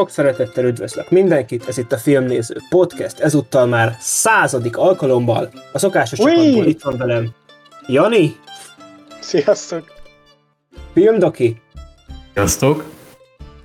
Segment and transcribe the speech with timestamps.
[0.00, 5.50] Sok szeretettel üdvözlök mindenkit, ez itt a Filmnéző Podcast, ezúttal már századik alkalommal.
[5.72, 7.34] A szokásos csapatból itt van velem
[7.86, 8.36] Jani.
[9.20, 9.92] Sziasztok.
[10.92, 11.60] Filmdoki.
[12.34, 12.84] Sziasztok.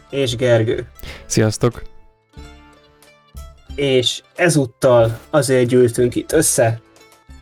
[0.09, 0.87] És Gergő.
[1.25, 1.81] Sziasztok.
[3.75, 6.79] És ezúttal azért gyűltünk itt össze,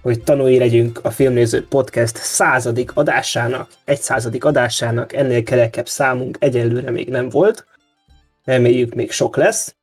[0.01, 6.91] hogy tanulni legyünk a Filmnéző Podcast századik adásának, egy századik adásának, ennél kerekebb számunk egyelőre
[6.91, 7.65] még nem volt.
[8.43, 9.75] Reméljük még sok lesz.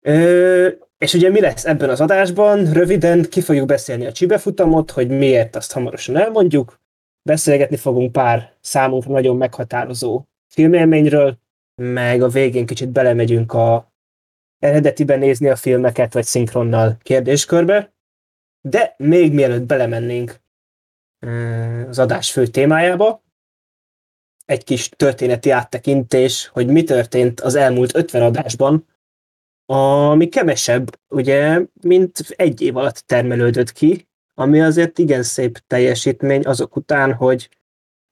[0.00, 2.72] Ö, és ugye mi lesz ebben az adásban?
[2.72, 6.80] Röviden ki fogjuk beszélni a csibefutamot, hogy miért azt hamarosan elmondjuk.
[7.22, 11.38] Beszélgetni fogunk pár számunkra nagyon meghatározó filmélményről,
[11.82, 13.92] meg a végén kicsit belemegyünk a
[14.58, 17.92] eredetiben nézni a filmeket, vagy szinkronnal kérdéskörbe.
[18.68, 20.40] De még mielőtt belemennénk
[21.88, 23.22] az adás fő témájába,
[24.48, 28.86] egy kis történeti áttekintés, hogy mi történt az elmúlt 50 adásban,
[29.66, 36.76] ami kevesebb, ugye, mint egy év alatt termelődött ki, ami azért igen szép teljesítmény azok
[36.76, 37.48] után, hogy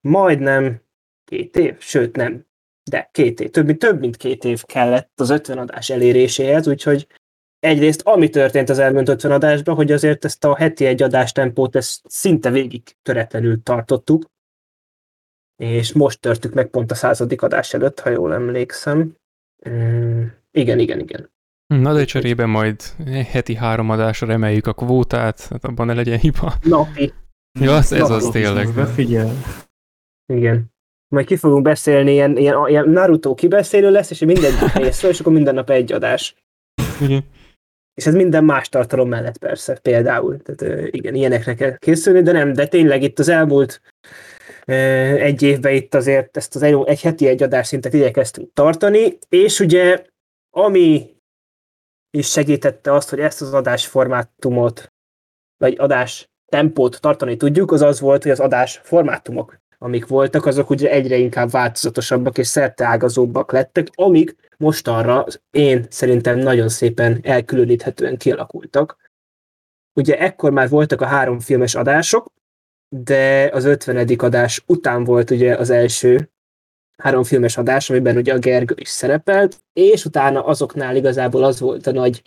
[0.01, 0.83] majdnem
[1.25, 2.47] két év, sőt nem,
[2.91, 7.07] de két év, több több mint két év kellett az 50 adás eléréséhez, úgyhogy
[7.59, 11.77] egyrészt ami történt az elmúlt 50 adásban, hogy azért ezt a heti egy adás tempót
[11.77, 14.35] ezt szinte végig töretlenül tartottuk,
[15.57, 19.17] és most törtük meg pont a századik adás előtt, ha jól emlékszem.
[19.69, 21.31] Mm, igen, igen, igen.
[21.67, 22.83] Na de cserébe majd
[23.31, 26.55] heti három adásra emeljük a kvótát, hát abban ne legyen hiba.
[26.63, 27.13] Napi.
[27.61, 28.75] Ja, az, ez az tényleg.
[28.75, 29.31] Befigyel.
[30.33, 30.75] Igen.
[31.09, 35.33] Majd ki fogunk beszélni, ilyen, ilyen, ilyen Naruto kibeszélő lesz, és minden részről, és akkor
[35.33, 36.35] minden nap egy adás.
[37.01, 37.25] Igen.
[37.95, 40.43] És ez minden más tartalom mellett persze, például.
[40.43, 43.81] Tehát igen, ilyenekre kell készülni, de nem, de tényleg itt az elmúlt
[44.67, 49.61] egy évben itt azért ezt az egy, egy heti egy adás szintet igyekeztünk tartani, és
[49.61, 50.05] ugye
[50.51, 51.17] ami
[52.11, 54.93] is segítette azt, hogy ezt az adásformátumot,
[55.57, 60.71] vagy adás tempót tartani tudjuk, az az volt, hogy az adás formátumok, amik voltak, azok
[60.71, 68.97] ugye egyre inkább változatosabbak és szerteágazóbbak lettek, amik mostanra én szerintem nagyon szépen elkülöníthetően kialakultak.
[69.93, 72.33] Ugye ekkor már voltak a három filmes adások,
[72.89, 74.09] de az 50.
[74.17, 76.31] adás után volt ugye az első
[76.97, 81.87] három filmes adás, amiben ugye a Gergő is szerepelt, és utána azoknál igazából az volt
[81.87, 82.23] a nagy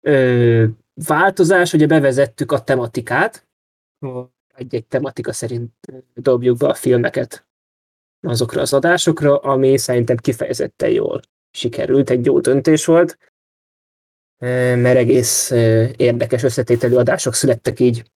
[0.00, 0.64] ö,
[1.06, 3.46] változás, hogy bevezettük a tematikát,
[4.54, 5.72] egy-egy tematika szerint
[6.14, 7.46] dobjuk be a filmeket
[8.20, 11.20] azokra az adásokra, ami szerintem kifejezetten jól
[11.50, 13.18] sikerült, egy jó döntés volt,
[14.38, 15.50] mert egész
[15.96, 18.10] érdekes összetételű adások születtek így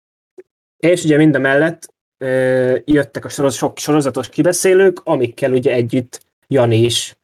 [0.84, 6.26] és ugye mind a mellett ö, jöttek a soroz, sok sorozatos kibeszélők, amikkel ugye együtt
[6.48, 7.18] Jani is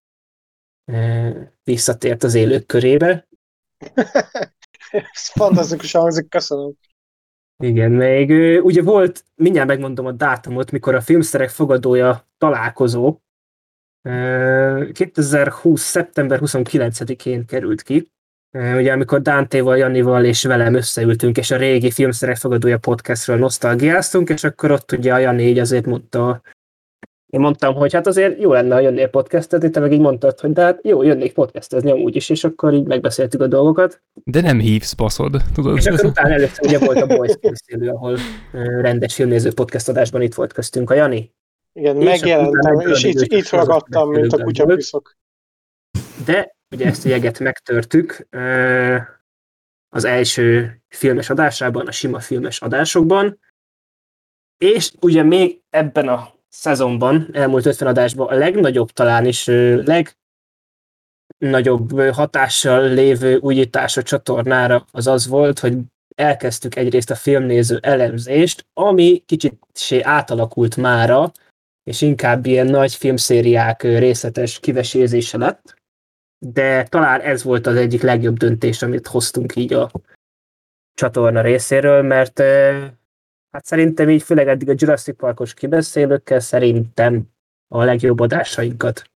[0.92, 1.30] ö,
[1.64, 3.28] visszatért az élők körébe.
[4.90, 6.74] Ez fantasztikus hangzik, köszönöm.
[7.64, 13.20] Igen, még ö, ugye volt, mindjárt megmondom a dátumot, mikor a filmszerek fogadója találkozó,
[14.02, 15.82] 2020.
[15.82, 18.12] szeptember 29-én került ki,
[18.52, 24.44] Ugye amikor Dántéval, Janival és velem összeültünk, és a régi filmszerek fogadója podcastről nosztalgiáztunk, és
[24.44, 26.42] akkor ott ugye a Jani így azért mondta,
[27.30, 30.52] én mondtam, hogy hát azért jó lenne, ha jönnél podcastezni, te meg így mondtad, hogy
[30.52, 34.02] de hát jó, jönnék podcastezni amúgy is, és akkor így megbeszéltük a dolgokat.
[34.24, 35.78] De nem hívsz, baszod, tudod?
[35.78, 38.18] És akkor utána először ugye volt a Boys készülő, ahol
[38.82, 41.34] rendes filmnéző podcast adásban itt volt köztünk a Jani.
[41.74, 45.18] Igen, és megjelentem, és itt, itt ragadtam, mint a kutyapiszok.
[46.26, 48.28] De ugye ezt a jeget megtörtük
[49.90, 53.40] az első filmes adásában, a sima filmes adásokban,
[54.58, 59.46] és ugye még ebben a szezonban, elmúlt 50 adásban a legnagyobb talán is
[61.40, 65.78] legnagyobb hatással lévő újítás a csatornára az az volt, hogy
[66.16, 69.60] elkezdtük egyrészt a filmnéző elemzést, ami kicsit
[70.02, 71.32] átalakult mára,
[71.84, 75.79] és inkább ilyen nagy filmszériák részletes kivesézése lett
[76.40, 79.92] de talán ez volt az egyik legjobb döntés, amit hoztunk így a
[80.94, 82.40] csatorna részéről, mert
[83.52, 87.30] hát szerintem így főleg eddig a Jurassic Parkos kibeszélőkkel szerintem
[87.68, 89.12] a legjobb adásainkat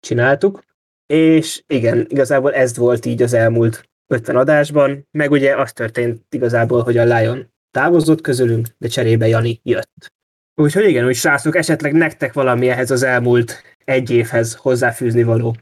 [0.00, 0.64] csináltuk,
[1.06, 6.82] és igen, igazából ez volt így az elmúlt 50 adásban, meg ugye az történt igazából,
[6.82, 10.12] hogy a Lion távozott közülünk, de cserébe Jani jött.
[10.54, 15.56] Úgyhogy igen, úgy srácok, esetleg nektek valami ehhez az elmúlt egy évhez hozzáfűzni való.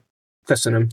[0.47, 0.87] Köszönöm.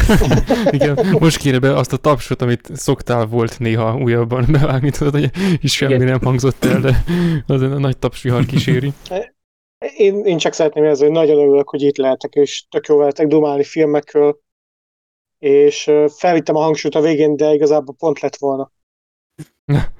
[0.70, 5.30] Igen, most kéne be azt a tapsot, amit szoktál volt néha újabban bevágni, tudod, hogy
[5.60, 6.06] is semmi Igen.
[6.06, 7.04] nem hangzott el, de
[7.46, 8.92] az a nagy tapsvihar kíséri.
[9.96, 13.26] Én, én csak szeretném érezni, hogy nagyon örülök, hogy itt lehetek, és tök jó veletek
[13.26, 14.40] dumálni filmekről,
[15.38, 18.72] és felvittem a hangsúlyt a végén, de igazából pont lett volna.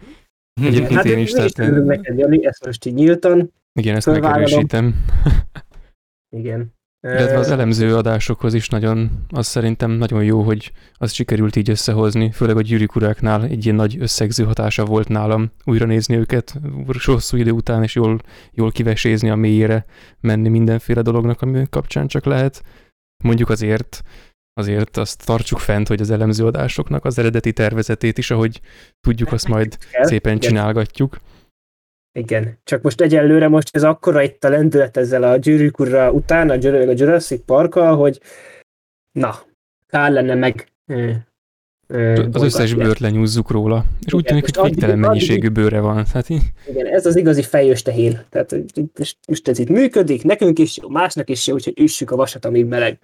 [0.62, 1.30] Egyébként hát én is.
[1.30, 1.56] Tehát...
[1.84, 3.52] neked, Jani, ezt most így nyíltan.
[3.72, 4.94] Igen, ezt megerősítem.
[6.36, 6.74] Igen.
[7.06, 12.30] Illetve az elemző adásokhoz is nagyon, az szerintem nagyon jó, hogy az sikerült így összehozni,
[12.30, 16.60] főleg a gyűrűk uráknál egy ilyen nagy összegző hatása volt nálam újra nézni őket
[17.04, 18.18] hosszú idő után, és jól,
[18.52, 19.84] jól kivesézni a mélyére,
[20.20, 22.62] menni mindenféle dolognak, ami kapcsán csak lehet.
[23.24, 24.02] Mondjuk azért,
[24.54, 28.60] azért azt tartsuk fent, hogy az elemző adásoknak az eredeti tervezetét is, ahogy
[29.00, 31.16] tudjuk, azt majd szépen csinálgatjuk.
[32.12, 36.50] Igen, csak most egyelőre most ez akkora itt a lendület ezzel a gyűrűk ura után,
[36.50, 38.20] a, a Jurassic park hogy
[39.12, 39.34] na,
[39.86, 41.10] kár lenne meg ö,
[41.86, 46.06] ö, az összes bőrt lenyúzzuk róla, és úgy tűnik, hogy végtelen mennyiségű bőre van.
[46.06, 46.42] Hát így...
[46.68, 48.24] Igen, ez az igazi fejős tehén.
[48.28, 48.56] Tehát
[48.98, 52.44] most, most ez itt működik, nekünk is jó, másnak is jó, úgyhogy üssük a vasat,
[52.44, 52.98] amíg meleg.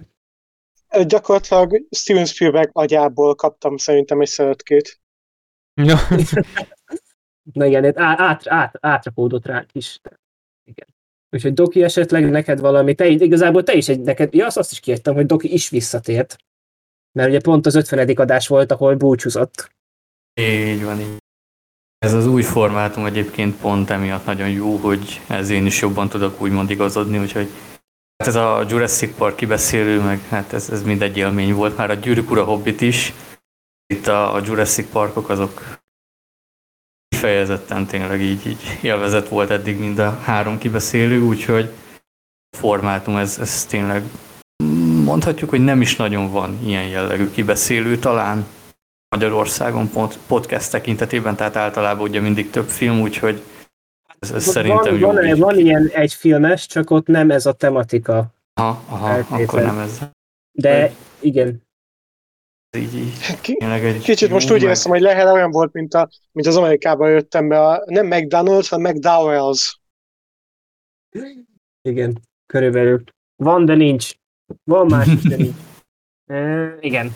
[1.07, 5.01] Gyakorlatilag Steven Spielberg agyából kaptam szerintem egy szeretkét.
[5.75, 5.99] Ja.
[7.53, 10.01] Na igen, át, át, át, átrapódott ránk is.
[10.65, 10.87] Igen.
[11.31, 14.81] Úgyhogy Doki esetleg neked valami, te igazából te is egy, neked, ja, azt, azt is
[14.81, 16.37] kértem, hogy Doki is visszatért.
[17.13, 18.09] Mert ugye pont az 50.
[18.09, 19.71] adás volt, ahol búcsúzott.
[20.41, 21.17] Így van, így.
[21.99, 26.41] Ez az új formátum egyébként pont emiatt nagyon jó, hogy ez én is jobban tudok
[26.41, 27.49] úgymond igazodni, úgyhogy
[28.17, 31.95] hát ez a Jurassic Park kibeszélő, meg hát ez, ez mindegy élmény volt, már a
[31.95, 33.13] Gyűrűk Ura Hobbit is.
[33.87, 35.79] Itt a, a Jurassic Parkok azok
[37.19, 41.71] kifejezetten tényleg így, így élvezett volt eddig mind a három kibeszélő, úgyhogy
[42.51, 44.03] a formátum ez, ez tényleg
[45.05, 48.47] mondhatjuk, hogy nem is nagyon van ilyen jellegű kibeszélő talán
[49.09, 53.43] Magyarországon pont podcast tekintetében, tehát általában ugye mindig több film, úgyhogy
[54.19, 55.29] ez, ez szerintem van, jó.
[55.29, 58.35] Van, van ilyen egy filmes, csak ott nem ez a tematika.
[58.55, 59.99] Aha, aha akkor nem ez.
[60.53, 61.63] De igen,
[62.77, 63.13] így, így
[63.59, 67.49] egy Kicsit most úgy érzem, hogy lehet olyan volt, mint, a, mint az Amerikában jöttem
[67.49, 69.75] be, a, nem McDonald's, hanem McDowell's.
[71.83, 73.05] Igen, körülbelül.
[73.37, 74.15] Van, de nincs.
[74.65, 75.57] Van más de nincs.
[76.31, 77.11] E, igen.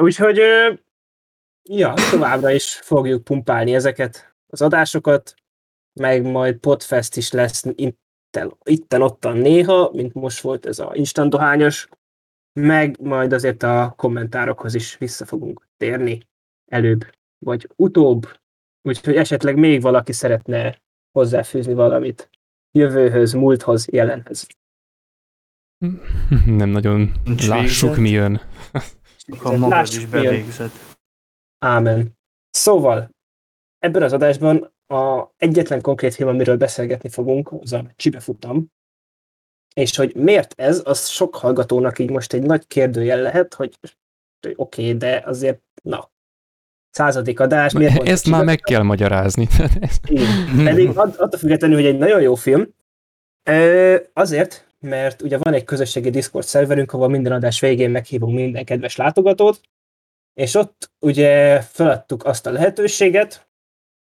[0.00, 0.38] Úgyhogy,
[1.62, 5.34] ja, továbbra is fogjuk pumpálni ezeket az adásokat,
[6.00, 11.30] meg majd Podfest is lesz itten, itten ottan néha, mint most volt ez a instant
[11.30, 11.88] dohányos
[12.60, 16.20] meg majd azért a kommentárokhoz is vissza fogunk térni
[16.70, 18.26] előbb vagy utóbb,
[18.82, 22.30] úgyhogy esetleg még valaki szeretne hozzáfűzni valamit
[22.70, 24.46] jövőhöz, múlthoz, jelenhez.
[26.46, 28.02] Nem nagyon Nincs lássuk, végzett.
[28.02, 28.40] mi jön.
[29.26, 30.70] Akkor magad is bevégzed.
[31.58, 32.18] Ámen.
[32.50, 33.10] Szóval,
[33.78, 38.72] ebben az adásban a egyetlen konkrét film, amiről beszélgetni fogunk, az a Csibefutam,
[39.74, 43.78] és hogy miért ez, az sok hallgatónak így most egy nagy kérdőjel lehet, hogy
[44.56, 46.12] oké, okay, de azért, na,
[46.90, 47.72] századik adás.
[47.72, 49.48] Miért Ezt már meg kell magyarázni.
[50.08, 50.64] Igen.
[50.64, 52.74] Pedig attól függetlenül, hogy egy nagyon jó film,
[54.12, 58.96] azért, mert ugye van egy közösségi Discord szerverünk, ahol minden adás végén meghívunk minden kedves
[58.96, 59.60] látogatót,
[60.34, 63.48] és ott ugye feladtuk azt a lehetőséget,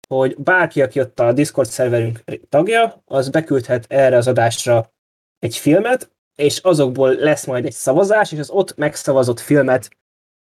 [0.08, 4.94] hogy bárki, aki ott a Discord szerverünk tagja, az beküldhet erre az adásra
[5.40, 9.98] egy filmet, és azokból lesz majd egy szavazás, és az ott megszavazott filmet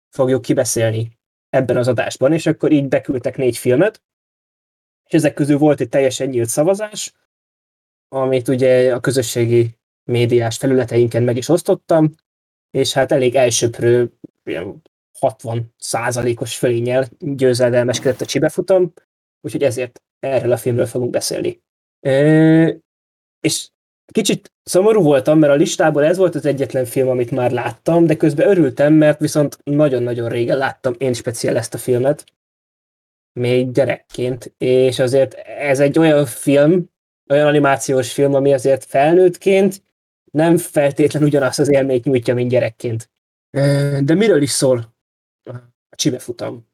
[0.09, 1.18] fogjuk kibeszélni
[1.49, 4.02] ebben az adásban, és akkor így beküldtek négy filmet,
[5.04, 7.12] és ezek közül volt egy teljesen nyílt szavazás,
[8.09, 12.14] amit ugye a közösségi médiás felületeinken meg is osztottam,
[12.71, 14.12] és hát elég elsőprő,
[15.18, 18.92] 60 százalékos fölénnyel győzelmeskedett a csibefutam,
[19.40, 21.62] úgyhogy ezért erről a filmről fogunk beszélni.
[22.00, 22.78] E-
[23.40, 23.71] és
[24.12, 28.17] Kicsit szomorú voltam, mert a listából ez volt az egyetlen film, amit már láttam, de
[28.17, 32.25] közben örültem, mert viszont nagyon-nagyon régen láttam én speciál ezt a filmet,
[33.33, 36.91] még gyerekként, és azért ez egy olyan film,
[37.31, 39.83] olyan animációs film, ami azért felnőttként
[40.31, 43.11] nem feltétlen ugyanazt az élményt nyújtja, mint gyerekként.
[44.05, 44.95] De miről is szól
[45.91, 46.69] a Csibefutam,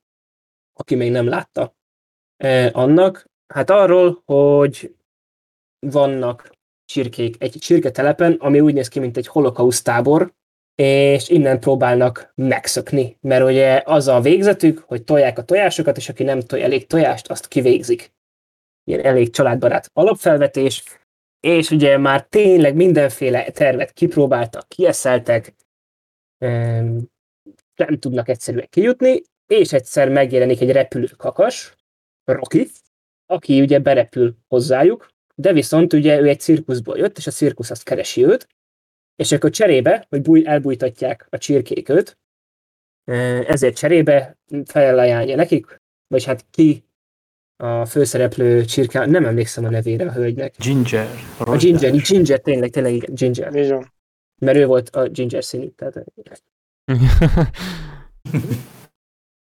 [0.73, 1.77] aki még nem látta?
[2.73, 4.97] Annak, hát arról, hogy
[5.79, 6.54] vannak
[6.85, 10.33] csirkék egy csirketelepen, ami úgy néz ki, mint egy holokauszt tábor,
[10.75, 16.23] és innen próbálnak megszökni, mert ugye az a végzetük, hogy tolják a tojásokat, és aki
[16.23, 18.13] nem tolj elég tojást, azt kivégzik.
[18.85, 20.83] Ilyen elég családbarát alapfelvetés,
[21.41, 25.55] és ugye már tényleg mindenféle tervet kipróbáltak, kieszeltek,
[27.77, 31.75] nem tudnak egyszerűen kijutni, és egyszer megjelenik egy repülő kakas,
[32.25, 32.71] Rocky,
[33.27, 37.83] aki ugye berepül hozzájuk, de viszont ugye ő egy cirkuszból jött, és a cirkusz azt
[37.83, 38.49] keresi őt,
[39.17, 42.19] és akkor cserébe, hogy búj, elbújtatják a csirkék őt,
[43.47, 46.85] ezért cserébe felajánlja nekik, vagy hát ki
[47.57, 50.55] a főszereplő csirká, nem emlékszem a nevére a hölgynek.
[50.59, 51.09] Ginger.
[51.39, 53.55] A Ginger, Ginger, tényleg, tényleg igen, Ginger.
[53.55, 53.93] Igen.
[54.41, 55.69] Mert ő volt a Ginger színű.
[55.69, 56.05] Tehát,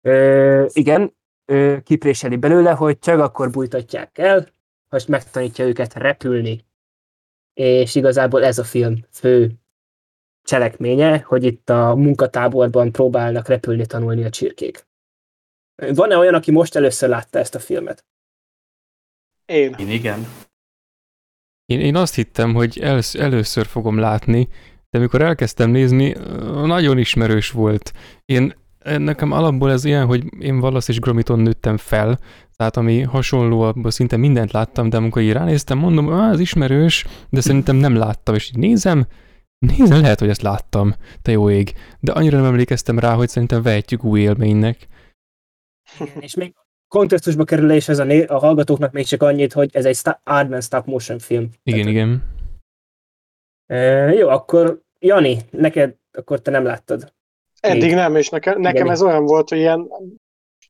[0.08, 4.48] ö, igen, ö, kipréseli belőle, hogy csak akkor bújtatják el,
[4.88, 6.66] ha megtanítja őket repülni.
[7.54, 9.52] És igazából ez a film fő
[10.42, 14.86] cselekménye, hogy itt a munkatáborban próbálnak repülni tanulni a csirkék.
[15.94, 18.06] Van-e olyan, aki most először látta ezt a filmet?
[19.44, 19.74] Én.
[19.78, 20.26] Én igen.
[21.64, 24.48] Én, én azt hittem, hogy elősz, először fogom látni,
[24.90, 26.10] de amikor elkezdtem nézni,
[26.66, 27.92] nagyon ismerős volt.
[28.24, 28.54] Én
[28.84, 32.18] nekem alapból ez ilyen, hogy én Wallace és Gromiton nőttem fel,
[32.56, 37.06] tehát ami hasonló, abban szinte mindent láttam, de amikor így ránéztem, mondom, ah, ez ismerős,
[37.30, 39.06] de szerintem nem láttam, és így nézem,
[39.58, 43.62] nézem, lehet, hogy ezt láttam, te jó ég, de annyira nem emlékeztem rá, hogy szerintem
[43.62, 44.86] vehetjük új élménynek.
[46.20, 46.54] És még
[46.88, 50.60] kontextusba kerülés ez a, né- a hallgatóknak még csak annyit, hogy ez egy sta- Aardman
[50.60, 51.50] stop motion film.
[51.62, 52.22] Igen, Tehát, igen.
[53.66, 57.12] E, jó, akkor Jani, neked akkor te nem láttad.
[57.60, 59.88] Eddig nem, és nekem, nekem ez olyan volt, hogy ilyen,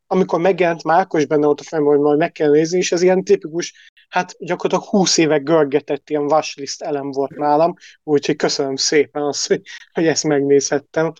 [0.07, 2.93] amikor megjelent, már akkor is benne volt a fejem, hogy majd meg kell nézni, és
[2.93, 8.77] ez ilyen tipikus, hát gyakorlatilag 20 éve görgetett ilyen washlist elem volt nálam, úgyhogy köszönöm
[8.77, 11.13] szépen azt, hogy, hogy ezt megnézhettem.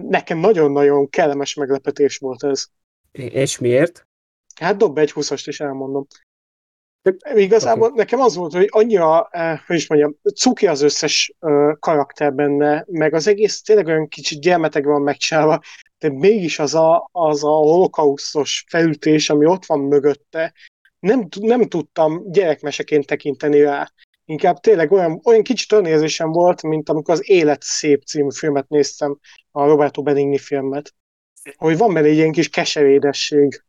[0.00, 2.66] Nekem nagyon-nagyon kellemes meglepetés volt ez.
[3.12, 4.06] És miért?
[4.60, 6.06] Hát dob egy 20-ast is elmondom.
[7.04, 7.98] De igazából okay.
[7.98, 12.84] nekem az volt, hogy annyira, eh, hogy is mondjam, cuki az összes eh, karakter benne,
[12.88, 15.60] meg az egész tényleg olyan kicsit gyermetek van megcsinálva,
[15.98, 20.52] de mégis az a, az a holokausztos felütés, ami ott van mögötte,
[20.98, 23.92] nem, nem tudtam gyerekmeseként tekinteni rá.
[24.24, 28.68] Inkább tényleg olyan, olyan kicsit olyan érzésem volt, mint amikor az Élet szép című filmet
[28.68, 29.18] néztem,
[29.50, 30.94] a Roberto Benigni filmet.
[31.56, 33.64] Hogy van benne egy ilyen kis keserédesség.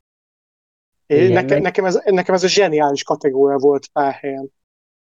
[1.07, 4.51] Igen, nekem, meg- nekem, ez, nekem ez a zseniális kategória volt pár helyen.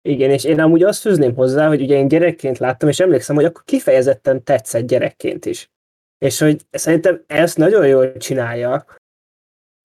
[0.03, 3.45] Igen, és én amúgy azt fűzném hozzá, hogy ugye én gyerekként láttam, és emlékszem, hogy
[3.45, 5.71] akkor kifejezetten tetszett gyerekként is.
[6.19, 8.85] És hogy szerintem ezt nagyon jól csinálja,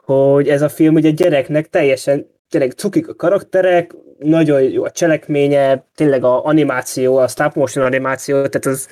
[0.03, 5.87] hogy ez a film ugye gyereknek teljesen, tényleg cukik a karakterek, nagyon jó a cselekménye,
[5.95, 8.89] tényleg a animáció, a stop motion animáció, tehát az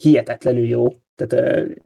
[0.00, 0.86] hihetetlenül jó.
[1.14, 1.76] Tehát uh,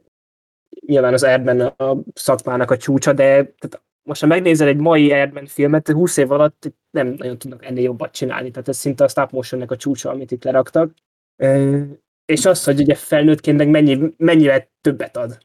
[0.85, 5.45] nyilván az Erdben a szakmának a csúcsa, de tehát most ha megnézel egy mai Erdben
[5.45, 9.31] filmet, 20 év alatt nem nagyon tudnak ennél jobbat csinálni, tehát ez szinte a stop
[9.31, 10.93] motionnek a csúcsa, amit itt leraktak.
[12.25, 15.37] És az, hogy ugye felnőttként meg mennyi, mennyivel többet ad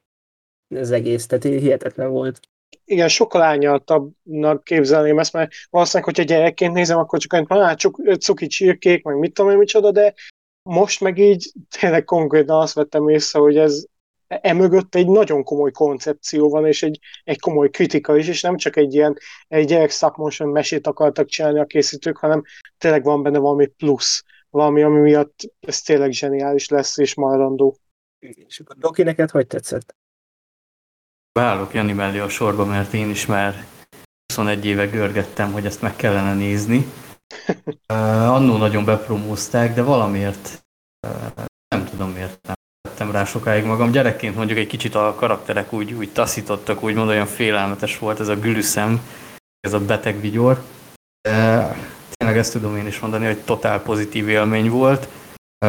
[0.74, 2.40] az egész, tehát hihetetlen volt.
[2.84, 8.20] Igen, sokkal árnyaltabbnak képzelném ezt, mert valószínűleg, hogyha gyerekként nézem, akkor csak olyan, hát csuk-
[8.20, 10.14] cuki csirkék, meg mit tudom én micsoda, de
[10.62, 13.84] most meg így tényleg konkrétan azt vettem észre, hogy ez
[14.28, 18.76] emögött egy nagyon komoly koncepció van, és egy, egy komoly kritika is, és nem csak
[18.76, 19.18] egy ilyen
[19.48, 22.42] egy gyerek stop motion mesét akartak csinálni a készítők, hanem
[22.78, 27.76] tényleg van benne valami plusz, valami, ami miatt ez tényleg zseniális lesz, és maradandó.
[28.18, 29.96] És akkor Doki, neked hogy tetszett?
[31.32, 33.66] Beállok Jani mellé a sorba, mert én is már
[34.26, 36.84] 21 éve görgettem, hogy ezt meg kellene nézni.
[37.88, 40.66] Uh, annó nagyon bepromózták, de valamiért
[41.06, 42.55] uh, nem tudom miért nem
[42.98, 43.90] vettem rá sokáig magam.
[43.90, 48.38] Gyerekként mondjuk egy kicsit a karakterek úgy, úgy taszítottak, úgymond olyan félelmetes volt ez a
[48.38, 49.00] gülüszem,
[49.60, 50.62] ez a beteg vigyor.
[51.22, 51.76] De
[52.12, 55.08] tényleg ezt tudom én is mondani, hogy totál pozitív élmény volt,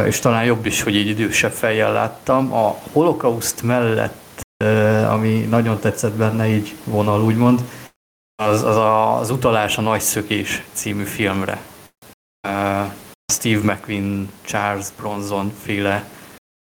[0.05, 2.53] és talán jobb is, hogy így idősebb fejjel láttam.
[2.53, 4.45] A holokauszt mellett
[5.09, 7.61] ami nagyon tetszett benne, így vonal úgymond,
[8.43, 11.61] az, az a, az utalás a Nagy Szökés című filmre.
[13.33, 16.15] Steve McQueen, Charles Bronson féle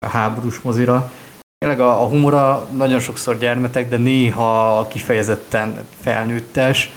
[0.09, 1.13] háborús mozira.
[1.59, 6.91] Tényleg a, a humora nagyon sokszor gyermetek, de néha kifejezetten felnőttes,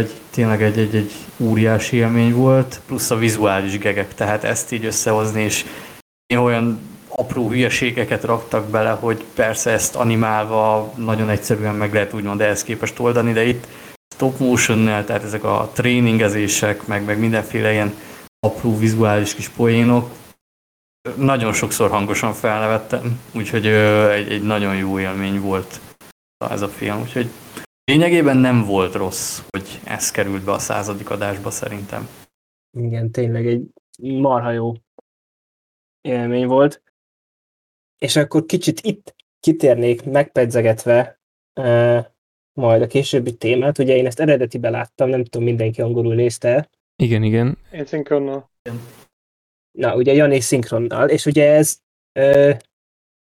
[0.00, 4.84] hogy tényleg egy, egy, egy óriási élmény volt, plusz a vizuális gegek, tehát ezt így
[4.84, 5.64] összehozni, és
[6.36, 12.62] olyan apró hülyeségeket raktak bele, hogy persze ezt animálva nagyon egyszerűen meg lehet úgymond ehhez
[12.62, 13.66] képest oldani, de itt
[14.14, 17.94] stop motion tehát ezek a tréningezések, meg, meg mindenféle ilyen
[18.46, 20.10] apró vizuális kis poénok,
[21.16, 25.80] nagyon sokszor hangosan felnevettem, úgyhogy egy, egy nagyon jó élmény volt
[26.50, 27.26] ez a film, úgyhogy
[27.84, 32.08] lényegében nem volt rossz, hogy ez került be a századik adásba szerintem.
[32.78, 33.66] Igen, tényleg egy
[33.98, 34.72] marha jó
[36.00, 36.82] élmény volt.
[37.98, 41.20] És akkor kicsit itt kitérnék megpedzegetve
[41.60, 42.06] uh,
[42.52, 43.78] majd a későbbi témát.
[43.78, 46.68] Ugye én ezt eredetibe láttam, nem tudom, mindenki angolul nézte.
[46.96, 47.58] Igen, igen.
[47.72, 48.50] Én szinkronnal.
[49.72, 51.78] Na, ugye Jani szinkronnal, és ugye ez
[52.18, 52.56] uh,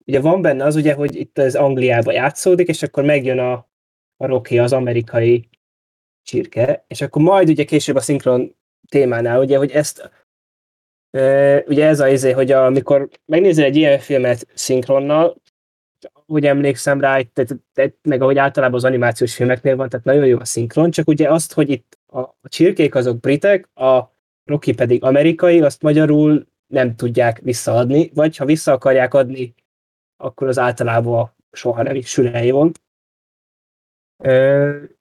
[0.06, 3.52] ugye van benne az ugye, hogy itt az Angliába játszódik, és akkor megjön a,
[4.16, 5.48] a Rocky, az amerikai
[6.22, 8.56] csirke, és akkor majd ugye később a szinkron
[8.88, 10.10] témánál, ugye, hogy ezt
[11.66, 15.36] ugye ez az izé, hogy amikor megnézel egy ilyen filmet szinkronnal,
[16.26, 20.38] úgy emlékszem rá, tehát, tehát, meg ahogy általában az animációs filmeknél van, tehát nagyon jó
[20.38, 24.12] a szinkron, csak ugye azt, hogy itt a, a csirkék azok britek, a
[24.44, 29.54] Rocky pedig amerikai, azt magyarul nem tudják visszaadni, vagy ha vissza akarják adni,
[30.16, 32.52] akkor az általában soha nem is sülei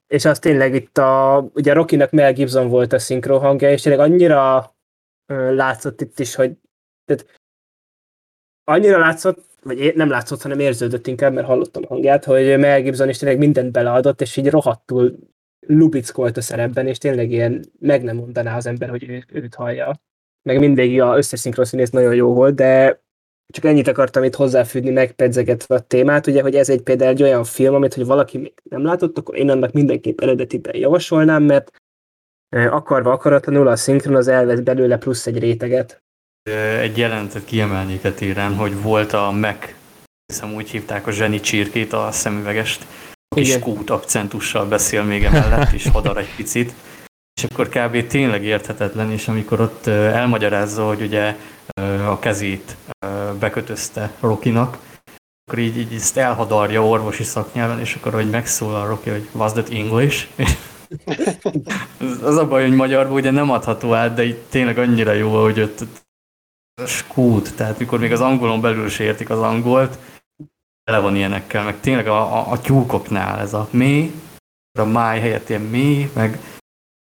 [0.07, 4.01] és az tényleg itt a, ugye Rockynak Mel Gibson volt a szinkron hangja, és tényleg
[4.01, 4.75] annyira
[5.49, 6.57] látszott itt is, hogy
[7.05, 7.39] tehát
[8.63, 13.09] annyira látszott, vagy nem látszott, hanem érződött inkább, mert hallottam a hangját, hogy Mel Gibson
[13.09, 15.17] is tényleg mindent beleadott, és így rohadtul
[15.67, 20.01] lubickolt a szerepben, és tényleg ilyen meg nem mondaná az ember, hogy ő, őt hallja.
[20.41, 23.01] Meg mindig a összes színész nagyon jó volt, de
[23.51, 27.43] csak ennyit akartam itt hozzáfűzni, megpedzegetve a témát, ugye, hogy ez egy például egy olyan
[27.43, 31.71] film, amit, hogy valaki még nem látott, akkor én annak mindenképp eredetiben javasolnám, mert
[32.49, 36.03] akarva akaratlanul a szinkron az elvesz belőle plusz egy réteget.
[36.79, 39.73] Egy jelentet kiemelnék a téren, hogy volt a Mac,
[40.25, 42.85] hiszem úgy hívták a zseni csirkét, a szemüvegest,
[43.35, 46.73] és kút akcentussal beszél még emellett, és hadar egy picit.
[47.33, 48.07] És akkor kb.
[48.07, 51.35] tényleg érthetetlen, és amikor ott elmagyarázza, hogy ugye
[52.07, 52.75] a kezét
[53.39, 54.77] bekötözte Rokinak,
[55.45, 59.69] akkor így, így ezt elhadarja orvosi szaknyelven, és akkor, hogy megszólal Roki, hogy was that
[59.69, 60.27] English?
[62.23, 65.61] az a baj, hogy magyarban ugye nem adható át, de itt tényleg annyira jó, hogy
[65.61, 65.85] ott
[66.85, 69.97] skút, tehát mikor még az angolon belül se értik az angolt,
[70.91, 74.11] le van ilyenekkel, meg tényleg a, a, a tyúkoknál ez a mi,
[74.79, 76.39] a máj helyett ilyen mi, meg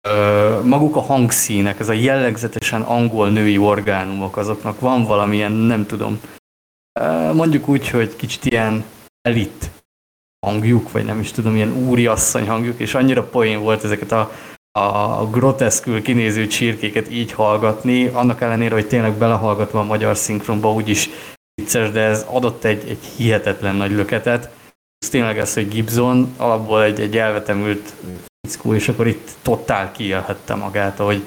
[0.08, 6.20] ö, maguk a hangszínek, ez a jellegzetesen angol női orgánumok, azoknak van valamilyen, nem tudom,
[7.00, 8.86] ö, mondjuk úgy, hogy kicsit ilyen
[9.22, 9.72] elit
[10.46, 14.32] hangjuk, vagy nem is tudom, ilyen úriasszony hangjuk, és annyira poén volt ezeket a,
[14.80, 21.10] a groteszkül kinéző csirkéket így hallgatni, annak ellenére, hogy tényleg belehallgatva a magyar szinkronba úgyis
[21.62, 24.50] vicces, de ez adott egy, egy hihetetlen nagy löketet.
[24.98, 27.94] Ez tényleg ez, hogy Gibson alapból egy, egy elvetemült
[28.48, 31.24] fickó, és akkor itt totál kiélhette magát, hogy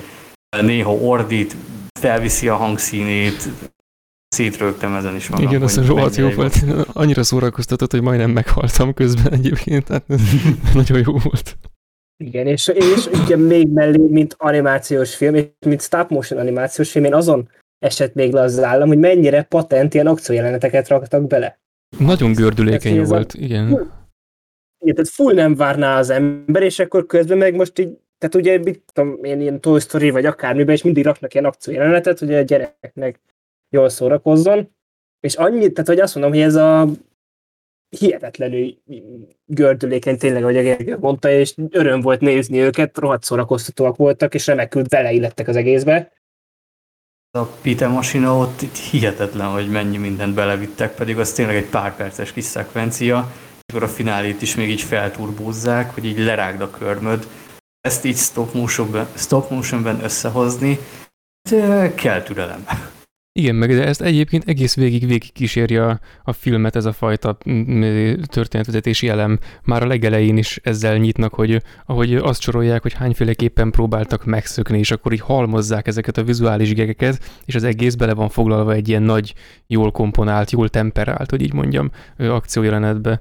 [0.60, 1.56] néha ordít,
[2.00, 3.48] felviszi a hangszínét,
[4.28, 5.46] szétrögtem ezen is magam.
[5.46, 6.64] Igen, az rohadt jó volt.
[6.92, 10.04] Annyira szórakoztatott, hogy majdnem meghaltam közben egyébként, tehát
[10.74, 11.56] nagyon jó volt.
[12.24, 17.04] Igen, és, és ugye még mellé, mint animációs film, és mint stop motion animációs film,
[17.04, 21.58] én azon esett még le az állam, hogy mennyire patent ilyen akciójeleneteket raktak bele.
[21.98, 23.66] Nagyon gördülékeny volt, a, igen.
[24.78, 28.58] Igen, tehát full nem várná az ember, és akkor közben meg most így, tehát ugye,
[28.58, 32.42] mit tudom, én ilyen Toy Story vagy akármiben, és mindig raknak ilyen akciójelenetet, hogy a
[32.42, 33.20] gyereknek
[33.70, 34.74] jól szórakozzon,
[35.20, 36.88] és annyit, tehát hogy azt mondom, hogy ez a
[37.98, 38.74] hihetetlenül
[39.44, 44.46] gördülékeny tényleg, ahogy a Gergő mondta, és öröm volt nézni őket, rohadt szórakoztatóak voltak, és
[44.46, 46.12] remekül beleillettek az egészbe.
[47.36, 52.32] A Peter Masina ott hihetetlen, hogy mennyi mindent belevittek, pedig az tényleg egy pár perces
[52.32, 53.32] kis szekvencia,
[53.66, 57.26] és akkor a finálét is még így felturbózzák, hogy így lerágd a körmöd.
[57.80, 60.78] Ezt így stop motionben, stop motionben összehozni,
[61.50, 62.66] de kell türelem.
[63.38, 67.38] Igen, meg de ezt egyébként egész végig végig kísérje a, a filmet ez a fajta
[68.26, 69.38] történetvezetési elem.
[69.62, 74.90] Már a legelején is ezzel nyitnak, hogy ahogy azt sorolják, hogy hányféleképpen próbáltak megszökni, és
[74.90, 79.02] akkor így halmozzák ezeket a vizuális gegeket, és az egész bele van foglalva egy ilyen
[79.02, 79.34] nagy,
[79.66, 83.20] jól komponált, jól temperált, hogy így mondjam, akciójelenetbe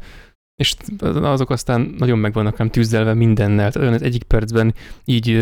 [0.55, 0.75] és
[1.13, 3.71] azok aztán nagyon meg vannak nem tűzdelve mindennel.
[3.71, 4.73] Tehát olyan az egyik percben
[5.05, 5.33] így,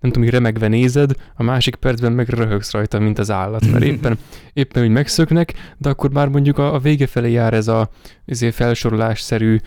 [0.00, 3.84] nem tudom, így remegve nézed, a másik percben meg röhögsz rajta, mint az állat, mert
[3.92, 4.18] éppen,
[4.52, 7.90] éppen úgy megszöknek, de akkor már mondjuk a, a vége felé jár ez a
[8.26, 9.58] ezért felsorolásszerű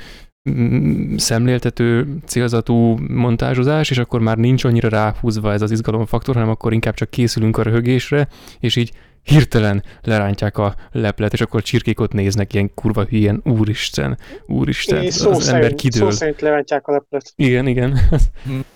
[1.16, 6.94] szemléltető, célzatú montázsozás, és akkor már nincs annyira ráhúzva ez az izgalomfaktor, hanem akkor inkább
[6.94, 8.28] csak készülünk a röhögésre,
[8.60, 8.92] és így
[9.28, 15.30] hirtelen lerántják a leplet, és akkor csirkékot néznek ilyen kurva hülyen, úristen, úristen, é, szó
[15.32, 16.12] az szerint, ember kidől.
[16.12, 17.34] Szó szerint lerántják a leplet.
[17.36, 18.00] Igen, igen.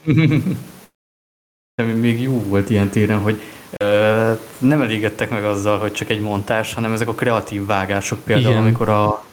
[1.75, 3.41] De még jó volt ilyen téren, hogy
[3.77, 8.51] ö, nem elégedtek meg azzal, hogy csak egy montás, hanem ezek a kreatív vágások például,
[8.51, 8.61] igen.
[8.63, 9.23] amikor a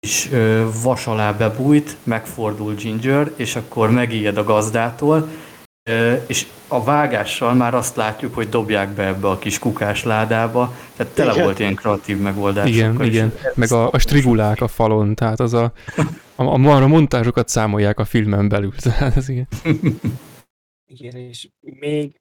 [0.00, 5.28] és ö, vas alá bebújt, megfordul Ginger, és akkor megijed a gazdától,
[6.26, 11.12] és a vágással már azt látjuk, hogy dobják be ebbe a kis kukás ládába, tehát
[11.12, 11.44] tele igen.
[11.44, 12.68] volt ilyen kreatív megoldás.
[12.68, 15.72] Igen, igen, meg a, a strigulák a falon, tehát az a,
[16.36, 19.48] a, a, a montázsokat számolják a filmen belül, tehát ez igen.
[20.86, 22.20] igen, és még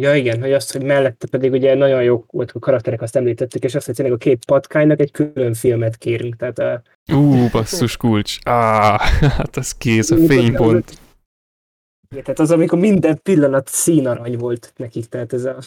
[0.00, 3.64] Ja igen, hogy azt, hogy mellette pedig ugye nagyon jók volt a karakterek, azt említettük,
[3.64, 6.36] és azt, hogy tényleg a két patkánynak egy külön filmet kérünk.
[6.36, 6.82] Tehát a...
[7.12, 8.38] Ú, basszus kulcs.
[8.42, 10.98] Ah, hát az kész, a fénypont.
[12.10, 15.58] Igen, tehát az, amikor minden pillanat színarany volt nekik, tehát ez a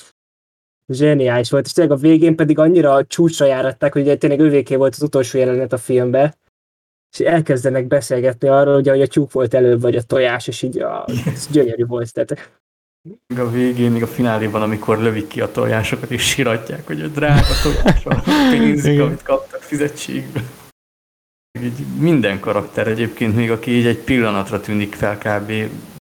[0.94, 4.94] zseniális volt, és tényleg a végén pedig annyira csúcsra járatták, hogy ugye tényleg ővéké volt
[4.96, 6.38] az utolsó jelenet a filmbe,
[7.12, 10.80] és elkezdenek beszélgetni arról, ugye, hogy a tyúk volt előbb, vagy a tojás, és így
[10.80, 12.14] a, ez gyönyörű volt.
[12.14, 12.52] Tehát
[13.28, 17.08] még a végén, még a fináléban, amikor lövik ki a tojásokat, és siratják, hogy a
[17.08, 18.22] drága tojás a
[18.52, 20.44] pénzik, amit kaptak fizetségbe.
[21.62, 25.52] Így minden karakter egyébként, még aki így egy pillanatra tűnik fel kb.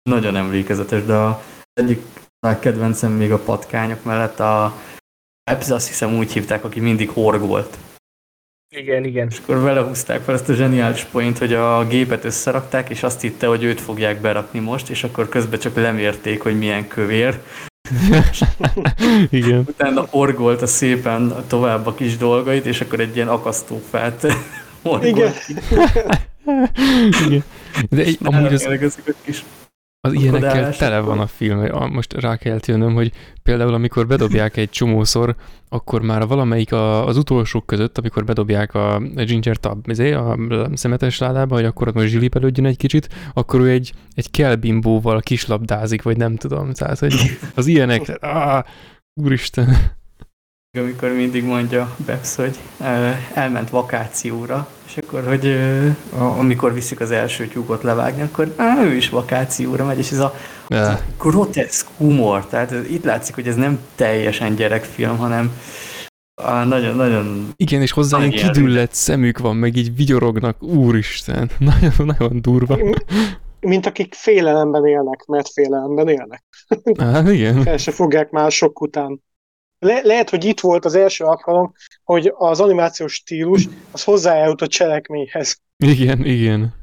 [0.09, 1.35] Nagyon emlékezetes, de az
[1.73, 2.01] egyik
[2.39, 4.75] nagy kedvencem még a patkányok mellett a
[5.43, 7.77] Epsz, azt hiszem úgy hívták, aki mindig horgolt.
[8.75, 9.27] Igen, igen.
[9.29, 13.21] És akkor vele húzták fel ezt a zseniális point, hogy a gépet összerakták, és azt
[13.21, 17.41] hitte, hogy őt fogják berakni most, és akkor közben csak lemérték, hogy milyen kövér.
[19.29, 19.63] Igen.
[19.67, 24.23] Utána orgolta szépen tovább a kis dolgait, és akkor egy ilyen akasztófát
[25.01, 25.33] Igen.
[27.25, 27.43] Igen.
[27.89, 29.43] De egy, amúgy az, a kis
[30.05, 31.91] az ilyenekkel Kodálás, tele van a film.
[31.91, 33.11] Most rá kell jönnöm, hogy
[33.43, 35.35] például amikor bedobják egy csomószor,
[35.69, 40.37] akkor már valamelyik a, az utolsók között, amikor bedobják a Ginger Tab, izé, a
[40.73, 46.01] szemetes ládába, hogy akkor ott most zsilipelődjön egy kicsit, akkor ő egy, egy kelbimbóval kislabdázik,
[46.01, 46.73] vagy nem tudom.
[46.73, 47.15] Tehát, hogy
[47.55, 48.63] az ilyenek, áh,
[49.21, 49.77] úristen.
[50.77, 52.59] Amikor mindig mondja Bebsz, hogy
[53.33, 55.57] elment vakációra, és akkor, hogy
[56.15, 60.35] amikor viszik az első tyúkot levágni, akkor á, ő is vakációra megy, és ez a
[60.67, 60.99] Ja.
[61.19, 65.51] groteszk humor, tehát ez, itt látszik, hogy ez nem teljesen gyerekfilm, hanem
[66.43, 71.91] á, nagyon, nagyon Igen, és hozzá ilyen kidüllett szemük van, meg így vigyorognak, úristen, nagyon,
[72.05, 72.77] nagyon durva.
[73.59, 76.43] Mint akik félelemben élnek, mert félelemben élnek.
[76.97, 77.61] Hát igen.
[77.67, 79.21] El se fogják már sok után.
[79.79, 84.67] Le- lehet, hogy itt volt az első alkalom, hogy az animációs stílus az hozzájárult a
[84.67, 85.61] cselekményhez.
[85.77, 86.73] Igen, igen.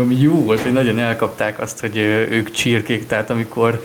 [0.00, 1.96] Ami jó volt, hogy nagyon elkapták azt, hogy
[2.30, 3.84] ők csirkék, tehát amikor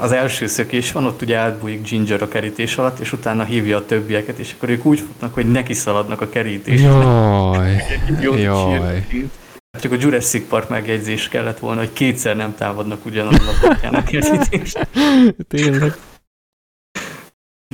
[0.00, 3.84] az első szökés van, ott ugye átbújik Ginger a kerítés alatt, és utána hívja a
[3.84, 6.90] többieket, és akkor ők úgy futnak, hogy neki szaladnak a kerítésnek.
[6.92, 7.82] Jaj,
[8.20, 8.78] Jó jaj.
[8.78, 9.32] csirkéként.
[9.80, 14.02] Csak a Jurassic Park megjegyzés kellett volna, hogy kétszer nem támadnak ugyanazon a pontján a
[14.02, 14.88] kerítést.
[15.48, 15.96] Tényleg.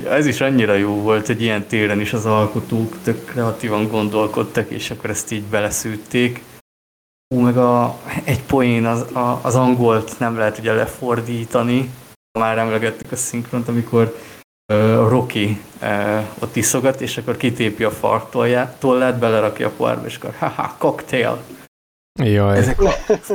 [0.05, 4.91] Ez is annyira jó volt, hogy ilyen téren is az alkotók tök kreatívan gondolkodtak, és
[4.91, 6.43] akkor ezt így beleszűtték.
[7.35, 11.89] Ú, meg a, egy poén az, a, az angolt nem lehet ugye lefordítani.
[12.39, 14.17] Már emlegettük a szinkront, amikor
[14.65, 20.15] a Rocky ö, ott iszogat, és akkor kitépi a fartollát, tollát, belerakja a poárba, és
[20.15, 21.43] akkor haha, cocktail.
[22.23, 22.57] Jaj.
[22.57, 22.91] Ezek a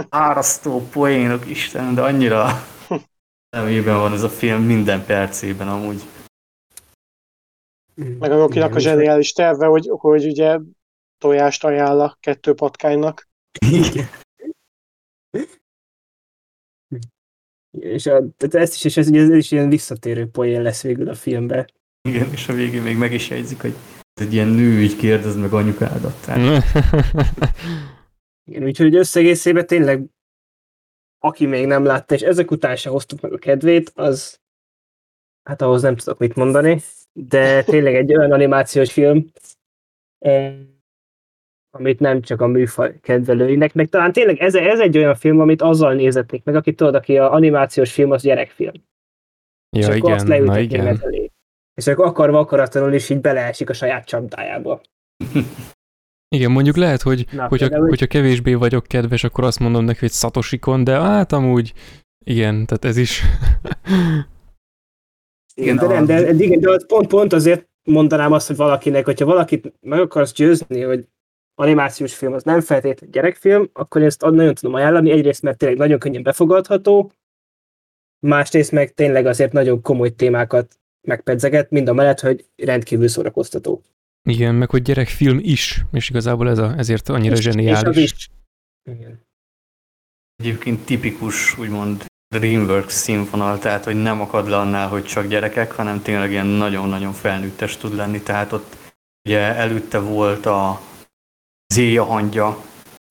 [0.08, 2.64] árasztó poénok, Isten, de annyira
[3.56, 6.02] szemében van ez a film minden percében amúgy.
[7.94, 10.58] Meg a Rokinak a zseniális terve, hogy, hogy ugye
[11.18, 13.28] tojást ajánl a kettő patkánynak.
[13.70, 14.06] Igen.
[17.70, 21.14] És a, tehát ezt is, és ez, ez is ilyen visszatérő poén lesz végül a
[21.14, 21.66] filmben.
[22.08, 23.74] Igen, és a végén még meg is jegyzik, hogy
[24.20, 26.24] egy ilyen nő így kérdez meg anyukádat.
[26.24, 26.64] Tehát
[28.50, 30.06] Igen, úgyhogy összegészében tényleg
[31.24, 34.40] aki még nem látta, és ezek után se hoztuk meg a kedvét, az
[35.42, 36.80] hát ahhoz nem tudok mit mondani,
[37.12, 39.26] de tényleg egy olyan animációs film,
[41.70, 45.62] amit nem csak a műfaj kedvelőinek, meg talán tényleg ez, ez egy olyan film, amit
[45.62, 48.74] azzal nézetnék meg, aki tudod, aki a animációs film, az gyerekfilm.
[49.76, 51.00] és ja, akkor azt igen, na leültetni igen.
[51.02, 51.30] elé.
[51.74, 54.80] És akkor akarva akaratlanul is így beleesik a saját csapdájába.
[56.28, 59.98] Igen, mondjuk lehet, hogy Na, hogyha, például- hogyha kevésbé vagyok kedves, akkor azt mondom neki,
[60.00, 61.72] hogy Satoshi-kon, de hát amúgy
[62.24, 63.22] igen, tehát ez is.
[65.54, 69.24] Igen, de, nem, de, igen, de az pont, pont azért mondanám azt, hogy valakinek, hogyha
[69.24, 71.06] valakit meg akarsz győzni, hogy
[71.54, 75.10] animációs film az nem feltétlenül gyerekfilm, akkor én ezt nagyon tudom ajánlani.
[75.10, 77.12] Egyrészt, mert tényleg nagyon könnyen befogadható,
[78.26, 83.82] másrészt meg tényleg azért nagyon komoly témákat megpedzeget, mind a mellett, hogy rendkívül szórakoztató.
[84.28, 87.96] Igen, meg hogy gyerekfilm is, és igazából ez a, ezért annyira És- És az zseniális.
[88.02, 88.28] is.
[88.90, 89.20] Igen.
[90.36, 92.04] egyébként tipikus, úgymond
[92.38, 97.12] DreamWorks színvonal, tehát hogy nem akad le annál, hogy csak gyerekek, hanem tényleg ilyen nagyon-nagyon
[97.12, 98.20] felnőttes tud lenni.
[98.20, 98.76] Tehát ott
[99.28, 100.80] ugye előtte volt a
[101.74, 102.56] Zéja hangja,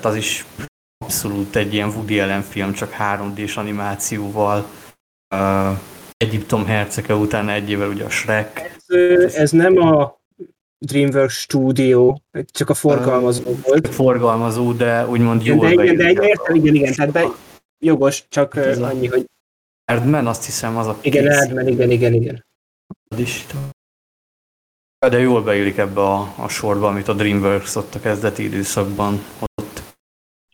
[0.03, 0.45] az is
[0.97, 4.65] abszolút egy ilyen Woody Allen film, csak 3D-s animációval.
[5.35, 5.79] Uh,
[6.17, 8.79] Egyiptom hercege után egy évvel ugye a Shrek.
[8.87, 10.19] Ez, ez nem a
[10.85, 12.15] DreamWorks Studio,
[12.51, 13.87] csak a forgalmazó volt.
[13.87, 17.25] Forgalmazó, de úgymond Igen, jól de, igen, de értem, igen, igen, tehát be,
[17.81, 19.25] jogos, csak Ez annyi, hogy
[19.85, 22.45] Erdman, azt hiszem, az a Igen, kész Erdman, igen, igen, igen.
[25.09, 29.95] De jól beillik ebbe a, a sorba, amit a DreamWorks ott a kezdeti időszakban hozott.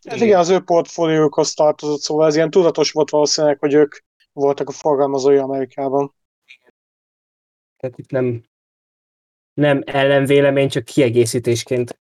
[0.01, 3.95] Ez igen, az ő portfóliókhoz tartozott, szóval ez ilyen tudatos volt valószínűleg, hogy ők
[4.33, 6.13] voltak a forgalmazói Amerikában.
[7.77, 8.43] Tehát itt nem,
[9.53, 11.99] nem ellenvélemény, csak kiegészítésként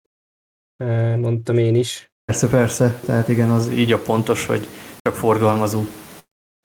[1.16, 2.12] mondtam én is.
[2.24, 4.66] Persze, persze, tehát igen, az így a pontos, hogy
[5.24, 5.82] forgalmazó.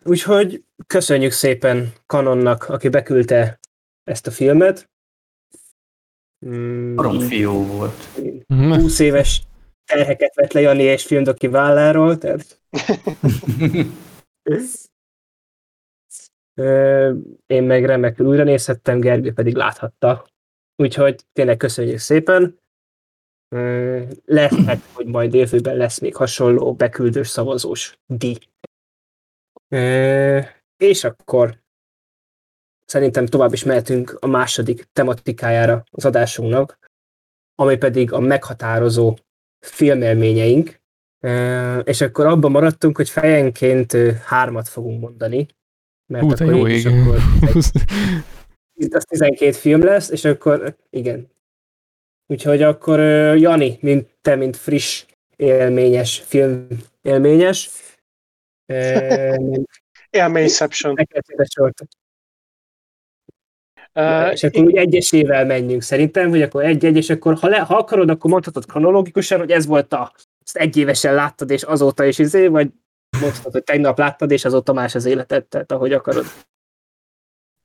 [0.04, 3.60] Úgyhogy köszönjük szépen Kanonnak, aki beküldte
[4.04, 4.90] ezt a filmet.
[6.46, 8.08] Mm, Barom fiú volt.
[8.48, 8.74] Mhm.
[8.74, 9.42] 20 éves
[9.86, 12.62] terheket vett le Jani és filmdoki válláról, tehát
[17.48, 20.28] én meg remekül újra nézhettem, Gergő pedig láthatta.
[20.76, 22.60] Úgyhogy tényleg köszönjük szépen.
[24.26, 28.38] Lehet, hogy majd jövőben lesz még hasonló beküldős szavazós díj.
[30.78, 31.62] És akkor
[32.86, 36.80] szerintem tovább is mehetünk a második tematikájára az adásunknak,
[37.56, 39.18] ami pedig a meghatározó
[39.60, 40.80] filmélményeink.
[41.84, 45.48] És akkor abban maradtunk, hogy fejenként hármat fogunk mondani.
[46.06, 47.18] Mert Hú, akkor jó így is akkor
[48.84, 51.30] itt az 12 film lesz, és akkor igen.
[52.32, 53.00] Úgyhogy akkor
[53.38, 56.68] Jani, mint te, mint friss élményes, film
[57.02, 57.70] élményes,
[60.10, 60.96] Élményception.
[63.94, 67.78] Uh, és akkor úgy egyesével menjünk szerintem, hogy akkor egy-egy, és akkor ha, le, ha
[67.78, 70.14] akarod, akkor mondhatod kronológikusan, hogy ez volt a,
[70.46, 72.70] ezt egy évesen láttad, és azóta is izé, vagy
[73.20, 76.26] mondhatod, hogy tegnap láttad, és azóta más az életed, tehát ahogy akarod.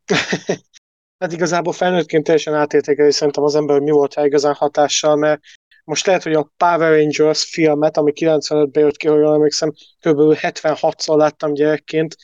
[1.24, 5.40] hát igazából felnőttként teljesen átértékelő szerintem az ember, hogy mi volt rá igazán hatással, mert
[5.84, 10.18] most lehet, hogy a Power Rangers filmet, ami 95-ben jött ki, hogy jól emlékszem, kb.
[10.40, 12.16] 76-szor láttam gyerekként,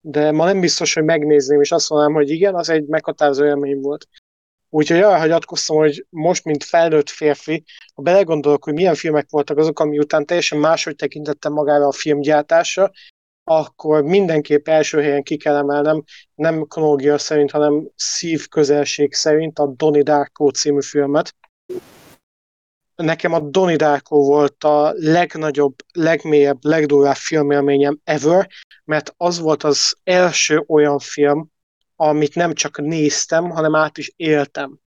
[0.00, 3.80] de ma nem biztos, hogy megnézném, és azt mondanám, hogy igen, az egy meghatározó élmény
[3.80, 4.08] volt.
[4.68, 7.64] Úgyhogy arra hagyatkoztam, hogy most, mint felnőtt férfi,
[7.94, 12.90] ha belegondolok, hogy milyen filmek voltak azok, ami után teljesen máshogy tekintettem magára a filmgyártásra,
[13.48, 16.02] akkor mindenképp első helyen ki kell emelnem,
[16.34, 21.34] nem kronológia szerint, hanem szívközelség szerint a Donnie Darko című filmet.
[22.94, 28.48] Nekem a Donnie Darko volt a legnagyobb, legmélyebb, legdurvább filmélményem ever,
[28.84, 31.50] mert az volt az első olyan film,
[31.96, 34.78] amit nem csak néztem, hanem át is éltem.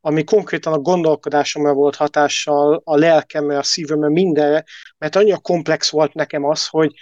[0.00, 4.64] Ami konkrétan a gondolkodásomra volt hatással, a lelkemre, a szívemre, mindenre,
[4.98, 6.94] mert annyira komplex volt nekem az, hogy,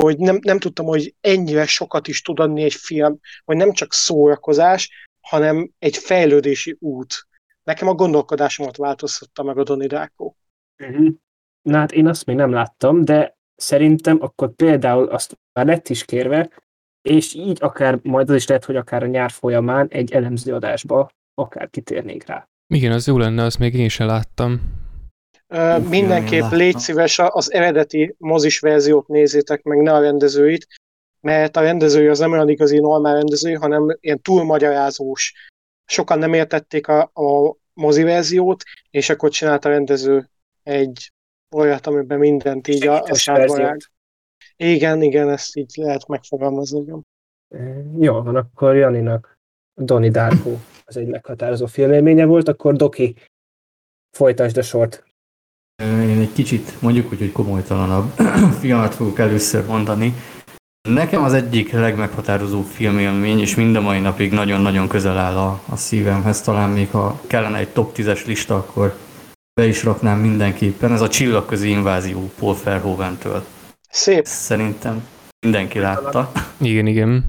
[0.00, 3.92] hogy nem, nem tudtam, hogy ennyire sokat is tud adni egy film, hogy nem csak
[3.92, 7.26] szórakozás, hanem egy fejlődési út.
[7.62, 10.34] Nekem a gondolkodásomat változtatta meg a Donnie Darko.
[10.82, 11.08] Uh-huh.
[11.62, 16.04] Na hát én azt még nem láttam, de szerintem akkor például azt már lett is
[16.04, 16.50] kérve,
[17.02, 21.10] és így akár, majd az is lehet, hogy akár a nyár folyamán egy elemző adásba
[21.34, 22.48] akár kitérnénk rá.
[22.74, 24.60] Igen, az jó lenne, azt még én sem láttam.
[25.52, 30.66] Uf, mindenképp jaj, légy szíves, az eredeti mozis verziót nézzétek meg, ne a rendezőit,
[31.20, 35.32] mert a rendezője az nem olyan igazi normál rendező, hanem ilyen túlmagyarázós.
[35.84, 40.28] Sokan nem értették a, a mozi verziót, és akkor csinált a rendező
[40.62, 41.12] egy
[41.54, 43.68] olyat, amiben mindent így a, a Segítes sárba verziót.
[43.68, 43.80] rág.
[44.56, 46.80] Igen, igen, ezt így lehet megfogalmazni.
[46.80, 47.06] igen.
[47.98, 49.38] Jó van, akkor Janinak
[49.74, 53.16] Donnie Darko az egy meghatározó filmélménye volt, akkor Doki,
[54.10, 55.04] folytasd a sort.
[55.82, 58.12] Én egy kicsit mondjuk úgy, hogy komolytalanabb
[58.60, 60.14] filmet fogok először mondani.
[60.88, 65.76] Nekem az egyik legmeghatározóbb filmélmény, és mind a mai napig nagyon-nagyon közel áll a, a
[65.76, 68.96] szívemhez, talán még ha kellene egy top 10-es lista, akkor
[69.60, 70.92] be is raknám mindenképpen.
[70.92, 73.44] Ez a csillagközi invázió Paul Verhoeven-től.
[73.90, 74.26] Szép.
[74.26, 75.06] Szerintem
[75.40, 76.32] mindenki látta.
[76.56, 77.24] Igen, igen.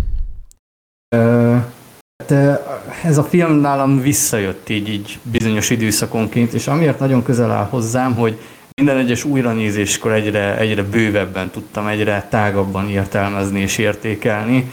[2.28, 2.64] De
[3.04, 8.16] ez a film nálam visszajött így, így bizonyos időszakonként, és amiért nagyon közel áll hozzám,
[8.16, 8.40] hogy
[8.76, 14.72] minden egyes újranézéskor egyre, egyre bővebben tudtam, egyre tágabban értelmezni és értékelni.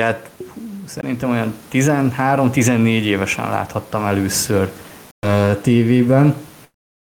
[0.00, 0.30] Hát
[0.84, 4.70] szerintem olyan 13-14 évesen láthattam először
[5.26, 6.34] ö, tévében,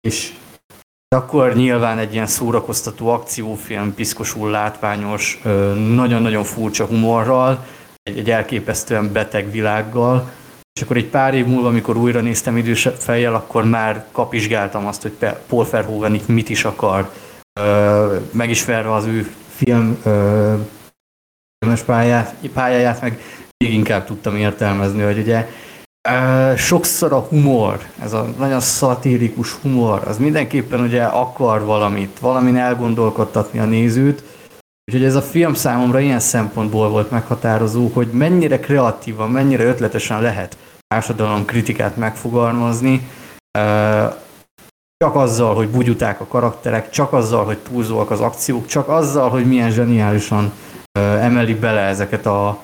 [0.08, 0.32] és
[1.08, 7.66] akkor nyilván egy ilyen szórakoztató akciófilm, piszkosul látványos, ö, nagyon-nagyon furcsa humorral,
[8.04, 10.30] egy, egy elképesztően beteg világgal,
[10.72, 15.02] és akkor egy pár év múlva, amikor újra néztem idősebb fejjel, akkor már kapizsgáltam azt,
[15.02, 15.12] hogy
[15.46, 17.10] Paul Verhoeven itt mit is akar,
[18.30, 19.98] megismerve az ő film
[21.58, 23.20] filmes pályát, pályáját, meg
[23.64, 25.48] még inkább tudtam értelmezni, hogy ugye
[26.56, 33.58] sokszor a humor, ez a nagyon szatirikus humor, az mindenképpen ugye akar valamit, valamin elgondolkodtatni
[33.58, 34.22] a nézőt,
[34.86, 40.56] Úgyhogy ez a film számomra ilyen szempontból volt meghatározó, hogy mennyire kreatívan, mennyire ötletesen lehet
[40.86, 43.08] társadalom kritikát megfogalmazni,
[44.96, 49.46] csak azzal, hogy bugyuták a karakterek, csak azzal, hogy túlzóak az akciók, csak azzal, hogy
[49.46, 50.52] milyen zseniálisan
[50.98, 52.58] emeli bele ezeket a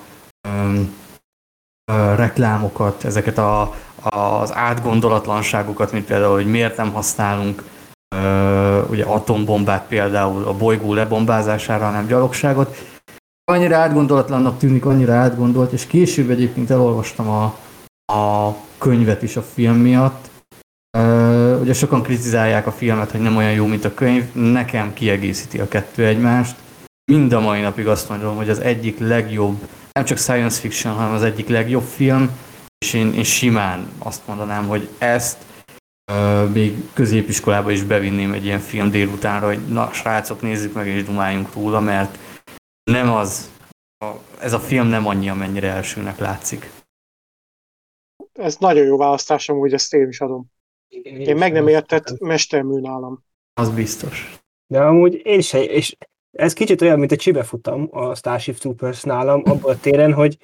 [2.15, 7.63] reklámokat, ezeket a, az átgondolatlanságokat, mint például, hogy miért nem használunk
[8.89, 12.77] ugye atombombát például a bolygó lebombázására, hanem gyalogságot.
[13.43, 17.43] Annyira átgondolatlannak tűnik, annyira átgondolt, és később egyébként elolvastam a,
[18.13, 20.29] a könyvet is a film miatt.
[21.61, 24.33] Ugye sokan kritizálják a filmet, hogy nem olyan jó, mint a könyv.
[24.33, 26.55] Nekem kiegészíti a kettő egymást.
[27.11, 29.57] Mind a mai napig azt mondom, hogy az egyik legjobb,
[29.91, 32.29] nem csak science fiction, hanem az egyik legjobb film,
[32.85, 35.37] és én, én simán azt mondanám, hogy ezt
[36.53, 41.53] még középiskolába is bevinném egy ilyen film délutánra, hogy na srácok, nézzük meg és dumáljunk
[41.53, 42.17] róla, mert
[42.83, 43.51] nem az,
[43.97, 46.69] a, ez a film nem annyi, amennyire elsőnek látszik.
[48.33, 50.45] Ez nagyon jó választás, amúgy ezt én is adom.
[50.87, 53.23] Én, én meg nem értett mestermű nálam.
[53.53, 54.39] Az biztos.
[54.67, 55.97] De amúgy én se, és
[56.31, 60.37] ez kicsit olyan, mint a csibe futam a Starship Troopers nálam, abban a téren, hogy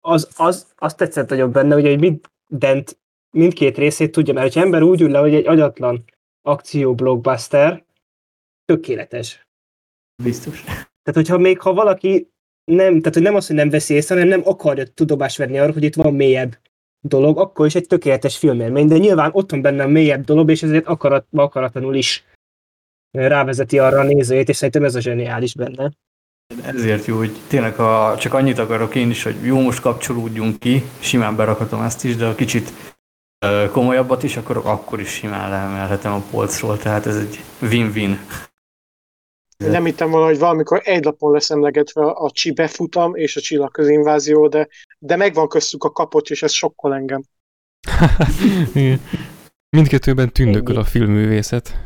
[0.00, 2.00] az, az, azt tetszett nagyon benne, hogy egy
[2.50, 2.98] mindent
[3.34, 6.04] mindkét részét tudja, mert ha ember úgy ül le, hogy egy agyatlan
[6.42, 7.84] akció blockbuster,
[8.64, 9.46] tökéletes.
[10.22, 10.62] Biztos.
[10.62, 12.32] Tehát, hogyha még ha valaki
[12.64, 15.72] nem, tehát hogy nem az, hogy nem veszi észre, hanem nem akarja tudomást venni arra,
[15.72, 16.58] hogy itt van mélyebb
[17.00, 20.62] dolog, akkor is egy tökéletes filmélmény, de nyilván ott van benne a mélyebb dolog, és
[20.62, 22.24] ezért akarat, akaratlanul is
[23.10, 25.92] rávezeti arra a nézőjét, és szerintem ez a zseniális benne.
[26.64, 30.82] Ezért jó, hogy tényleg a, csak annyit akarok én is, hogy jó, most kapcsolódjunk ki,
[31.00, 32.93] simán berakhatom ezt is, de a kicsit
[33.72, 38.18] komolyabbat is, akkor akkor is simán leemelhetem a polcról, tehát ez egy win-win.
[39.56, 44.48] Nem hittem volna, hogy valamikor egy lapon lesz emlegetve a csi befutam és a csillagközinvázió,
[44.48, 47.22] de, de megvan köztük a kapocs, és ez sokkol engem.
[49.76, 51.78] Mindkettőben tündököl a filmművészet.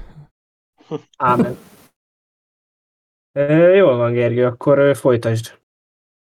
[1.16, 1.58] Ámen.
[3.32, 5.58] E, jól van, Gergő, akkor folytasd.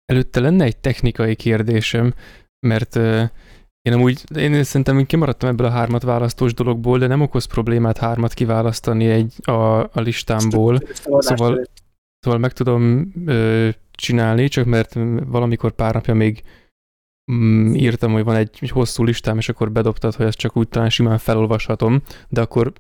[0.06, 2.14] Előtte lenne egy technikai kérdésem,
[2.60, 3.00] mert
[3.82, 7.98] én amúgy, én szerintem én kimaradtam ebből a hármat választós dologból, de nem okoz problémát
[7.98, 10.80] hármat kiválasztani egy a, a listámból.
[10.94, 11.66] Szóval,
[12.20, 14.94] szóval meg tudom ö, csinálni, csak mert
[15.26, 16.44] valamikor pár napja még
[17.32, 20.68] mm, írtam, hogy van egy, egy hosszú listám, és akkor bedobtad, hogy ezt csak úgy
[20.68, 22.74] talán simán felolvashatom, de akkor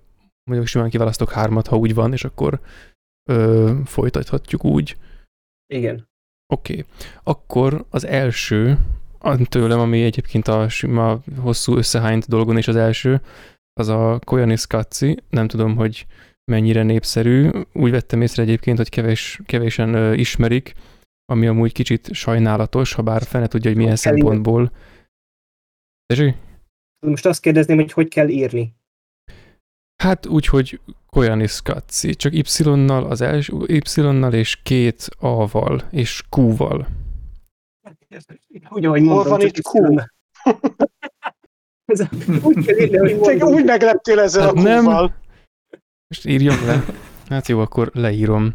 [0.43, 2.59] mondjuk simán kiválasztok hármat, ha úgy van, és akkor
[3.29, 4.97] ö, folytathatjuk úgy.
[5.73, 6.09] Igen.
[6.53, 6.73] Oké.
[6.73, 6.85] Okay.
[7.23, 8.77] Akkor az első,
[9.49, 13.21] tőlem, ami egyébként a sima, hosszú összehányt dolgon is az első,
[13.73, 16.05] az a Koyanis Katsi, nem tudom, hogy
[16.51, 17.49] mennyire népszerű.
[17.73, 20.73] Úgy vettem észre egyébként, hogy kevés, kevésen ö, ismerik,
[21.25, 24.71] ami amúgy kicsit sajnálatos, ha bár fene tudja, hogy milyen hogy szempontból.
[26.05, 26.35] Tessék?
[27.05, 28.73] Most azt kérdezném, hogy hogy kell írni.
[30.03, 36.87] Hát úgy, hogy Koyanis Katsi, csak Y-nal az első, Y-nal és két A-val és Q-val.
[38.69, 39.79] Úgy, ahogy mondom, van itt Q?
[41.85, 42.03] Ez
[42.43, 43.53] úgy kell írni, hogy mondom.
[43.53, 44.83] Úgy megleptél ezzel hát a nem.
[46.07, 46.85] Most írjam le.
[47.27, 48.51] Hát jó, akkor leírom.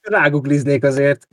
[0.00, 1.28] Rágugliznék azért.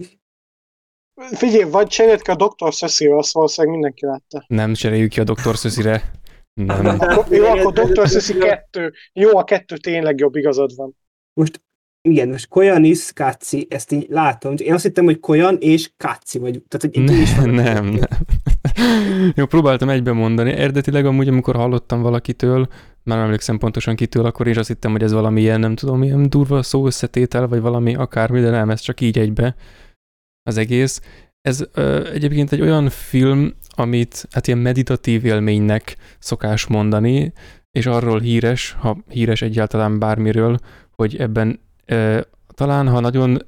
[1.32, 2.74] Figyelj, vagy cserélt ki a Dr.
[2.74, 4.46] Szöszire, azt valószínűleg mindenki látta.
[4.48, 5.56] Nem cseréljük ki a Dr.
[5.56, 6.12] Szöszire.
[6.54, 7.00] Nem.
[7.30, 8.08] jó, akkor Dr.
[8.08, 8.94] Szöszi kettő.
[9.14, 10.96] Jó, a kettő tényleg jobb, igazad van.
[11.34, 11.62] Most
[12.02, 14.54] igen, most Koyanis Katsi, ezt így látom.
[14.58, 17.50] Én azt hittem, hogy Koyan és Katsi, vagy, tehát hogy ne, is van.
[17.50, 18.00] Nem, nem.
[19.36, 20.52] Jó, próbáltam egybe mondani.
[20.52, 22.68] Eredetileg amúgy, amikor hallottam valakitől,
[23.04, 26.04] már nem emlékszem pontosan kitől, akkor is azt hittem, hogy ez valami ilyen, nem tudom,
[26.04, 29.56] ilyen durva szó összetétel, vagy valami akármi, de nem, ez csak így egybe
[30.44, 31.02] az egész.
[31.42, 37.34] Ez ö, egyébként egy olyan film, amit hát ilyen meditatív élménynek szokás mondani,
[37.72, 40.58] és arról híres, ha híres egyáltalán bármiről,
[40.92, 41.60] hogy ebben
[42.54, 43.42] talán, ha nagyon,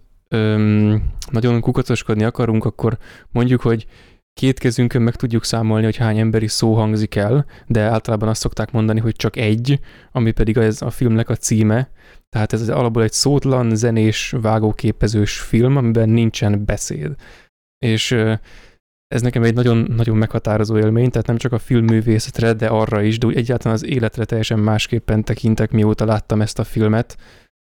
[1.32, 2.98] nagyon kukacoskodni akarunk, akkor
[3.32, 3.88] mondjuk, hogy
[4.34, 8.72] két kezünkön meg tudjuk számolni, hogy hány emberi szó hangzik el, de általában azt szokták
[8.72, 9.80] mondani, hogy csak egy,
[10.12, 11.90] ami pedig ez a filmnek a címe.
[12.30, 17.16] Tehát ez alapból egy szótlan, zenés, vágóképezős film, amiben nincsen beszéd.
[17.86, 18.12] És
[19.08, 23.18] ez nekem egy nagyon, nagyon meghatározó élmény, tehát nem csak a filmművészetre, de arra is,
[23.18, 27.18] de úgy egyáltalán az életre teljesen másképpen tekintek, mióta láttam ezt a filmet,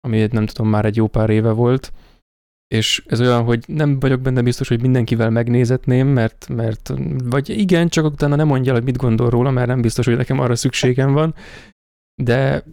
[0.01, 1.93] ami nem tudom, már egy jó pár éve volt,
[2.67, 6.93] és ez olyan, hogy nem vagyok benne biztos, hogy mindenkivel megnézetném, mert, mert
[7.23, 10.39] vagy igen, csak utána nem mondja hogy mit gondol róla, mert nem biztos, hogy nekem
[10.39, 11.35] arra szükségem van,
[12.21, 12.63] de,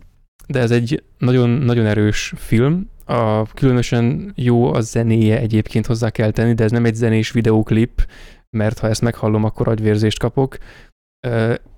[0.46, 6.30] de ez egy nagyon, nagyon erős film, a különösen jó a zenéje egyébként hozzá kell
[6.30, 8.06] tenni, de ez nem egy zenés videóklip,
[8.50, 10.58] mert ha ezt meghallom, akkor agyvérzést kapok.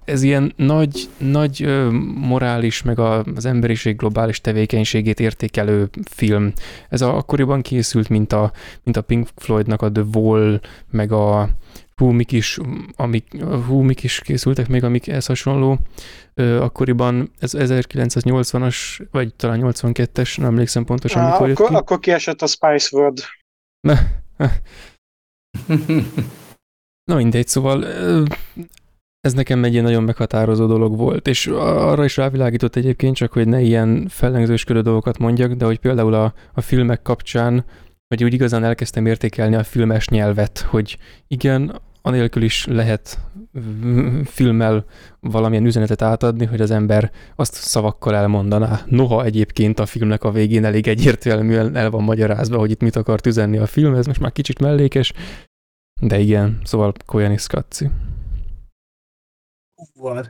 [0.06, 6.52] Ez ilyen nagy, nagy morális, meg az emberiség globális tevékenységét értékelő film.
[6.88, 8.52] Ez a, akkoriban készült, mint a,
[8.82, 11.48] mint a Pink Floydnak a The Wall, meg a
[11.96, 12.58] hú, mik is,
[12.96, 15.78] amik, hú, mik is készültek még, amik ez hasonló.
[16.34, 22.42] Ö, akkoriban ez 1980-as, vagy talán 82-es, nem emlékszem pontosan, Á, mikor akkor, akkor kiesett
[22.42, 23.18] a Spice World.
[27.10, 27.84] Na mindegy, szóval
[29.26, 33.48] ez nekem egy ilyen nagyon meghatározó dolog volt, és arra is rávilágított egyébként csak, hogy
[33.48, 37.64] ne ilyen fellengzősködő dolgokat mondjak, de hogy például a, a filmek kapcsán,
[38.08, 40.98] vagy úgy igazán elkezdtem értékelni a filmes nyelvet, hogy
[41.28, 43.18] igen, anélkül is lehet
[44.24, 44.84] filmmel
[45.20, 48.80] valamilyen üzenetet átadni, hogy az ember azt szavakkal elmondaná.
[48.86, 53.26] Noha egyébként a filmnek a végén elég egyértelműen el van magyarázva, hogy itt mit akart
[53.26, 55.12] üzenni a film, ez most már kicsit mellékes,
[56.00, 57.90] de igen, szóval Koyanis Katzi.
[59.94, 60.26] Van.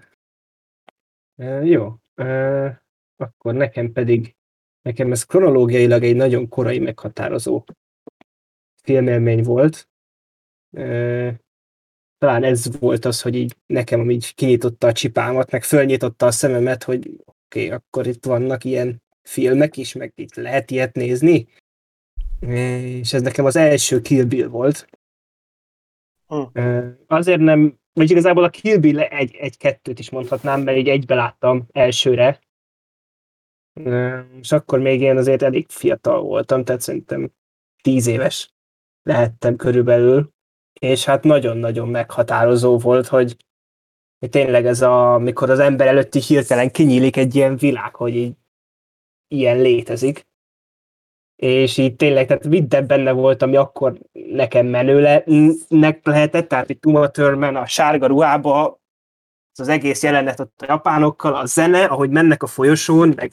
[1.36, 1.94] E, jó.
[2.14, 2.84] E,
[3.16, 4.36] akkor nekem pedig,
[4.82, 7.64] nekem ez kronológiailag egy nagyon korai meghatározó
[8.82, 9.88] filmélmény volt.
[10.70, 11.40] E,
[12.18, 16.82] talán ez volt az, hogy így nekem így kinyitotta a csipámat, meg fölnyitotta a szememet,
[16.82, 21.49] hogy oké, okay, akkor itt vannak ilyen filmek is, meg itt lehet ilyet nézni.
[22.40, 24.88] És ez nekem az első Kill Bill volt.
[26.26, 26.97] Hmm.
[27.07, 31.66] Azért nem, vagy igazából a Kill Bill egy, egy-kettőt is mondhatnám, mert így egybe láttam
[31.72, 32.40] elsőre.
[34.40, 37.32] És akkor még én azért elég fiatal voltam, tehát szerintem
[37.82, 38.55] tíz éves
[39.03, 40.34] lehettem körülbelül
[40.80, 43.36] és hát nagyon-nagyon meghatározó volt, hogy,
[44.30, 48.36] tényleg ez a, mikor az ember előtti hirtelen kinyílik egy ilyen világ, hogy így
[49.28, 50.26] ilyen létezik.
[51.37, 57.11] És így tényleg, tehát minden benne volt, ami akkor nekem menőnek lehetett, tehát itt Uma
[57.11, 58.80] Thurman a sárga ruhába,
[59.53, 63.32] az, az egész jelenet ott a japánokkal, a zene, ahogy mennek a folyosón, meg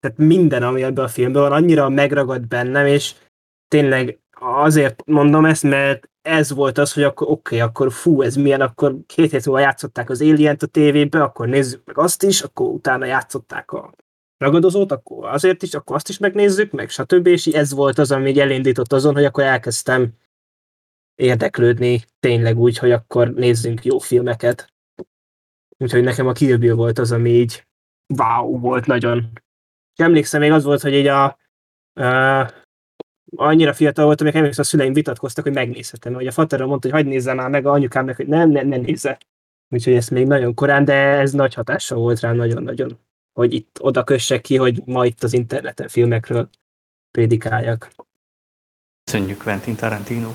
[0.00, 3.14] tehát minden, ami ebben a filmben van, annyira megragad bennem, és
[3.68, 8.36] tényleg azért mondom ezt, mert ez volt az, hogy akkor oké, okay, akkor fú, ez
[8.36, 12.40] milyen, akkor két hét múlva játszották az alien a tévébe, akkor nézzük meg azt is,
[12.40, 13.92] akkor utána játszották a
[14.40, 17.26] ragadozót, akkor azért is, akkor azt is megnézzük, meg stb.
[17.26, 20.12] És ez volt az, ami elindított azon, hogy akkor elkezdtem
[21.14, 24.72] érdeklődni tényleg úgy, hogy akkor nézzünk jó filmeket.
[25.78, 27.66] Úgyhogy nekem a Kill Bill volt az, ami így
[28.18, 29.30] wow volt nagyon.
[29.96, 32.52] És emlékszem, még az volt, hogy így a, a
[33.36, 36.14] annyira fiatal voltam, hogy emlékszem, a szüleim vitatkoztak, hogy megnézhetem.
[36.14, 38.80] Hogy a faterra mondta, hogy hagyd nézzem már meg, a anyukámnak, hogy nem, nem, nem
[38.80, 39.18] nézze.
[39.68, 42.98] Úgyhogy ez még nagyon korán, de ez nagy hatással volt rám nagyon-nagyon,
[43.40, 46.48] hogy itt oda kössek ki, hogy ma itt az interneten filmekről
[47.10, 47.90] prédikáljak.
[49.04, 50.32] Köszönjük, Quentin Tarantino.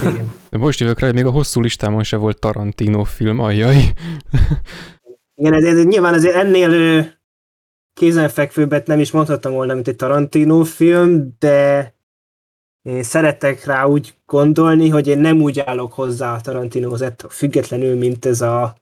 [0.00, 0.32] Igen.
[0.50, 3.74] De most jövök rá, hogy még a hosszú listámon se volt Tarantino film, ajjaj.
[5.34, 7.04] Igen, ez, ez, nyilván azért ennél
[7.92, 11.94] kézenfekvőbbet nem is mondhattam volna, mint egy Tarantino film, de
[12.82, 17.96] én szeretek rá úgy gondolni, hogy én nem úgy állok hozzá a Tarantinohoz ettől függetlenül,
[17.96, 18.76] mint ez a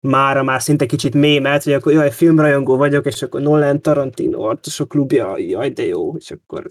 [0.00, 4.88] mára már szinte kicsit mémelt, hogy akkor jaj, filmrajongó vagyok, és akkor Nolan Tarantino arcosok
[4.88, 6.66] klubja, jaj, de jó, és akkor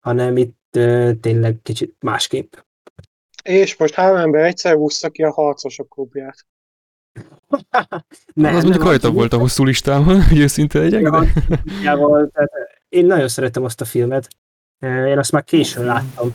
[0.00, 2.54] hanem itt uh, tényleg kicsit másképp.
[3.42, 6.46] És most három ember egyszer húzta ki a harcosok klubját.
[8.34, 11.32] nem, az mondjuk rajta volt a hosszú listámon, hogy őszinte legyek, de...
[12.88, 14.28] én nagyon szeretem azt a filmet.
[14.80, 16.34] Én azt már későn láttam.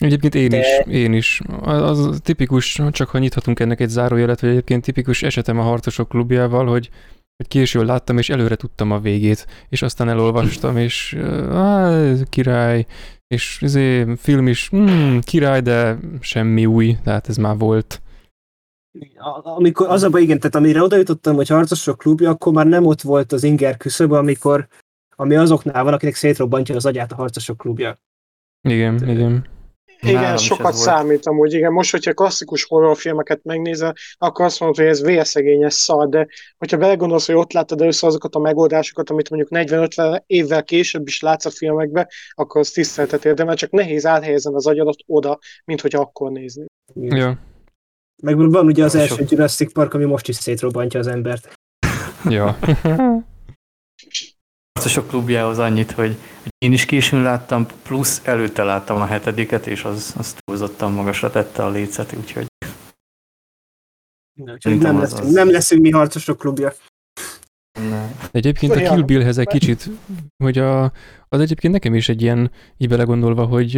[0.00, 0.58] Egyébként én De...
[0.58, 1.40] is, én is.
[1.60, 6.08] Az, az tipikus, csak ha nyithatunk ennek egy zárójelet, hogy egyébként tipikus esetem a Harcosok
[6.08, 6.90] klubjával, hogy,
[7.36, 11.14] hogy későn láttam, és előre tudtam a végét, és aztán elolvastam, és
[11.52, 12.86] á, király,
[13.26, 18.02] és izé, film is mm, király, de semmi új, tehát ez már volt.
[19.42, 23.00] Amikor az a igen, tehát amire oda jutottam, hogy Harcosok klubja, akkor már nem ott
[23.00, 24.68] volt az inger küszöb, amikor
[25.16, 27.98] ami azoknál van, akinek szétrobbantja az agyát a harcosok klubja.
[28.68, 29.46] Igen, De, igen.
[30.00, 31.72] Igen, Nálam sokat számít amúgy, igen.
[31.72, 36.26] Most, hogyha klasszikus horrorfilmeket megnézel, akkor azt mondod, hogy ez vérszegényes szar, de
[36.58, 41.20] hogyha belegondolsz, hogy ott láttad először azokat a megoldásokat, amit mondjuk 40-50 évvel később is
[41.20, 45.94] látsz a filmekbe, akkor az tiszteltet érdemel, csak nehéz áthelyezni az agyadat oda, mint hogy
[45.94, 46.64] akkor nézni.
[46.94, 47.38] Ja.
[48.22, 51.52] Meg van ugye az első Jurassic Park, ami most is szétrobbantja az embert.
[52.28, 52.58] Ja.
[54.80, 56.16] harcosok klubjához annyit, hogy,
[56.58, 61.64] én is későn láttam, plusz előtte láttam a hetediket, és az, az túlzottan magasra tette
[61.64, 62.46] a lécet, úgyhogy...
[64.32, 65.32] Na, nem, leszünk, az...
[65.32, 66.72] nem leszünk mi harcosok klubja.
[68.30, 69.90] Egyébként a Kill Billhez egy kicsit,
[70.44, 70.92] hogy a,
[71.28, 73.76] az egyébként nekem is egy ilyen, így belegondolva, hogy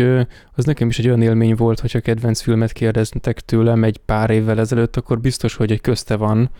[0.55, 4.59] az nekem is egy olyan élmény volt, hogyha kedvenc filmet kérdeztek tőlem egy pár évvel
[4.59, 6.51] ezelőtt, akkor biztos, hogy egy közte van,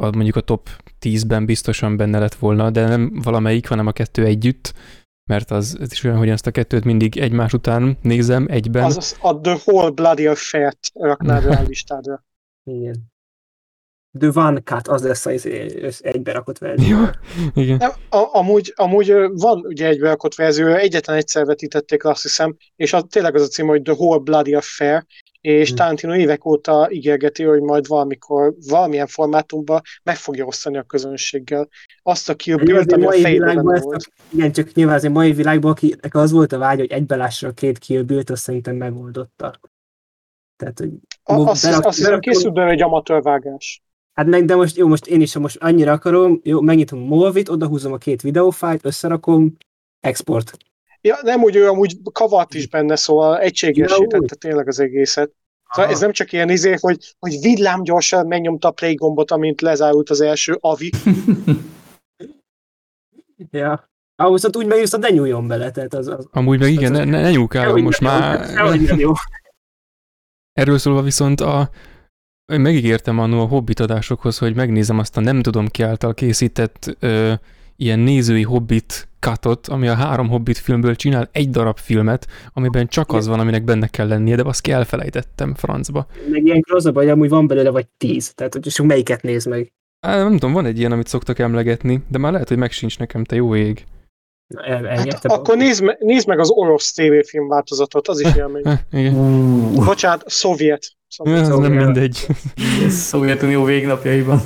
[0.00, 0.68] a, mondjuk a top
[1.00, 4.74] 10-ben biztosan benne lett volna, de nem valamelyik, hanem a kettő együtt,
[5.30, 8.84] mert az, ez is olyan, hogy ezt a kettőt mindig egymás után nézem egyben.
[8.84, 12.24] Azaz a The Whole Bloody Affair-t raknád rá a listádra.
[12.78, 13.08] Igen.
[14.18, 16.98] The One Cut, az lesz az egybe rakott verzió.
[16.98, 17.04] Jó,
[17.54, 17.76] igen.
[17.76, 22.92] Nem, a, amúgy, amúgy van ugye egybe rakott verzió, egyetlen egyszer vetítették azt hiszem, és
[22.92, 25.06] az, tényleg az a cím, hogy The Whole Bloody Affair,
[25.40, 25.76] és hmm.
[25.76, 31.68] Tarantino évek óta ígérgeti, hogy majd valamikor, valamilyen formátumban meg fogja osztani a közönséggel.
[32.02, 33.84] Azt a Kill Bill-t, ami a fejében volt.
[33.84, 33.98] A,
[34.32, 37.52] igen, csak nyilván azért mai világban, akinek az volt a vágy, hogy egybe lássa a
[37.52, 39.60] két Kill Bill-t, azt szerintem megoldotta.
[40.56, 40.90] Tehát, hogy
[41.22, 43.82] a, azt, azt hiszem készült benne egy amatőrvágás.
[44.12, 47.04] Hát meg, de most jó, most én is, ha most annyira akarom, jó, megnyitom a
[47.04, 49.56] Movit, odahúzom a két videófájt, összerakom,
[50.00, 50.56] export.
[51.00, 55.30] Ja, nem úgy, ő amúgy kavart is benne, szóval egységesítette ja, tényleg az egészet.
[55.70, 59.60] Szóval ez nem csak ilyen izé, hogy, hogy villám gyorsan megnyomta a play gombot, amint
[59.60, 60.90] lezárult az első avi.
[63.50, 63.88] ja.
[64.16, 65.70] Ahhoz viszont úgy megjössz, ne nyúljon bele.
[65.70, 68.50] Tehát az, az, Amúgy meg igen, ne, ne, ne nyúlkálom most már.
[68.96, 69.12] Jó.
[70.52, 71.70] Erről szólva viszont a,
[72.52, 76.96] én megígértem annó a Hobbit adásokhoz, hogy megnézem azt a nem tudom ki által készített
[76.98, 77.32] ö,
[77.80, 83.12] ilyen nézői Hobbit katot, ami a három Hobbit filmből csinál egy darab filmet, amiben csak
[83.12, 86.06] az van, aminek benne kell lennie, de azt elfelejtettem francba.
[86.30, 89.44] Meg ilyen az a baj, amúgy van belőle vagy tíz, tehát hogy csak melyiket néz
[89.44, 89.72] meg.
[90.06, 92.98] Á, nem tudom, van egy ilyen, amit szoktak emlegetni, de már lehet, hogy meg sincs
[92.98, 93.84] nekem, te jó ég.
[94.46, 98.62] Na, el, hát, akkor nézd, me, nézd meg az orosz tévéfilm változatot, az is élmény.
[98.92, 99.74] igen.
[99.74, 100.86] Bocsánat, szovjet.
[101.08, 101.40] szovjet.
[101.48, 102.26] Ez nem mindegy.
[102.88, 104.40] Szovjetunió végnapjaiban.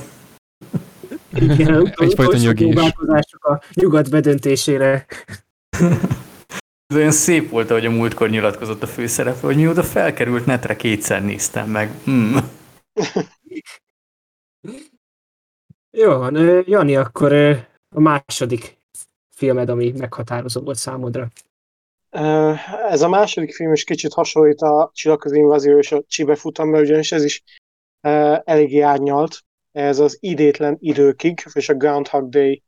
[1.35, 2.75] Igen, Egyfajta nyögés.
[3.31, 5.07] a nyugat bedöntésére.
[6.87, 11.25] Ez olyan szép volt, ahogy a múltkor nyilatkozott a főszereplő, hogy mióta felkerült netre kétszer
[11.25, 11.91] néztem meg.
[12.05, 12.37] Hmm.
[15.91, 17.33] Jó van, Jani, akkor
[17.97, 18.79] a második
[19.37, 21.29] filmed, ami meghatározó volt számodra?
[22.89, 27.13] Ez a második film is kicsit hasonlít a Csillagközi Invázió és a Csibe futamra, ugyanis
[27.13, 27.43] ez is
[28.45, 29.45] eléggé árnyalt.
[29.75, 32.63] Ez az Idétlen időkig, és a Groundhog Day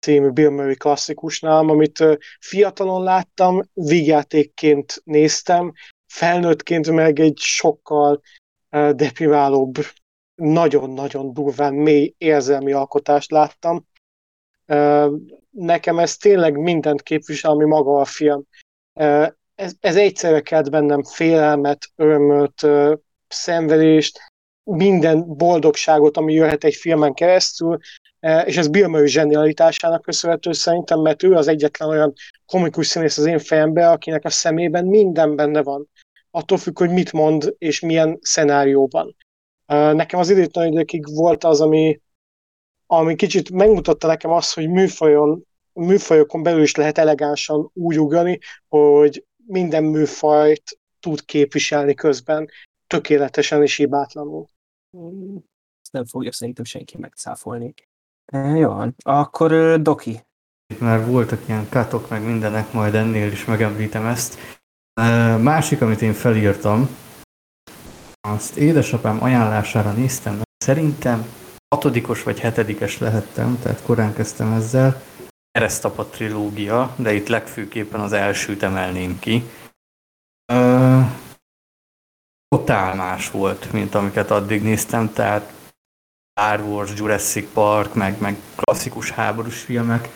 [0.00, 2.04] című Bill Murray klasszikusnál, amit
[2.40, 5.72] fiatalon láttam, vígjátékként néztem,
[6.06, 8.20] felnőttként meg egy sokkal
[8.70, 9.74] depriválóbb,
[10.34, 13.88] nagyon-nagyon durván mély érzelmi alkotást láttam
[15.50, 18.44] nekem ez tényleg mindent képvisel, ami maga a film.
[19.54, 22.66] Ez, ez egyszerre kelt bennem félelmet, örömöt,
[23.28, 24.29] szenvedést,
[24.76, 27.78] minden boldogságot, ami jöhet egy filmen keresztül,
[28.44, 32.12] és ez Bill Murray zsenialitásának köszönhető szerintem, mert ő az egyetlen olyan
[32.46, 35.88] komikus színész az én fejemben, akinek a szemében minden benne van.
[36.30, 39.16] Attól függ, hogy mit mond, és milyen szenárióban.
[39.66, 42.00] Nekem az idétlen időkig volt az, ami
[42.92, 49.24] ami kicsit megmutatta nekem azt, hogy műfajon, műfajokon belül is lehet elegánsan úgy ugrani, hogy
[49.46, 52.48] minden műfajt tud képviselni közben,
[52.86, 54.46] tökéletesen és hibátlanul.
[55.82, 57.74] Ezt nem fogja szerintem senki megcáfolni.
[58.32, 58.94] Jó van.
[59.02, 60.20] Akkor Doki.
[60.78, 64.38] Mert voltak ilyen katok, meg mindenek, majd ennél is megemlítem ezt.
[65.40, 66.88] Másik, amit én felírtam,
[68.28, 71.26] azt édesapám ajánlására néztem, mert szerintem
[71.74, 75.02] hatodikos vagy hetedikes lehettem, tehát korán kezdtem ezzel.
[75.52, 79.42] Keresztapa trilógia, de itt legfőképpen az elsőt emelném ki.
[82.56, 85.52] Totál más volt, mint amiket addig néztem, tehát
[86.30, 90.08] Star Wars, Jurassic Park, meg, meg klasszikus háborús filmek,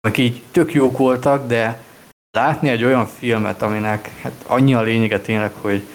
[0.00, 1.82] amik így tök jók voltak, de
[2.30, 5.86] látni egy olyan filmet, aminek hát annyi a lényege tényleg, hogy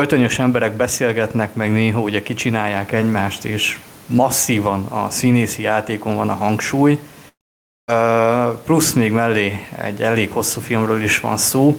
[0.00, 6.34] öltönyös emberek beszélgetnek, meg néha ugye kicsinálják egymást, és masszívan a színészi játékon van a
[6.34, 6.98] hangsúly,
[8.64, 11.76] plusz még mellé egy elég hosszú filmről is van szó.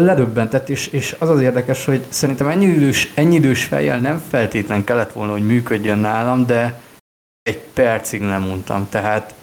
[0.00, 4.84] Ledöbbentett, és, és az az érdekes, hogy szerintem ennyi idős, ennyi idős fejjel nem feltétlen
[4.84, 6.80] kellett volna, hogy működjön nálam, de
[7.42, 8.88] egy percig nem mondtam.
[8.88, 9.34] Tehát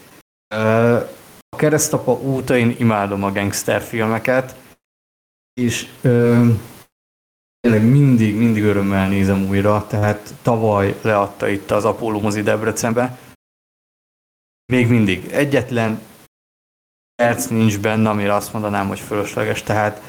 [1.50, 4.56] a keresztapa óta én imádom a gangsterfilmeket,
[5.54, 5.88] és
[7.60, 13.18] tényleg mindig, mindig örömmel nézem újra, tehát tavaly leadta itt az Apollo mozi Debrecenbe.
[14.66, 16.00] Még mindig egyetlen
[17.16, 20.02] perc nincs benne, amire azt mondanám, hogy fölösleges, tehát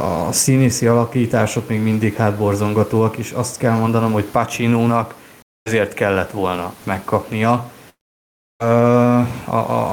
[0.00, 5.14] a színészi alakítások még mindig hát borzongatóak, és azt kell mondanom, hogy Pacino-nak
[5.62, 7.70] ezért kellett volna megkapnia.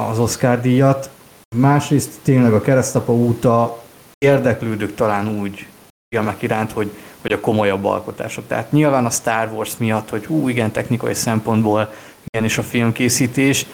[0.09, 1.09] az Oscar díjat.
[1.55, 3.83] Másrészt tényleg a keresztapa óta
[4.17, 5.67] érdeklődök talán úgy
[6.15, 8.47] filmek iránt, hogy, hogy a komolyabb alkotások.
[8.47, 13.65] Tehát nyilván a Star Wars miatt, hogy hú, igen, technikai szempontból milyen is a filmkészítés,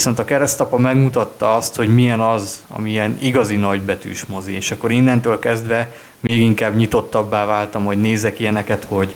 [0.00, 5.38] viszont a keresztapa megmutatta azt, hogy milyen az, amilyen igazi nagybetűs mozi, és akkor innentől
[5.38, 9.14] kezdve még inkább nyitottabbá váltam, hogy nézek ilyeneket, hogy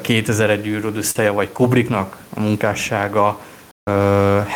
[0.00, 3.40] 2001 űrödöszteje, vagy Kubricknak a munkássága,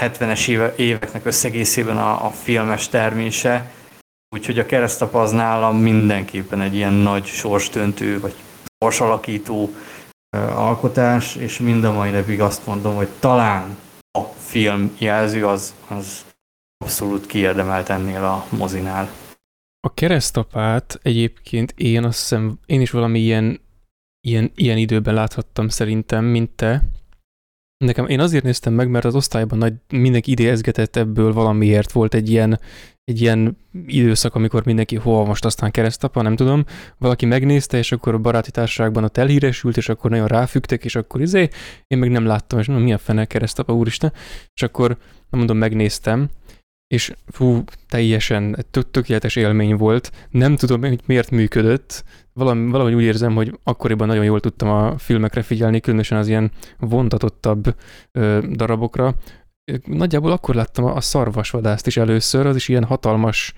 [0.01, 3.71] 70-es éveknek összegészében a, a filmes termése,
[4.35, 8.35] úgyhogy a keresztapa az nálam mindenképpen egy ilyen nagy sorsdöntő, vagy
[8.79, 9.75] sorsalakító
[10.55, 13.77] alkotás, és mind a mai napig azt mondom, hogy talán
[14.19, 16.25] a film jelző az, az
[16.77, 19.11] abszolút kiérdemelt ennél a mozinál.
[19.81, 23.61] A keresztapát egyébként én azt hiszem, én is valami ilyen,
[24.21, 26.83] ilyen, ilyen időben láthattam szerintem, mint te.
[27.83, 31.93] Nekem én azért néztem meg, mert az osztályban nagy, mindenki idézgetett ebből valamiért.
[31.93, 32.61] Volt egy ilyen,
[33.05, 33.57] egy ilyen
[33.87, 36.65] időszak, amikor mindenki, hova most aztán keresztapa, nem tudom,
[36.99, 41.21] valaki megnézte, és akkor a baráti társaságban ott elhíresült, és akkor nagyon ráfügtek, és akkor
[41.21, 41.49] izé,
[41.87, 44.13] én meg nem láttam, és mondom, mi a fene keresztapa, úristen,
[44.55, 44.89] és akkor,
[45.31, 46.29] nem mondom, megnéztem,
[46.93, 50.13] és fú, teljesen tök, tökéletes élmény volt.
[50.31, 52.05] Nem tudom, hogy miért működött.
[52.33, 56.51] Valami, valahogy úgy érzem, hogy akkoriban nagyon jól tudtam a filmekre figyelni, különösen az ilyen
[56.79, 57.77] vontatottabb
[58.13, 59.15] ö, darabokra.
[59.85, 63.55] Nagyjából akkor láttam a, szarvasvadászt is először, az is ilyen hatalmas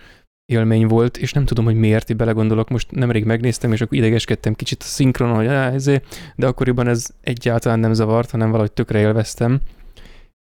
[0.53, 4.55] élmény volt, és nem tudom, hogy miért, így belegondolok, most nemrég megnéztem, és akkor idegeskedtem
[4.55, 6.01] kicsit a szinkronon, hogy á, ezé,
[6.37, 9.61] de akkoriban ez egyáltalán nem zavart, hanem valahogy tökre élveztem.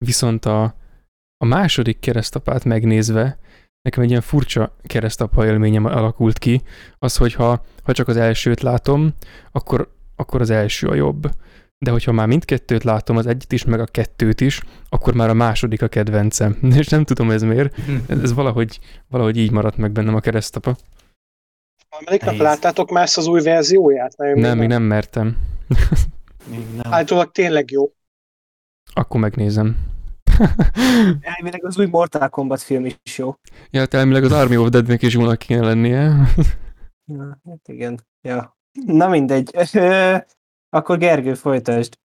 [0.06, 0.64] Viszont a,
[1.38, 3.38] a második keresztapát megnézve,
[3.84, 6.62] nekem egy ilyen furcsa keresztapa élményem alakult ki,
[7.00, 9.14] az, hogy ha, ha csak az elsőt látom,
[9.52, 11.30] akkor, akkor az első a jobb.
[11.78, 15.34] De hogyha már mindkettőt látom, az egyet is, meg a kettőt is, akkor már a
[15.34, 16.58] második a kedvencem.
[16.80, 17.76] És nem tudom ez miért.
[18.08, 20.76] Ez valahogy, valahogy így maradt meg bennem a keresztapa.
[21.90, 24.18] Harmadik nap láttátok már ezt az új verzióját?
[24.18, 25.38] Nem, nem, még nem mertem.
[26.50, 26.94] Még nem.
[26.94, 27.92] Állítólag tényleg jó.
[28.94, 29.93] Akkor megnézem.
[31.22, 33.36] Elmileg az új Mortal Kombat film is jó.
[33.70, 36.28] Ja, hát elmileg az Army of Deadnek is jónak kéne lennie.
[37.06, 38.00] Ja, hát igen.
[38.22, 38.58] Ja.
[38.86, 39.52] Na mindegy.
[40.70, 41.98] akkor Gergő, folytasd.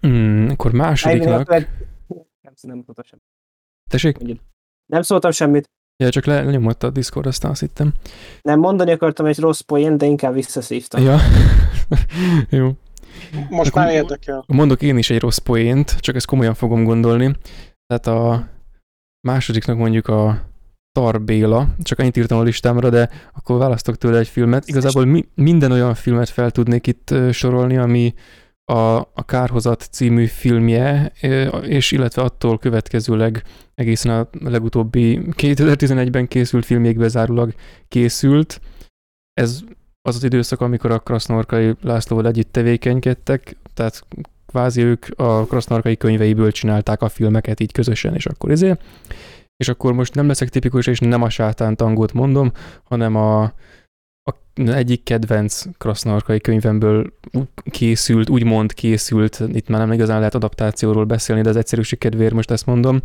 [0.00, 1.48] Hmm, akkor másodiknak...
[1.48, 3.24] Nem, nem szóltam semmit.
[3.90, 4.18] Tessék?
[4.86, 5.70] Nem szóltam semmit.
[5.96, 7.92] Ja, csak le, lenyomott a Discord, aztán azt hittem.
[8.42, 11.02] Nem, mondani akartam egy rossz poén, de inkább visszaszívtam.
[11.02, 11.18] Ja,
[12.58, 12.76] jó.
[13.50, 14.44] Most Akkor már érdekel.
[14.46, 17.36] Mondok én is egy rossz poént, csak ezt komolyan fogom gondolni.
[17.86, 18.48] Tehát a
[19.20, 20.50] másodiknak mondjuk a
[20.92, 24.68] Tar Béla, csak annyit írtam a listámra, de akkor választok tőle egy filmet.
[24.68, 28.14] Igazából mi, minden olyan filmet fel tudnék itt sorolni, ami
[28.64, 31.12] a, a Kárhozat című filmje,
[31.62, 33.42] és illetve attól következőleg
[33.74, 37.54] egészen a legutóbbi 2011-ben készült filmjék bezárulag
[37.88, 38.60] készült.
[39.32, 39.60] Ez
[40.02, 44.06] az az időszak, amikor a Krasznorkai Lászlóval együtt tevékenykedtek, tehát
[44.46, 48.82] kvázi ők a Krasznorkai könyveiből csinálták a filmeket így közösen, és akkor ezért.
[49.56, 53.42] És akkor most nem leszek tipikus, és nem a sátán tangót mondom, hanem a,
[54.22, 57.12] a egyik kedvenc Krasznorkai könyvemből
[57.70, 62.50] készült, úgymond készült, itt már nem igazán lehet adaptációról beszélni, de az egyszerűség kedvéért most
[62.50, 63.00] ezt mondom,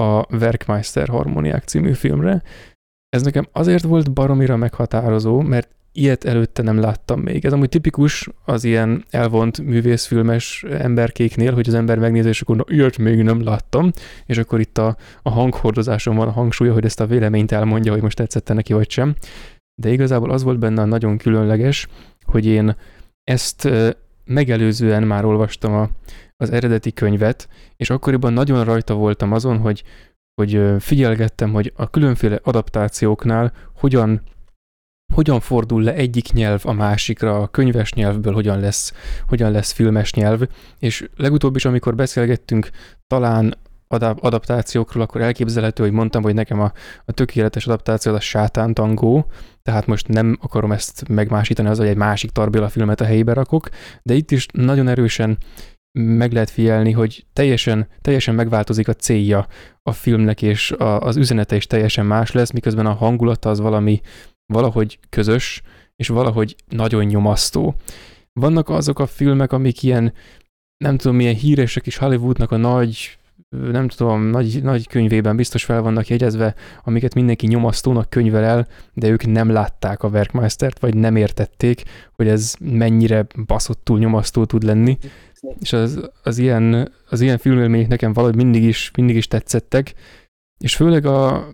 [0.00, 2.42] a Werkmeister Harmoniák című filmre.
[3.08, 7.44] Ez nekem azért volt baromira meghatározó, mert ilyet előtte nem láttam még.
[7.44, 12.64] Ez amúgy tipikus az ilyen elvont művészfilmes emberkéknél, hogy az ember megnézi, és akkor na,
[12.66, 13.90] ilyet még nem láttam,
[14.26, 18.02] és akkor itt a, a hanghordozáson van a hangsúlya, hogy ezt a véleményt elmondja, hogy
[18.02, 19.14] most tetszette neki vagy sem.
[19.82, 21.88] De igazából az volt benne nagyon különleges,
[22.24, 22.76] hogy én
[23.24, 23.68] ezt
[24.24, 25.88] megelőzően már olvastam a,
[26.36, 29.82] az eredeti könyvet, és akkoriban nagyon rajta voltam azon, hogy,
[30.34, 34.22] hogy figyelgettem, hogy a különféle adaptációknál hogyan
[35.12, 38.92] hogyan fordul le egyik nyelv a másikra, a könyves nyelvből hogyan lesz,
[39.28, 40.40] hogyan lesz filmes nyelv,
[40.78, 42.70] és legutóbb is, amikor beszélgettünk
[43.06, 43.54] talán
[43.96, 46.72] adaptációkról, akkor elképzelhető, hogy mondtam, hogy nekem a,
[47.04, 49.26] a tökéletes adaptáció a sátán tangó,
[49.62, 53.68] tehát most nem akarom ezt megmásítani az, hogy egy másik Tarbéla filmet a helyébe rakok,
[54.02, 55.38] de itt is nagyon erősen
[55.98, 59.46] meg lehet figyelni, hogy teljesen, teljesen megváltozik a célja
[59.82, 64.00] a filmnek, és a, az üzenete is teljesen más lesz, miközben a hangulata az valami,
[64.50, 65.62] valahogy közös,
[65.96, 67.74] és valahogy nagyon nyomasztó.
[68.32, 70.12] Vannak azok a filmek, amik ilyen,
[70.84, 73.18] nem tudom, milyen híresek is Hollywoodnak a nagy,
[73.56, 79.08] nem tudom, nagy, nagy könyvében biztos fel vannak jegyezve, amiket mindenki nyomasztónak könyvel el, de
[79.08, 81.82] ők nem látták a Werkmeistert, vagy nem értették,
[82.12, 84.98] hogy ez mennyire baszottul nyomasztó tud lenni.
[85.60, 89.94] és az, az, ilyen, az ilyen filmélmények nekem valahogy mindig is, mindig is tetszettek,
[90.58, 91.48] és főleg a,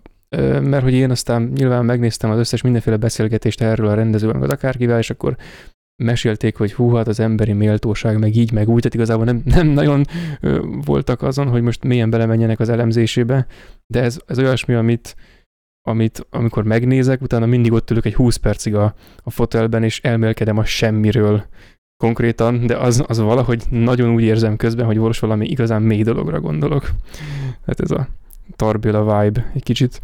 [0.61, 4.99] mert hogy én aztán nyilván megnéztem az összes mindenféle beszélgetést erről a rendezővel, az akárkivel,
[4.99, 5.37] és akkor
[6.03, 9.67] mesélték, hogy hú, hát az emberi méltóság, meg így, meg úgy, tehát igazából nem, nem
[9.67, 10.05] nagyon
[10.85, 13.47] voltak azon, hogy most mélyen belemenjenek az elemzésébe,
[13.87, 15.15] de ez, ez olyasmi, amit,
[15.87, 20.57] amit amikor megnézek, utána mindig ott ülök egy 20 percig a, a fotelben, és elmélkedem
[20.57, 21.45] a semmiről
[22.03, 26.39] konkrétan, de az, az valahogy nagyon úgy érzem közben, hogy most valami igazán mély dologra
[26.39, 26.91] gondolok.
[27.65, 28.07] Hát ez a
[28.55, 30.01] Tarbéla vibe egy kicsit.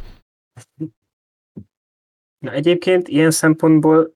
[2.37, 4.15] Na egyébként ilyen szempontból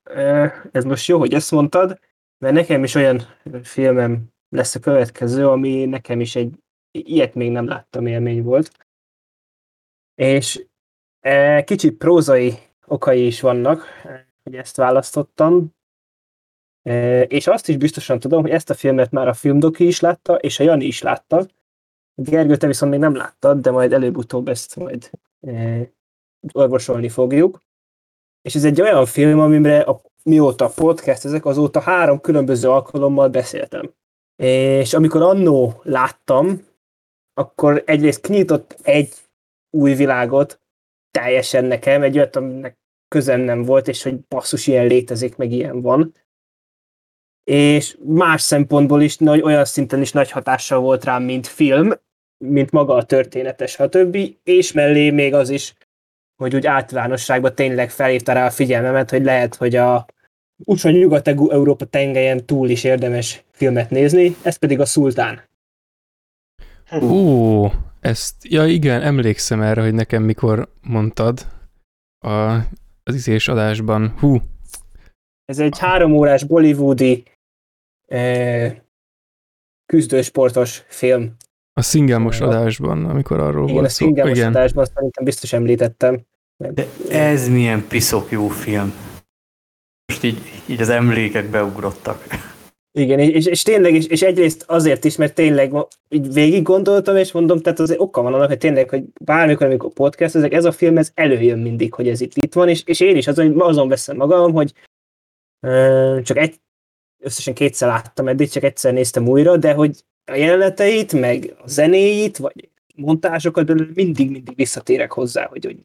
[0.72, 2.00] ez most jó, hogy ezt mondtad,
[2.38, 3.22] mert nekem is olyan
[3.64, 8.88] filmem lesz a következő, ami nekem is egy ilyet még nem láttam élmény volt.
[10.16, 10.66] És
[11.64, 12.54] kicsit prózai
[12.86, 13.86] okai is vannak,
[14.44, 15.76] hogy ezt választottam,
[17.28, 20.60] és azt is biztosan tudom, hogy ezt a filmet már a filmdoki is látta, és
[20.60, 21.46] a Jani is látta.
[22.16, 25.12] Gergő, te viszont még nem láttad, de majd előbb-utóbb ezt majd
[26.54, 27.60] orvosolni fogjuk.
[28.42, 33.30] És ez egy olyan film, amire a, mióta a podcast ezek, azóta három különböző alkalommal
[33.30, 33.94] beszéltem.
[34.44, 36.66] És amikor annó láttam,
[37.34, 39.14] akkor egyrészt kinyitott egy
[39.78, 40.62] új világot,
[41.12, 42.78] teljesen nekem, egy olyat, aminek
[43.08, 46.16] közem nem volt, és hogy basszus, ilyen létezik, meg ilyen van.
[47.44, 51.92] És más szempontból is nagy, olyan szinten is nagy hatással volt rám, mint film,
[52.38, 54.18] mint maga a történetes, stb.
[54.44, 55.76] És mellé még az is,
[56.38, 60.06] hogy úgy általánosságban tényleg felhívta rá a figyelmemet, hogy lehet, hogy a
[60.64, 65.42] úgyhogy Nyugat-Európa tengelyen túl is érdemes filmet nézni, ez pedig a Szultán.
[67.02, 67.68] Ó,
[68.00, 71.46] ezt, ja igen, emlékszem erre, hogy nekem mikor mondtad
[72.20, 72.54] a,
[73.04, 74.16] az izés adásban.
[74.20, 74.42] Hú.
[75.46, 77.24] Ez egy három órás bollywoodi
[78.06, 78.76] eh,
[79.86, 81.36] küzdősportos film.
[81.78, 86.22] A szingamos adásban, amikor arról Igen, volt a szingamos adásban szerintem biztos említettem.
[86.58, 88.94] De ez milyen piszok jó film.
[90.06, 92.24] Most így, így az emlékek beugrottak.
[92.92, 95.74] Igen, és, és tényleg, és, és egyrészt azért is, mert tényleg
[96.10, 99.94] így végig gondoltam, és mondom, tehát az oka van annak, hogy tényleg, hogy bármikor, amikor
[99.94, 103.00] podcast, ezek, ez a film, ez előjön mindig, hogy ez itt, itt van, és, és
[103.00, 104.74] én is azon, azon veszem magam, hogy
[105.68, 106.62] uh, csak egy,
[107.20, 112.38] összesen kétszer láttam eddig, csak egyszer néztem újra, de hogy a jeleneteit, meg a zenéit,
[112.38, 115.78] vagy montázsokat mindig-mindig visszatérek hozzá, hogy, hogy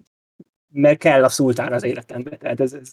[0.72, 2.36] mert kell a szultán az életembe.
[2.36, 2.92] Tehát ez, ez...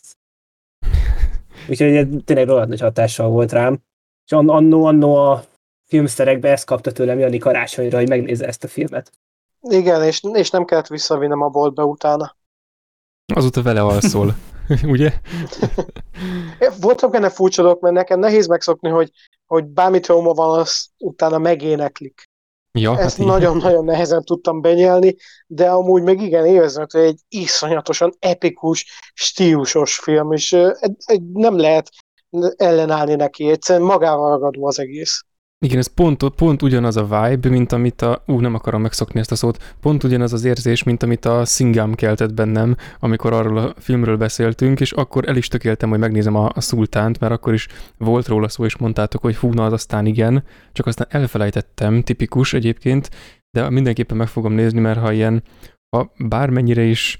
[1.69, 3.79] Úgyhogy ez tényleg rohadt nagy hatással volt rám.
[4.25, 5.43] És annó, annó a
[5.85, 9.11] filmszerekbe ezt kapta tőlem Jani karácsonyra, hogy megnézze ezt a filmet.
[9.61, 12.35] Igen, és, és nem kellett visszavinnem a boltba utána.
[13.33, 14.35] Azóta vele alszol,
[14.83, 15.13] ugye?
[16.79, 19.11] Voltak benne furcsa dolgok, mert nekem nehéz megszokni, hogy,
[19.49, 22.23] hogy bármi trauma van, az utána megéneklik.
[22.71, 25.15] Ja, Ezt hát nagyon-nagyon nehezen tudtam benyelni,
[25.47, 30.57] de amúgy meg igen érzem, hogy egy iszonyatosan epikus, stílusos film, és
[31.33, 31.89] nem lehet
[32.55, 35.23] ellenállni neki, egyszerűen magával ragadó az egész.
[35.65, 38.23] Igen, ez pont, pont ugyanaz a vibe, mint amit a...
[38.25, 39.75] Ú, nem akarom megszokni ezt a szót.
[39.81, 44.79] Pont ugyanaz az érzés, mint amit a Singam keltett bennem, amikor arról a filmről beszéltünk,
[44.79, 48.47] és akkor el is tökéltem, hogy megnézem a, a Szultánt, mert akkor is volt róla
[48.47, 53.09] szó, és mondtátok, hogy hú, na az aztán igen, csak aztán elfelejtettem, tipikus egyébként,
[53.51, 55.43] de mindenképpen meg fogom nézni, mert ha ilyen,
[55.95, 57.19] ha bármennyire is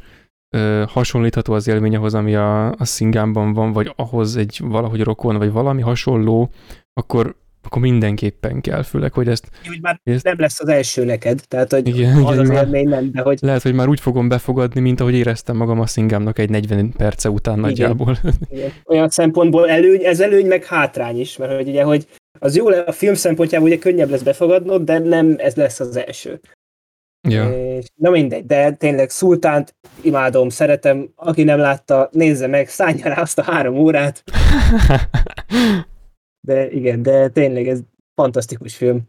[0.55, 5.37] ö, hasonlítható az élmény ahhoz, ami a, a Singámban van, vagy ahhoz egy valahogy rokon,
[5.37, 6.49] vagy valami hasonló,
[6.93, 7.35] akkor
[7.70, 9.49] akkor mindenképpen kell, főleg, hogy ezt...
[9.67, 10.24] Hogy már ezt...
[10.24, 13.39] nem lesz az első neked, tehát hogy igen, az igen, az élmény nem, de hogy...
[13.41, 17.30] Lehet, hogy már úgy fogom befogadni, mint ahogy éreztem magam a szingámnak egy 40 perce
[17.30, 18.17] után igen, nagyjából.
[18.49, 18.72] Igen.
[18.84, 22.07] Olyan szempontból előny, ez előny, meg hátrány is, mert hogy ugye, hogy
[22.39, 26.39] az jó, a film szempontjából ugye könnyebb lesz befogadnod, de nem ez lesz az első.
[27.28, 27.49] Ja.
[27.49, 33.22] És, na mindegy, de tényleg Szultánt imádom, szeretem, aki nem látta, nézze meg, szállja rá
[33.22, 34.24] azt a három órát.
[36.49, 37.79] De igen, de tényleg ez
[38.13, 39.01] fantasztikus film.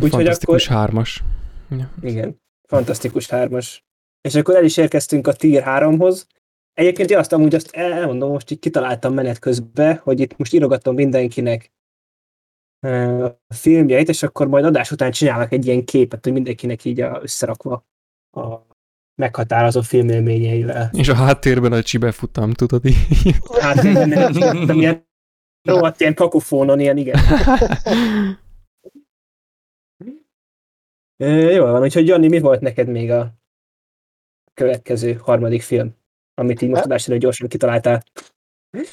[0.00, 0.78] Úgy, fantasztikus akkor...
[0.78, 1.22] hármas.
[1.70, 1.90] Ja.
[2.02, 3.84] Igen, fantasztikus hármas.
[4.28, 6.26] És akkor el is érkeztünk a Tier 3-hoz.
[6.72, 11.72] Egyébként azt amúgy azt elmondom, most így kitaláltam menet közben, hogy itt most írogatom mindenkinek
[13.48, 17.18] a filmjeit, és akkor majd adás után csinálok egy ilyen képet, hogy mindenkinek így a,
[17.22, 17.84] összerakva
[18.36, 18.56] a
[19.14, 20.90] meghatározó filmélményeivel.
[20.92, 22.96] És a háttérben a csibe futam, tudod így?
[23.60, 25.08] Háttérben ilyen
[25.62, 27.18] rohadt ilyen kakofónon, ilyen igen.
[31.52, 33.32] Jó van, úgyhogy Jani, mi volt neked még a
[34.54, 35.96] következő harmadik film,
[36.34, 38.02] amit így most adásra gyorsan kitaláltál?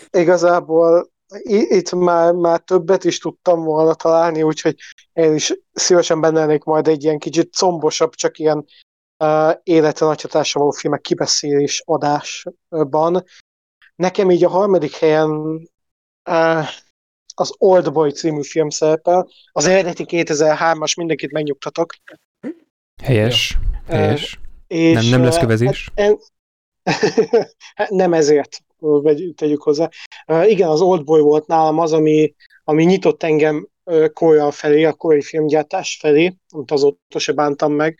[0.09, 1.11] Igazából
[1.43, 4.75] itt már, már többet is tudtam volna találni, úgyhogy
[5.13, 8.65] én is szívesen benne lennék majd egy ilyen kicsit combosabb, csak ilyen
[9.23, 13.23] uh, életre nagy hatása való filmek kibeszélés adásban.
[13.95, 15.59] Nekem így a harmadik helyen
[17.35, 19.29] az Old Boy című film szerepel.
[19.51, 21.93] Az eredeti 2003-as, mindenkit megnyugtatok.
[23.03, 23.57] Helyes,
[23.87, 24.39] helyes.
[24.67, 25.91] És, nem, nem lesz kövezés.
[27.75, 28.57] Hát, nem ezért
[29.35, 29.89] tegyük hozzá.
[30.27, 34.83] Uh, igen, az Old Boy volt nálam az, ami, ami nyitott engem uh, Korea felé,
[34.83, 37.99] a koreai filmgyártás felé, amit azóta se bántam meg.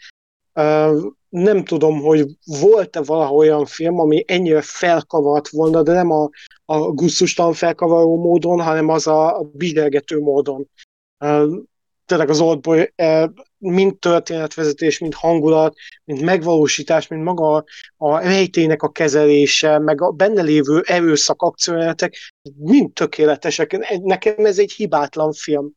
[1.29, 6.29] Nem tudom, hogy volt-e valahol olyan film, ami ennyire felkavart volna, de nem a,
[6.65, 10.69] a gusztustalan felkavaró módon, hanem az a, a bidelgető módon.
[12.05, 12.93] Tényleg az Oldboy
[13.57, 17.63] mind történetvezetés, mind hangulat, mind megvalósítás, mind maga
[17.97, 22.15] a rejtének a kezelése, meg a benne lévő erőszak akciójátek,
[22.57, 23.99] mind tökéletesek.
[24.01, 25.71] Nekem ez egy hibátlan film,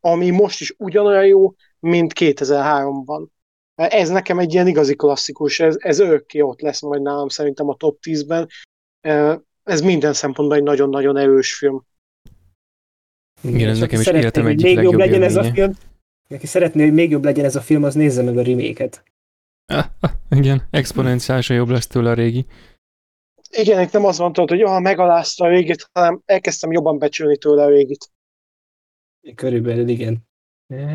[0.00, 3.26] ami most is ugyanolyan jó, mint 2003-ban.
[3.78, 7.74] Ez nekem egy ilyen igazi klasszikus, ez, ez örökké ott lesz majd nálam szerintem a
[7.74, 8.48] top 10-ben.
[9.62, 11.86] Ez minden szempontból egy nagyon-nagyon erős film.
[13.42, 15.72] Igen, ez nekem is életem egyik még jobb legyen ez a film.
[16.28, 19.02] Aki szeretné, hogy még jobb legyen ez a film, az nézze meg a reméket.
[19.66, 22.46] Ah, ah, igen, exponenciálisan jobb lesz tőle a régi.
[23.50, 27.38] Igen, itt nem az van tudod, hogy ah, megalázta a régit, hanem elkezdtem jobban becsülni
[27.38, 28.10] tőle a régit.
[29.34, 30.27] Körülbelül igen.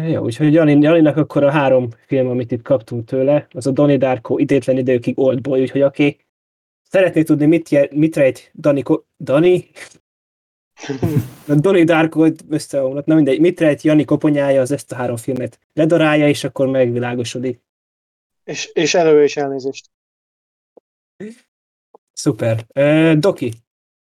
[0.07, 3.97] Jó, úgyhogy Jani, Janinak akkor a három film, amit itt kaptunk tőle, az a Donnie
[3.97, 6.17] Darko idétlen időkig Oldboy, úgyhogy aki
[6.81, 8.83] szeretné tudni, mit, mit rejt Dani,
[9.17, 9.69] Dani
[11.47, 13.39] a Donnie Darko összeomlott, na mindegy.
[13.39, 15.59] Mit rejt Jani koponyája az ezt a három filmet?
[15.73, 17.61] Ledarálja, és akkor megvilágosodik.
[18.43, 19.89] És, és elő és elnézést.
[22.13, 22.65] Szuper.
[22.75, 23.53] Uh, Doki.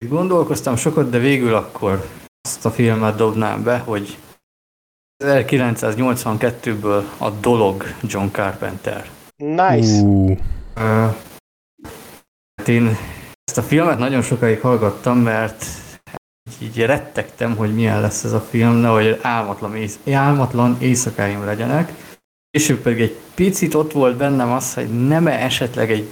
[0.06, 2.10] Gondolkoztam sokat, de végül akkor
[2.42, 4.18] azt a filmet dobnám be, hogy
[5.24, 9.10] 1982-ből a Dolog John Carpenter.
[9.36, 10.02] Nice.
[10.02, 10.38] Uh.
[12.66, 12.98] Én
[13.44, 15.66] ezt a filmet nagyon sokáig hallgattam, mert
[16.62, 21.94] így rettegtem, hogy milyen lesz ez a film, nehogy álmatlan, ész, álmatlan éjszakáim legyenek.
[22.50, 26.10] És ő pedig egy picit ott volt bennem az, hogy nem -e esetleg egy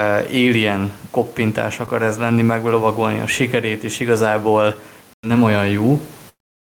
[0.00, 4.80] uh, alien koppintás akar ez lenni, meglovagolni a sikerét, és igazából
[5.26, 6.00] nem olyan jó.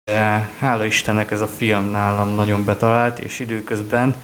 [0.04, 4.14] De hála Istennek ez a film nálam nagyon betalált, és időközben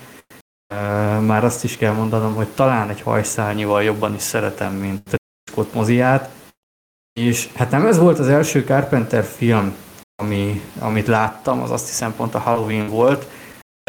[1.21, 5.17] már azt is kell mondanom, hogy talán egy hajszálnyival jobban is szeretem, mint a
[5.51, 6.31] Scott moziát
[7.21, 9.75] és hát nem ez volt az első Carpenter film,
[10.23, 13.27] ami, amit láttam, az azt hiszem pont a Halloween volt,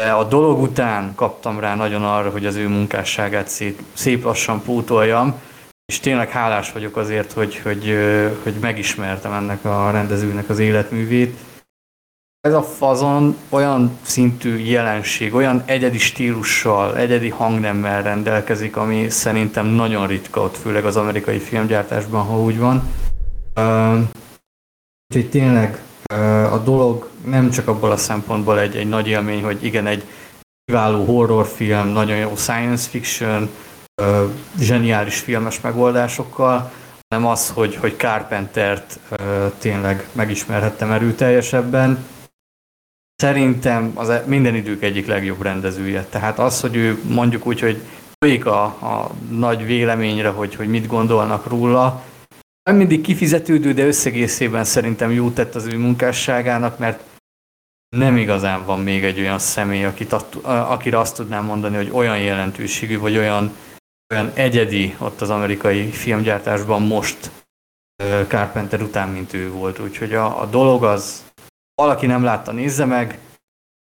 [0.02, 4.62] de a dolog után kaptam rá nagyon arra, hogy az ő munkásságát szép, szép lassan
[4.62, 5.40] pótoljam,
[5.92, 7.96] és tényleg hálás vagyok azért, hogy, hogy,
[8.42, 11.38] hogy megismertem ennek a rendezőnek az életművét.
[12.48, 20.06] Ez a fazon olyan szintű jelenség, olyan egyedi stílussal, egyedi hangnemmel rendelkezik, ami szerintem nagyon
[20.06, 22.82] ritka ott, főleg az amerikai filmgyártásban, ha úgy van.
[25.08, 25.82] Úgyhogy tényleg
[26.52, 30.04] a dolog nem csak abból a szempontból egy, egy nagy élmény, hogy igen, egy
[30.64, 33.48] kiváló horrorfilm, nagyon jó science fiction,
[34.58, 36.72] zseniális filmes megoldásokkal,
[37.08, 38.98] hanem az, hogy, hogy Carpentert
[39.58, 42.10] tényleg megismerhettem erőteljesebben.
[43.22, 46.06] Szerintem az e, minden idők egyik legjobb rendezője.
[46.10, 47.82] Tehát az, hogy ő mondjuk úgy, hogy
[48.18, 52.02] folyik a, a nagy véleményre, hogy, hogy mit gondolnak róla,
[52.62, 57.02] nem mindig kifizetődő, de összegészében szerintem jó tett az ő munkásságának, mert
[57.96, 60.12] nem igazán van még egy olyan személy, akit,
[60.42, 63.52] akire azt tudnám mondani, hogy olyan jelentőségű, vagy olyan,
[64.14, 67.30] olyan egyedi ott az amerikai filmgyártásban most
[68.28, 69.78] Carpenter után, mint ő volt.
[69.78, 71.31] Úgyhogy a, a dolog az,
[71.82, 73.18] valaki nem látta, nézze meg,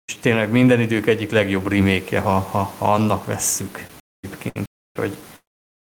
[0.05, 3.87] és tényleg minden idők egyik legjobb remake ha, ha, ha annak vesszük
[4.19, 4.65] egyébként,
[4.99, 5.17] hogy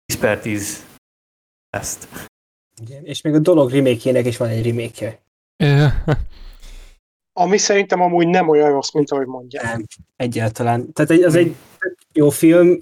[0.06, 0.86] 10 per 10
[1.70, 2.08] ezt.
[2.82, 5.22] Igen, és még a dolog remake is van egy remake
[7.40, 9.64] Ami szerintem amúgy nem olyan rossz, mint ahogy mondják.
[9.64, 9.84] Nem,
[10.16, 10.94] egyáltalán.
[10.94, 11.56] Tehát az egy
[12.14, 12.78] jó film,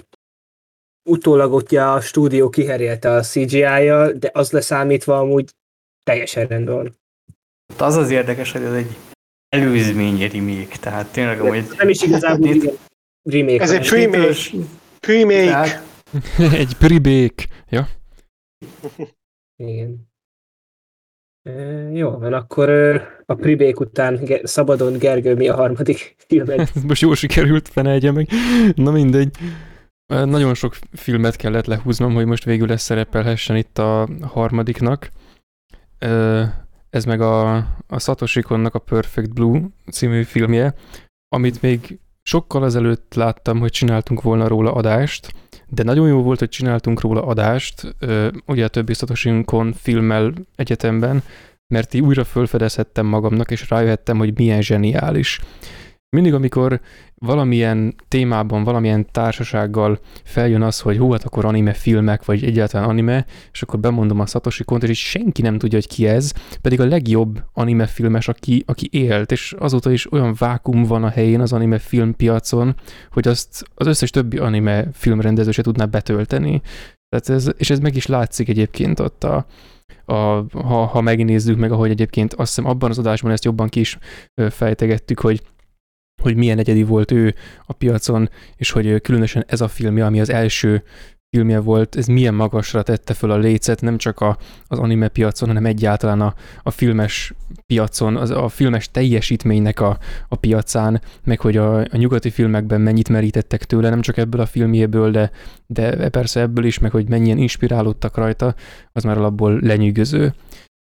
[1.10, 5.54] utólag ugye a stúdió kiherélte a CGI-jal, de az leszámítva amúgy
[6.04, 6.96] teljesen rendben van.
[7.78, 8.98] Az az érdekes, hogy ez egy
[9.62, 11.66] előzmény remake, tehát tényleg amúgy...
[11.78, 12.74] Nem is igazából igen,
[13.24, 13.62] remake.
[13.62, 14.36] Ez egy remake.
[15.00, 15.82] Remake.
[16.38, 17.44] egy remake.
[17.70, 17.88] Ja.
[19.56, 20.08] Igen.
[21.44, 21.52] E,
[21.92, 22.70] jó, van, akkor
[23.26, 26.72] a Pribék után szabadon Gergő mi a harmadik filmet?
[26.88, 28.30] Most jól sikerült, fene meg.
[28.76, 29.38] Na mindegy.
[30.08, 35.12] Nagyon sok filmet kellett lehúznom, hogy most végül lesz szerepelhessen itt a harmadiknak.
[36.96, 37.56] Ez meg a,
[37.88, 40.74] a Satoshi a Perfect Blue című filmje,
[41.36, 45.34] amit még sokkal ezelőtt láttam, hogy csináltunk volna róla adást,
[45.68, 47.96] de nagyon jó volt, hogy csináltunk róla adást,
[48.46, 51.24] ugye a többi Satoshi Kon filmmel egyetemben,
[51.74, 55.40] mert így újra fölfedezhettem magamnak, és rájöhettem, hogy milyen zseniális.
[56.10, 56.82] Mindig, amikor
[57.16, 63.26] valamilyen témában, valamilyen társasággal feljön az, hogy hú, hát akkor anime filmek, vagy egyáltalán anime,
[63.52, 66.32] és akkor bemondom a Satoshi Kont, és senki nem tudja, hogy ki ez,
[66.62, 71.10] pedig a legjobb anime filmes, aki, aki élt, és azóta is olyan vákum van a
[71.10, 72.76] helyén az anime filmpiacon,
[73.12, 76.62] hogy azt az összes többi anime filmrendező se tudná betölteni.
[77.10, 79.46] Tehát ez, és ez meg is látszik egyébként ott a,
[80.06, 80.14] a,
[80.54, 83.98] ha, ha megnézzük meg, ahogy egyébként azt hiszem abban az adásban ezt jobban ki is
[84.50, 85.42] fejtegettük, hogy
[86.26, 90.30] hogy milyen egyedi volt ő a piacon, és hogy különösen ez a filmje, ami az
[90.30, 90.84] első
[91.36, 95.48] filmje volt, ez milyen magasra tette föl a lécet, nem csak a, az anime piacon,
[95.48, 97.34] hanem egyáltalán a, a filmes
[97.66, 99.98] piacon, az, a filmes teljesítménynek a,
[100.28, 104.46] a piacán, meg hogy a, a nyugati filmekben mennyit merítettek tőle, nem csak ebből a
[104.46, 105.32] filmjéből, de,
[105.68, 108.56] de persze ebből is, meg hogy mennyien inspirálódtak rajta,
[108.92, 110.34] az már alapból lenyűgöző.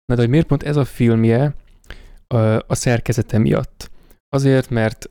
[0.05, 1.55] Na de hogy miért pont ez a filmje
[2.27, 3.91] a, a szerkezete miatt?
[4.29, 5.09] Azért, mert,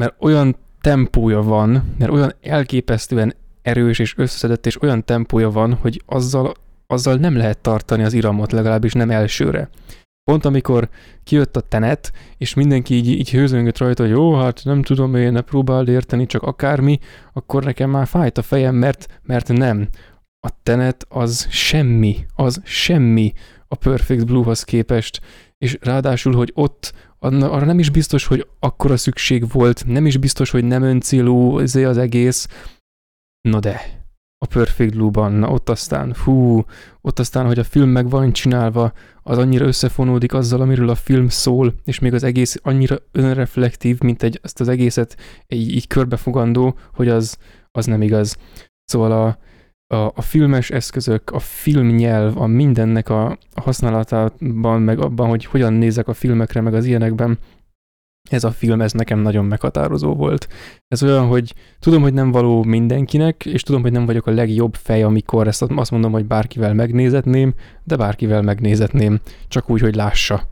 [0.00, 6.02] mert, olyan tempója van, mert olyan elképesztően erős és összeszedett, és olyan tempója van, hogy
[6.06, 6.54] azzal,
[6.86, 9.68] azzal nem lehet tartani az iramot, legalábbis nem elsőre.
[10.24, 10.88] Pont amikor
[11.24, 15.32] kijött a tenet, és mindenki így, így hőzöngött rajta, hogy jó, hát nem tudom én,
[15.32, 16.98] ne próbáld érteni, csak akármi,
[17.32, 19.88] akkor nekem már fájt a fejem, mert, mert nem.
[20.46, 23.32] A tenet az semmi, az semmi
[23.68, 25.20] a Perfect Blue-hoz képest,
[25.58, 30.50] és ráadásul, hogy ott arra nem is biztos, hogy akkora szükség volt, nem is biztos,
[30.50, 32.48] hogy nem öncélú az egész.
[33.48, 34.00] No de,
[34.44, 36.64] a Perfect Blue-ban, na ott aztán, fú,
[37.00, 38.92] ott aztán, hogy a film meg van csinálva,
[39.22, 44.22] az annyira összefonódik azzal, amiről a film szól, és még az egész annyira önreflektív, mint
[44.22, 45.16] egy, ezt az egészet
[45.48, 47.36] így, így körbefogandó, hogy az,
[47.70, 48.36] az nem igaz.
[48.84, 49.38] Szóval a,
[49.94, 56.08] a, a filmes eszközök, a filmnyelv, a mindennek a, használatában, meg abban, hogy hogyan nézek
[56.08, 57.38] a filmekre, meg az ilyenekben,
[58.30, 60.48] ez a film, ez nekem nagyon meghatározó volt.
[60.88, 64.74] Ez olyan, hogy tudom, hogy nem való mindenkinek, és tudom, hogy nem vagyok a legjobb
[64.74, 70.48] fej, amikor ezt azt mondom, hogy bárkivel megnézetném, de bárkivel megnézetném, csak úgy, hogy lássa.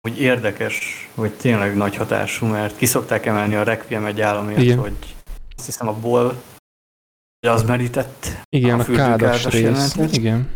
[0.00, 4.78] Hogy érdekes, hogy tényleg nagy hatású, mert kiszokták emelni a Requiem egy államért, Igen.
[4.78, 4.96] hogy
[5.60, 6.42] azt hiszem a ból,
[7.48, 8.26] az merített.
[8.48, 9.96] Igen, a, a kádas rész.
[10.12, 10.48] Igen.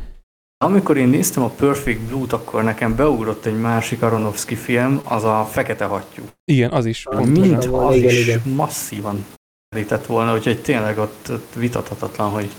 [0.65, 5.45] Amikor én néztem a Perfect Blue-t, akkor nekem beugrott egy másik Aronofsky film, az a
[5.45, 6.25] Fekete Hattyú.
[6.45, 7.07] Igen, az is.
[7.09, 8.43] Mint az igen, is igen.
[8.55, 9.27] masszívan
[9.69, 12.51] merített volna, úgyhogy tényleg ott, ott vitathatatlan, hogy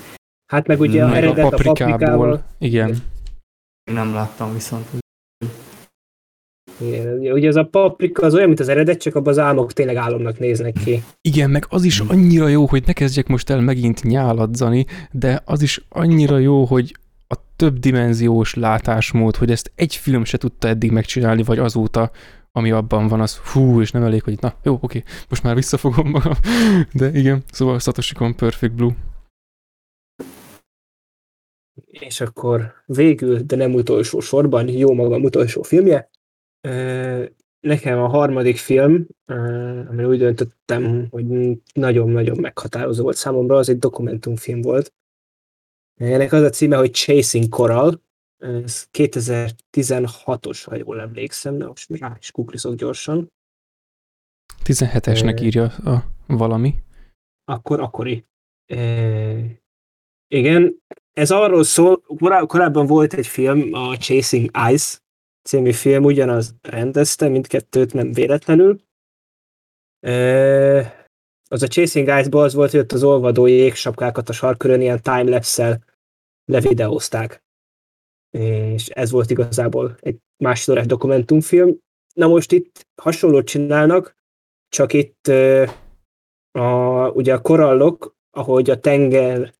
[0.51, 2.43] Hát meg ugye a eredet a paprikából.
[2.57, 2.97] Igen.
[3.91, 5.04] Nem láttam viszont.
[6.81, 9.95] Igen, ugye ez a paprika az olyan, mint az eredet, csak abban az álmok tényleg
[9.95, 11.03] álomnak néznek ki.
[11.21, 15.61] Igen, meg az is annyira jó, hogy ne kezdjek most el megint nyáladzani, de az
[15.61, 16.95] is annyira jó, hogy
[17.27, 22.11] a több dimenziós látásmód, hogy ezt egy film se tudta eddig megcsinálni, vagy azóta,
[22.51, 26.09] ami abban van, az hú, és nem elég, hogy na, jó, oké, most már visszafogom
[26.09, 26.33] magam.
[26.93, 28.95] De igen, szóval Satoshi Kon Perfect Blue.
[31.89, 36.09] És akkor végül, de nem utolsó sorban, jó magam utolsó filmje,
[37.59, 39.07] Nekem a harmadik film,
[39.89, 41.25] ami úgy döntöttem, hogy
[41.73, 44.93] nagyon-nagyon meghatározó volt számomra, az egy dokumentumfilm volt.
[45.95, 48.01] Ennek az a címe, hogy Chasing Coral,
[48.37, 53.31] ez 2016-os, ha jól emlékszem, de most rá is kuklizok gyorsan.
[54.63, 56.75] 17-esnek írja a valami.
[57.43, 58.25] Akkor akkori.
[58.65, 59.61] E,
[60.27, 62.01] igen, ez arról szól,
[62.47, 64.97] korábban volt egy film, a Chasing Ice,
[65.47, 68.81] című film ugyanaz rendezte, mindkettőt nem véletlenül.
[71.47, 75.83] Az a Chasing Ice-ból az volt, hogy ott az olvadó jégsapkákat a sarkörön ilyen timelapse-szel
[76.45, 77.43] levideózták.
[78.29, 81.77] És ez volt igazából egy másfél órás dokumentumfilm.
[82.13, 84.17] Na most itt hasonlót csinálnak,
[84.69, 85.27] csak itt
[86.51, 89.53] a, ugye a korallok, ahogy a tenger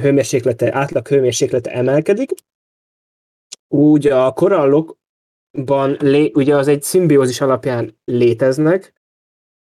[0.00, 2.30] hőmérséklete, átlag hőmérséklete emelkedik,
[3.72, 8.92] úgy a korallokban, lé, ugye az egy szimbiózis alapján léteznek,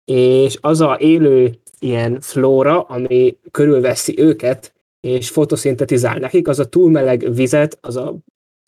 [0.05, 7.33] és az a élő ilyen flóra, ami körülveszi őket, és fotoszintetizál nekik, az a túlmeleg
[7.33, 8.15] vizet, az a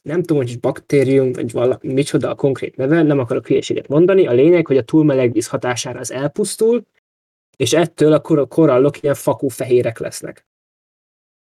[0.02, 4.28] nem tudom, hogy baktérium, vagy valami, micsoda a konkrét neve, nem akarok hülyeséget mondani.
[4.28, 6.86] A lényeg, hogy a túlmeleg víz hatására az elpusztul,
[7.58, 10.48] és ettől a korallok ilyen fakú fehérek lesznek.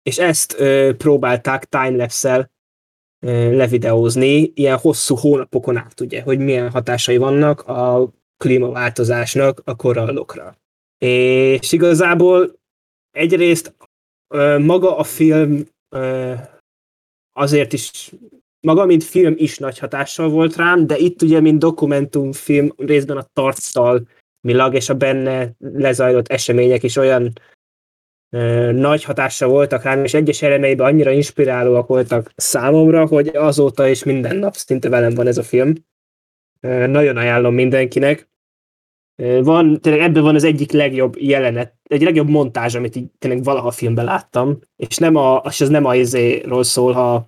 [0.04, 2.52] És ezt ö, próbálták timelapse-szel
[3.28, 10.56] levideózni ilyen hosszú hónapokon át, ugye, hogy milyen hatásai vannak a klímaváltozásnak a korallokra.
[10.98, 12.60] És igazából
[13.12, 13.76] egyrészt
[14.60, 15.68] maga a film
[17.34, 18.12] azért is,
[18.60, 23.26] maga mint film is nagy hatással volt rám, de itt ugye, mint dokumentumfilm részben a
[23.34, 27.34] tartalmilag és a benne lezajlott események is olyan
[28.72, 34.36] nagy hatással voltak rám, és egyes elemeiben annyira inspirálóak voltak számomra, hogy azóta is minden
[34.36, 35.74] nap szinte velem van ez a film.
[36.88, 38.30] Nagyon ajánlom mindenkinek.
[39.42, 43.72] Van, tényleg ebben van az egyik legjobb jelenet, egy legjobb montázs, amit így tényleg valaha
[43.72, 47.26] filmben láttam, és nem a, az nem a izéről szól, ha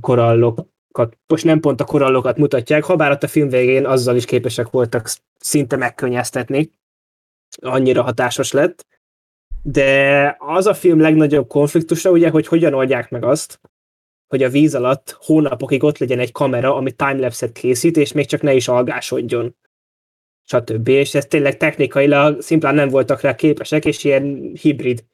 [0.00, 4.24] korallokat, most nem pont a korallokat mutatják, ha bár ott a film végén azzal is
[4.24, 6.70] képesek voltak szinte megkönnyeztetni,
[7.60, 8.86] annyira hatásos lett,
[9.62, 13.60] de az a film legnagyobb konfliktusa, ugye, hogy hogyan oldják meg azt,
[14.28, 18.42] hogy a víz alatt hónapokig ott legyen egy kamera, ami timelapse-et készít, és még csak
[18.42, 19.56] ne is algásodjon
[20.48, 20.88] stb.
[20.88, 25.04] És ez tényleg technikailag szimplán nem voltak rá képesek, és ilyen hibrid,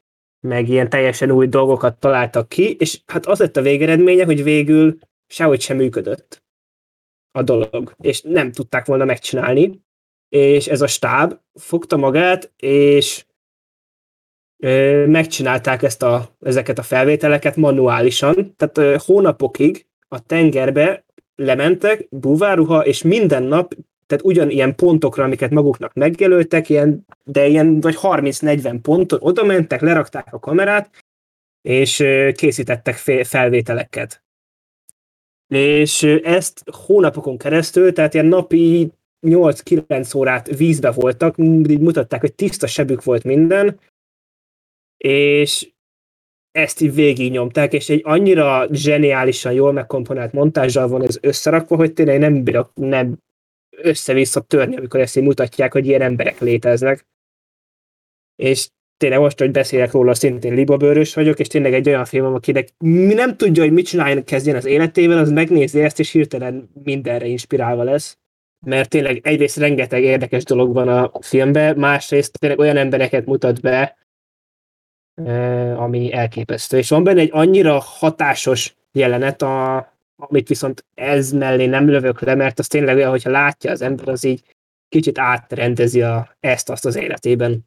[0.40, 4.98] meg ilyen teljesen új dolgokat találtak ki, és hát az lett a végeredménye, hogy végül
[5.26, 6.42] sehogy sem működött
[7.30, 9.82] a dolog, és nem tudták volna megcsinálni,
[10.28, 13.24] és ez a stáb fogta magát, és
[15.06, 21.04] megcsinálták ezt a, ezeket a felvételeket manuálisan, tehát hónapokig a tengerbe
[21.36, 23.74] lementek, búváruha, és minden nap
[24.06, 30.34] tehát ugyanilyen pontokra, amiket maguknak megjelöltek, ilyen, de ilyen vagy 30-40 ponton oda mentek, lerakták
[30.34, 30.90] a kamerát,
[31.62, 32.94] és készítettek
[33.24, 34.22] felvételeket.
[35.48, 38.92] És ezt hónapokon keresztül, tehát ilyen napi
[39.26, 43.78] 8-9 órát vízbe voltak, így mutatták, hogy tiszta sebük volt minden,
[45.04, 45.72] és
[46.50, 52.18] ezt így végignyomták, és egy annyira zseniálisan jól megkomponált montázsal van ez összerakva, hogy tényleg
[52.18, 53.18] nem bírok nem
[53.76, 57.06] össze-vissza törni, amikor ezt így mutatják, hogy ilyen emberek léteznek.
[58.36, 62.68] És tényleg most, hogy beszélek róla, szintén libabőrös vagyok, és tényleg egy olyan film, akinek
[63.14, 67.82] nem tudja, hogy mit csináljon, kezdjen az életével, az megnézi ezt, és hirtelen mindenre inspirálva
[67.82, 68.18] lesz.
[68.66, 74.02] Mert tényleg egyrészt rengeteg érdekes dolog van a filmben, másrészt tényleg olyan embereket mutat be,
[75.76, 76.78] ami elképesztő.
[76.78, 79.76] És van benne egy annyira hatásos jelenet, a,
[80.16, 84.08] amit viszont ez mellé nem lövök le, mert az tényleg olyan, hogyha látja az ember,
[84.08, 84.54] az így
[84.88, 87.66] kicsit átrendezi a, ezt-azt az életében.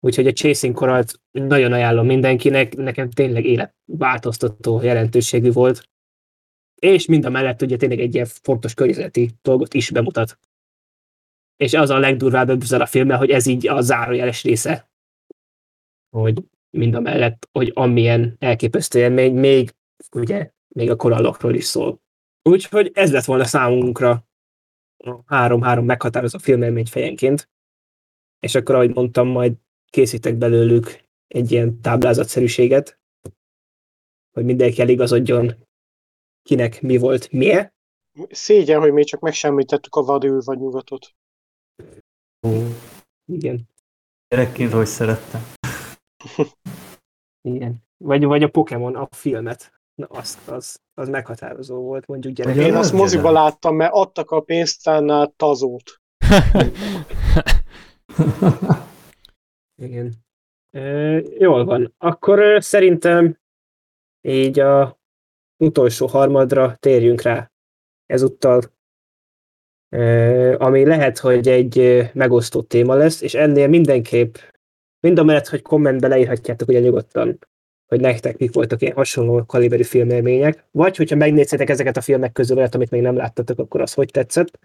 [0.00, 5.90] Úgyhogy a Chasing Coralt nagyon ajánlom mindenkinek, nekem tényleg életváltoztató jelentőségű volt.
[6.80, 10.38] És mind a mellett ugye tényleg egy ilyen fontos környezeti dolgot is bemutat.
[11.56, 14.90] És az a legdurvább ebben a filmmel, hogy ez így a zárójeles része.
[16.10, 16.42] Hogy
[16.76, 19.74] mind a mellett, hogy amilyen elképesztő élmény, még
[20.12, 22.00] ugye még a korallokról is szól.
[22.42, 24.26] Úgyhogy ez lett volna számunkra
[25.26, 27.50] három-három meghatározó filmelmény fejenként.
[28.40, 29.52] És akkor, ahogy mondtam, majd
[29.90, 33.00] készítek belőlük egy ilyen táblázatszerűséget,
[34.32, 35.54] hogy mindenki eligazodjon,
[36.42, 37.72] kinek mi volt, milyen.
[38.30, 41.14] Szégyen, hogy még csak megsemmítettük a vadül vagy nyugatot.
[42.46, 42.50] Ó.
[43.26, 43.68] Igen.
[44.28, 45.61] Gyerekként hogy szerettem.
[47.48, 47.82] Igen.
[47.96, 49.72] Vagy, vagy a Pokémon, a filmet.
[49.94, 52.56] Na, azt, az, az meghatározó volt, mondjuk gyerek.
[52.56, 56.00] Én azt moziba láttam, mert adtak a pénztárnál tazót.
[59.82, 60.12] Igen.
[60.70, 60.80] E,
[61.38, 61.94] jól van.
[61.98, 63.38] Akkor szerintem
[64.20, 65.00] így a
[65.56, 67.50] utolsó harmadra térjünk rá
[68.06, 68.60] ezúttal,
[69.88, 74.36] e, ami lehet, hogy egy megosztó téma lesz, és ennél mindenképp,
[75.02, 77.38] mind a mellett, hogy kommentbe leírhatjátok ugye nyugodtan,
[77.86, 82.56] hogy nektek mik voltak ilyen hasonló kaliberű filmélmények, vagy hogyha megnézhetek ezeket a filmek közül
[82.56, 84.58] olyat, amit még nem láttatok, akkor az hogy tetszett.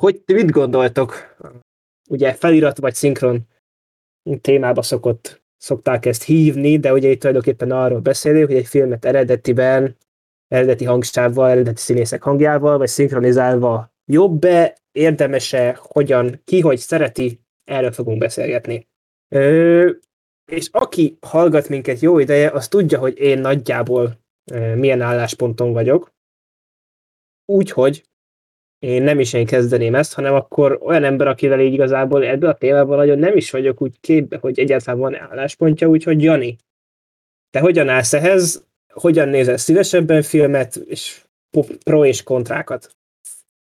[0.00, 1.36] Hogy mit gondoltok?
[2.10, 3.46] Ugye felirat vagy szinkron
[4.40, 9.96] témába szokott, szokták ezt hívni, de ugye itt tulajdonképpen arról beszélünk, hogy egy filmet eredetiben,
[10.48, 18.18] eredeti hangsávval, eredeti színészek hangjával, vagy szinkronizálva jobb-e, érdemese, hogyan, ki hogy szereti, erről fogunk
[18.18, 18.88] beszélgetni.
[19.28, 19.90] Ö,
[20.52, 24.18] és aki hallgat minket jó ideje, az tudja, hogy én nagyjából
[24.74, 26.12] milyen állásponton vagyok.
[27.44, 28.08] Úgyhogy
[28.78, 32.54] én nem is én kezdeném ezt, hanem akkor olyan ember, akivel így igazából ebből a
[32.54, 36.56] témában nagyon nem is vagyok úgy képbe, hogy egyáltalán van álláspontja, úgyhogy Jani,
[37.50, 41.24] te hogyan állsz ehhez, hogyan nézel szívesebben filmet, és
[41.84, 42.96] pro és kontrákat?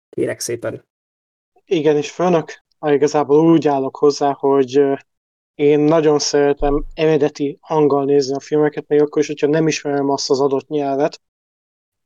[0.09, 0.85] Kérek szépen.
[1.65, 4.81] Igen, és főnök, igazából úgy állok hozzá, hogy
[5.55, 10.29] én nagyon szeretem eredeti hanggal nézni a filmeket, még akkor is, hogyha nem ismerem azt
[10.29, 11.21] az adott nyelvet,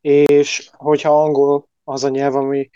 [0.01, 2.69] és hogyha angol az a nyelv, ami,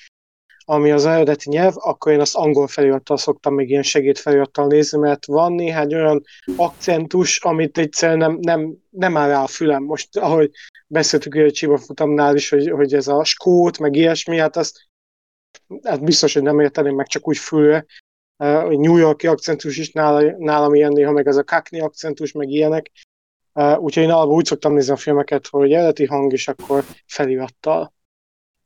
[0.66, 5.26] ami az eredeti nyelv, akkor én azt angol felirattal szoktam még ilyen segédfelirattal nézni, mert
[5.26, 6.24] van néhány olyan
[6.56, 9.84] akcentus, amit egyszerűen nem, nem, nem áll rá a fülem.
[9.84, 10.52] Most, ahogy
[10.88, 14.88] beszéltük a Csiba futamnál is, hogy, hogy ez a skót, meg ilyesmi, hát azt
[15.84, 17.86] hát biztos, hogy nem érteném meg csak úgy fülre,
[18.38, 22.92] New Yorki akcentus is nála, nálam ilyen néha, meg ez a Cockney akcentus, meg ilyenek.
[23.78, 27.94] Úgyhogy én alapból úgy szoktam nézni a filmeket, hogy eredeti hang, és akkor felirattal.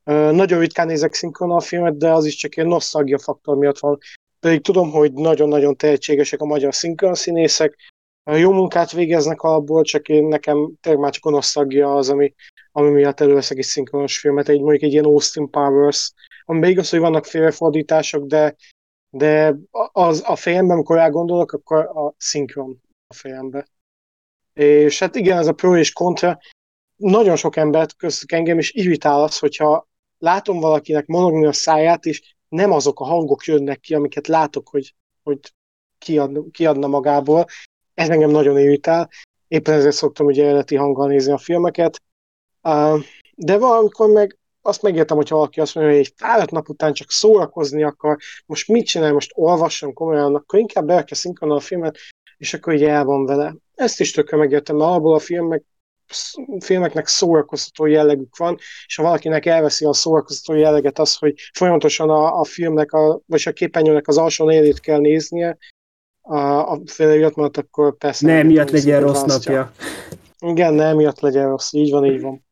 [0.03, 3.98] Nagyon ritkán nézek szinkronal filmet, de az is csak egy nosztalgia faktor miatt van.
[4.39, 7.76] Pedig tudom, hogy nagyon-nagyon tehetségesek a magyar szinkron színészek,
[8.23, 12.34] jó munkát végeznek alapból, csak én nekem tényleg már csak a nosztalgia az, ami,
[12.72, 16.14] ami miatt előveszek egy szinkronos filmet, egy mondjuk egy ilyen Austin Powers,
[16.45, 18.56] amiben igaz, hogy vannak félrefordítások, de
[19.10, 19.56] de
[19.92, 23.68] az a fejemben, amikor elgondolok, akkor a szinkron a fejembe.
[24.54, 26.40] És hát igen, ez a pro és kontra,
[26.96, 32.36] nagyon sok embert, köztük engem is irritál az, hogyha látom valakinek monogni a száját, és
[32.50, 35.40] nem azok a hangok jönnek ki, amiket látok, hogy, hogy
[35.98, 37.46] kiad, kiadna magából.
[37.94, 39.10] Ez engem nagyon irritál.
[39.48, 42.02] Éppen ezért szoktam ugye eredeti hanggal nézni a filmeket.
[43.36, 47.11] De valamikor meg azt megértem, hogyha valaki azt mondja, hogy egy fáradt nap után csak
[47.11, 51.98] szórakozni akar, most mit csinál, most olvasson komolyan, akkor inkább berakja szinkron a filmet,
[52.38, 53.56] és akkor így el van vele.
[53.76, 55.64] Ezt is tökre megértem, mert abból a filmek,
[56.60, 62.39] filmeknek szórakoztató jellegük van, és ha valakinek elveszi a szórakoztató jelleget az, hogy folyamatosan a,
[62.39, 65.57] a filmnek, a, vagy a képernyőnek az alsó élét kell néznie,
[66.22, 68.26] a, a feliratmat, akkor persze...
[68.26, 69.72] Nem, miatt legyen rossz napja.
[70.39, 72.47] Igen, nem miatt legyen rossz, így van, így van.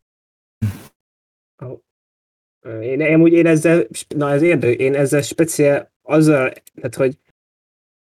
[2.65, 7.17] Én, én úgy én ezzel, na ez érdekes, én ezzel speciál azzal, tehát hogy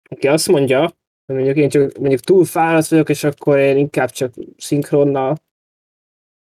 [0.09, 0.81] aki azt mondja,
[1.25, 5.37] hogy mondjuk én csak mondjuk túl fáradt vagyok, és akkor én inkább csak szinkronnal,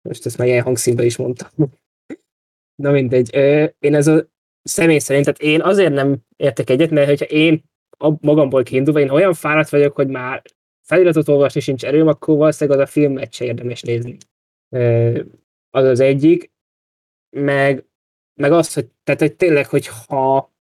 [0.01, 1.49] most ezt már ilyen hangszínben is mondtam.
[2.83, 3.33] Na mindegy,
[3.79, 4.27] én ez a
[4.63, 7.63] személy szerint, tehát én azért nem értek egyet, mert hogyha én
[8.21, 10.41] magamból kiindulva, én olyan fáradt vagyok, hogy már
[10.81, 14.17] feliratot olvasni sincs erőm, akkor valószínűleg az a filmet se érdemes nézni.
[15.69, 16.51] Az az egyik
[17.35, 17.85] meg,
[18.33, 20.53] meg az, hogy, tehát, hogy tényleg, hogy ha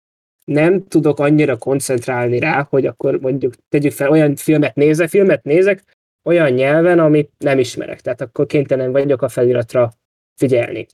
[0.45, 5.97] nem tudok annyira koncentrálni rá, hogy akkor mondjuk tegyük fel, olyan filmet nézek, filmet nézek
[6.25, 9.93] olyan nyelven, amit nem ismerek, tehát akkor kénytelen vagyok a feliratra
[10.35, 10.87] figyelni.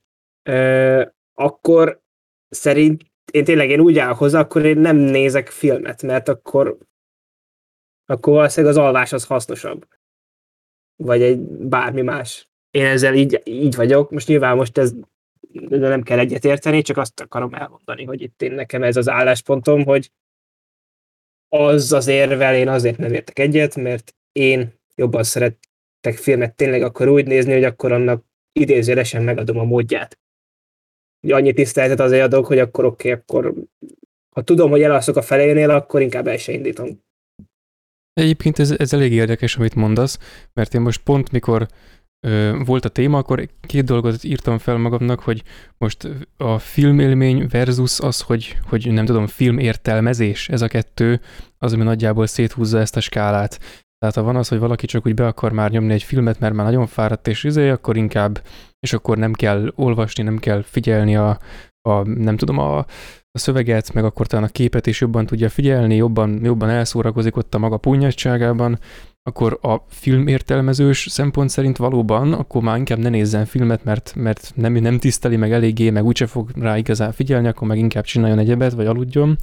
[0.42, 1.04] Ö,
[1.34, 2.00] akkor
[2.48, 3.02] szerint
[3.32, 6.78] én tényleg én úgy állok hozzá, akkor én nem nézek filmet, mert akkor
[8.06, 9.86] akkor valószínűleg az alvás az hasznosabb.
[10.96, 12.48] Vagy egy bármi más.
[12.70, 14.10] Én ezzel így, így vagyok.
[14.10, 14.92] Most nyilván most ez
[15.52, 19.84] de nem kell egyetérteni, csak azt akarom elmondani, hogy itt én nekem ez az álláspontom,
[19.84, 20.10] hogy
[21.48, 27.08] az az érvel én azért nem értek egyet, mert én jobban szerettek filmet tényleg akkor
[27.08, 30.18] úgy nézni, hogy akkor annak idézőjelesen megadom a módját.
[31.28, 33.54] Annyi tiszteletet azért adok, hogy akkor oké, okay, akkor
[34.34, 37.02] ha tudom, hogy elalszok a felénél, akkor inkább el se indítom.
[38.12, 40.18] Egyébként ez, ez elég érdekes, amit mondasz,
[40.52, 41.66] mert én most pont mikor
[42.64, 45.42] volt a téma, akkor két dolgot írtam fel magamnak, hogy
[45.78, 51.20] most a filmélmény versus az, hogy, hogy nem tudom, filmértelmezés, ez a kettő,
[51.58, 53.58] az, ami nagyjából széthúzza ezt a skálát.
[53.98, 56.54] Tehát ha van az, hogy valaki csak úgy be akar már nyomni egy filmet, mert
[56.54, 58.42] már nagyon fáradt és izé, akkor inkább,
[58.80, 61.38] és akkor nem kell olvasni, nem kell figyelni a,
[61.88, 62.78] a nem tudom, a,
[63.32, 67.54] a szöveget, meg akkor talán a képet is jobban tudja figyelni, jobban, jobban elszórakozik ott
[67.54, 68.78] a maga punyadságában,
[69.22, 74.72] akkor a filmértelmezős szempont szerint valóban, akkor már inkább ne nézzen filmet, mert, mert nem,
[74.72, 78.72] nem tiszteli meg eléggé, meg úgyse fog rá igazán figyelni, akkor meg inkább csináljon egyebet,
[78.72, 79.38] vagy aludjon.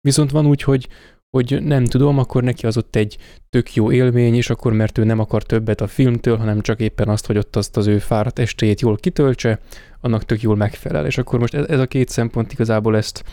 [0.00, 0.88] Viszont van úgy, hogy,
[1.36, 3.18] hogy nem tudom, akkor neki az ott egy
[3.50, 7.08] tök jó élmény, és akkor mert ő nem akar többet a filmtől, hanem csak éppen
[7.08, 9.60] azt, hogy ott azt az ő fáradt estéjét jól kitöltse,
[10.00, 11.06] annak tök jól megfelel.
[11.06, 13.24] És akkor most ez, ez a két szempont igazából ezt,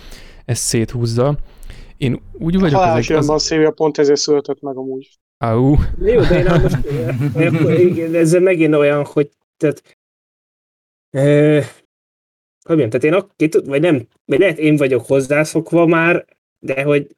[0.46, 1.38] ezt széthúzza.
[1.98, 2.80] Én úgy vagyok...
[2.80, 3.30] A az...
[3.30, 5.21] a szívja pont ezért született meg amúgy.
[5.42, 5.76] Au.
[6.02, 9.98] Jó, de én most ezzel megint olyan, hogy tehát,
[11.10, 11.54] e,
[12.66, 16.26] hogy mondjam, tehát én aki, vagy nem, vagy lehet én vagyok hozzászokva már,
[16.60, 17.16] de hogy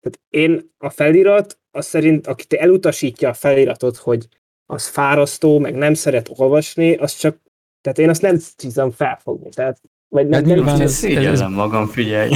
[0.00, 4.28] tehát én a felirat, az szerint, aki te elutasítja a feliratot, hogy
[4.66, 7.38] az fárasztó, meg nem szeret olvasni, az csak,
[7.80, 9.48] tehát én azt nem tudom felfogni.
[9.48, 12.30] Tehát, vagy nem, hát nem, nem szégyellem magam, figyelj.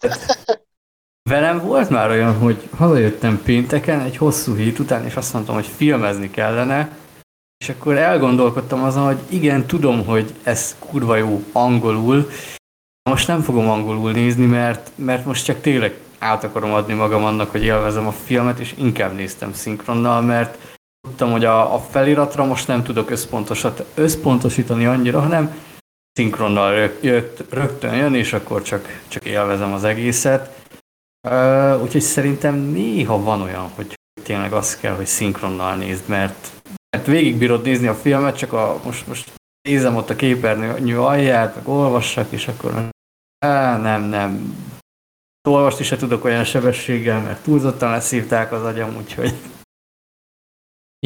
[1.22, 5.66] Velem volt már olyan, hogy hazajöttem pénteken egy hosszú hét után, és azt mondtam, hogy
[5.66, 6.96] filmezni kellene,
[7.64, 12.30] és akkor elgondolkodtam azon, hogy igen, tudom, hogy ez kurva jó angolul,
[13.10, 17.50] most nem fogom angolul nézni, mert, mert most csak tényleg át akarom adni magam annak,
[17.50, 20.58] hogy élvezem a filmet, és inkább néztem szinkronnal, mert
[21.00, 23.12] tudtam, hogy a, a feliratra most nem tudok
[23.94, 25.54] összpontosítani annyira, hanem
[26.12, 30.58] szinkronnal rögt, rögtön jön, és akkor csak, csak élvezem az egészet.
[31.28, 37.06] Uh, úgyhogy szerintem néha van olyan, hogy tényleg azt kell, hogy szinkronnal nézd, mert, mert
[37.06, 39.32] végigbírod nézni a filmet, csak a, most, most
[39.68, 42.88] nézem ott a képernyő alját, meg olvassak, és akkor
[43.38, 44.56] á, nem, nem.
[45.48, 49.34] Olvast is se tudok olyan sebességgel, mert túlzottan leszívták az agyam, úgyhogy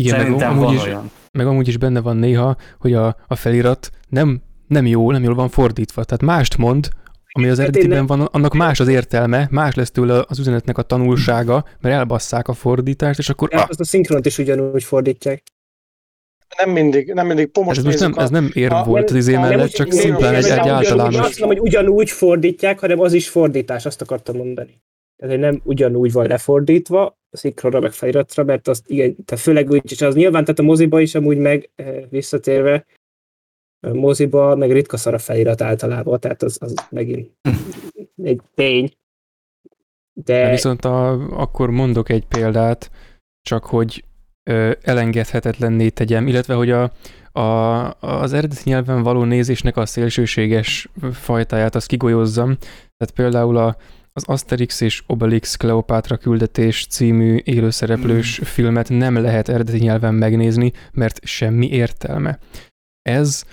[0.00, 1.10] igen, Szerintem meg amúgy, is, olyan.
[1.32, 5.34] meg amúgy is benne van néha, hogy a, a felirat nem, nem jó, nem jól
[5.34, 6.04] van fordítva.
[6.04, 6.88] Tehát mást mond,
[7.36, 10.82] ami az hát eredetiben van, annak más az értelme, más lesz tőle az üzenetnek a
[10.82, 13.48] tanulsága, mert elbasszák a fordítást, és akkor...
[13.52, 13.68] Ja, ah!
[13.68, 15.42] azt a szinkront is ugyanúgy fordítják.
[16.58, 17.46] Nem mindig, nem mindig.
[17.46, 19.98] Pont most ez, nem, a, ez nem ér a, volt az izé mellett, csak nem,
[19.98, 21.18] szimplán egy, egy általános...
[21.18, 24.82] Azt mondom, hogy ugyanúgy fordítják, hanem az is fordítás, azt akartam mondani.
[25.16, 30.02] Tehát nem ugyanúgy van lefordítva, szinkronra, meg feliratra, mert azt igen, tehát főleg úgy, és
[30.02, 32.86] az nyilván, tehát a moziba is amúgy meg eh, visszatérve,
[33.92, 37.30] moziba meg ritka szar a felirat általában, tehát az, az megint
[38.22, 38.92] egy tény.
[40.12, 40.50] De...
[40.50, 42.90] Viszont a, akkor mondok egy példát,
[43.42, 44.04] csak hogy
[44.50, 46.92] ö, elengedhetetlenné tegyem, illetve hogy a,
[47.40, 52.56] a, az eredeti nyelven való nézésnek a szélsőséges fajtáját azt kigolyozzam.
[52.96, 53.76] Tehát például a,
[54.12, 58.44] az Asterix és Obelix Kleopátra küldetés című élőszereplős mm.
[58.44, 62.38] filmet nem lehet eredeti nyelven megnézni, mert semmi értelme.
[63.02, 63.44] Ez,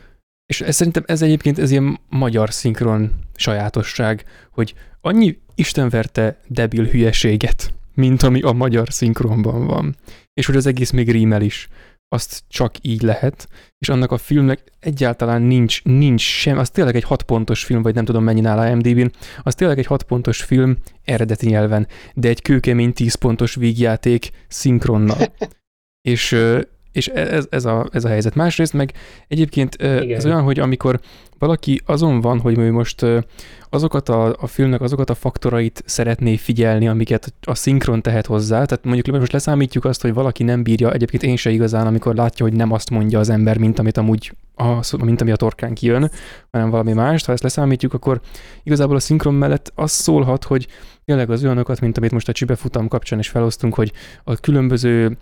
[0.52, 7.73] és ez szerintem ez egyébként ez ilyen magyar szinkron sajátosság, hogy annyi istenverte debil hülyeséget,
[7.94, 9.95] mint ami a magyar szinkronban van.
[10.34, 11.68] És hogy az egész még rímel is
[12.07, 13.48] azt csak így lehet,
[13.78, 17.95] és annak a filmnek egyáltalán nincs, nincs sem, az tényleg egy hat pontos film, vagy
[17.95, 19.11] nem tudom mennyi nála MDB-n,
[19.44, 25.34] az tényleg egy hat pontos film eredeti nyelven, de egy kőkemény 10 pontos vígjáték szinkronnal.
[26.11, 26.38] és
[26.91, 28.35] és ez, ez, a, ez a helyzet.
[28.35, 28.93] Másrészt meg
[29.27, 30.15] egyébként Igen.
[30.15, 30.99] ez olyan, hogy amikor
[31.41, 33.05] valaki azon van, hogy ő most
[33.69, 38.85] azokat a, a filmnek azokat a faktorait szeretné figyelni, amiket a szinkron tehet hozzá, tehát
[38.85, 42.55] mondjuk most leszámítjuk azt, hogy valaki nem bírja, egyébként én se igazán, amikor látja, hogy
[42.55, 46.11] nem azt mondja az ember, mint amit amúgy, a, mint ami a torkán kijön,
[46.51, 48.22] hanem valami mást, ha ezt leszámítjuk, akkor
[48.63, 50.68] igazából a szinkron mellett az szólhat, hogy
[51.05, 53.91] tényleg az olyanokat, mint amit most a csibe futam kapcsán is felhoztunk, hogy
[54.23, 55.18] a különböző,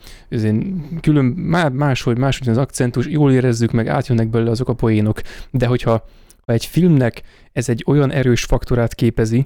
[1.02, 1.26] külön,
[1.72, 5.22] máshogy, máshogy az akcentus, jól érezzük meg, átjönnek belőle azok a poénok,
[5.52, 6.06] de hogyha
[6.50, 7.22] ha egy filmnek
[7.52, 9.46] ez egy olyan erős faktorát képezi,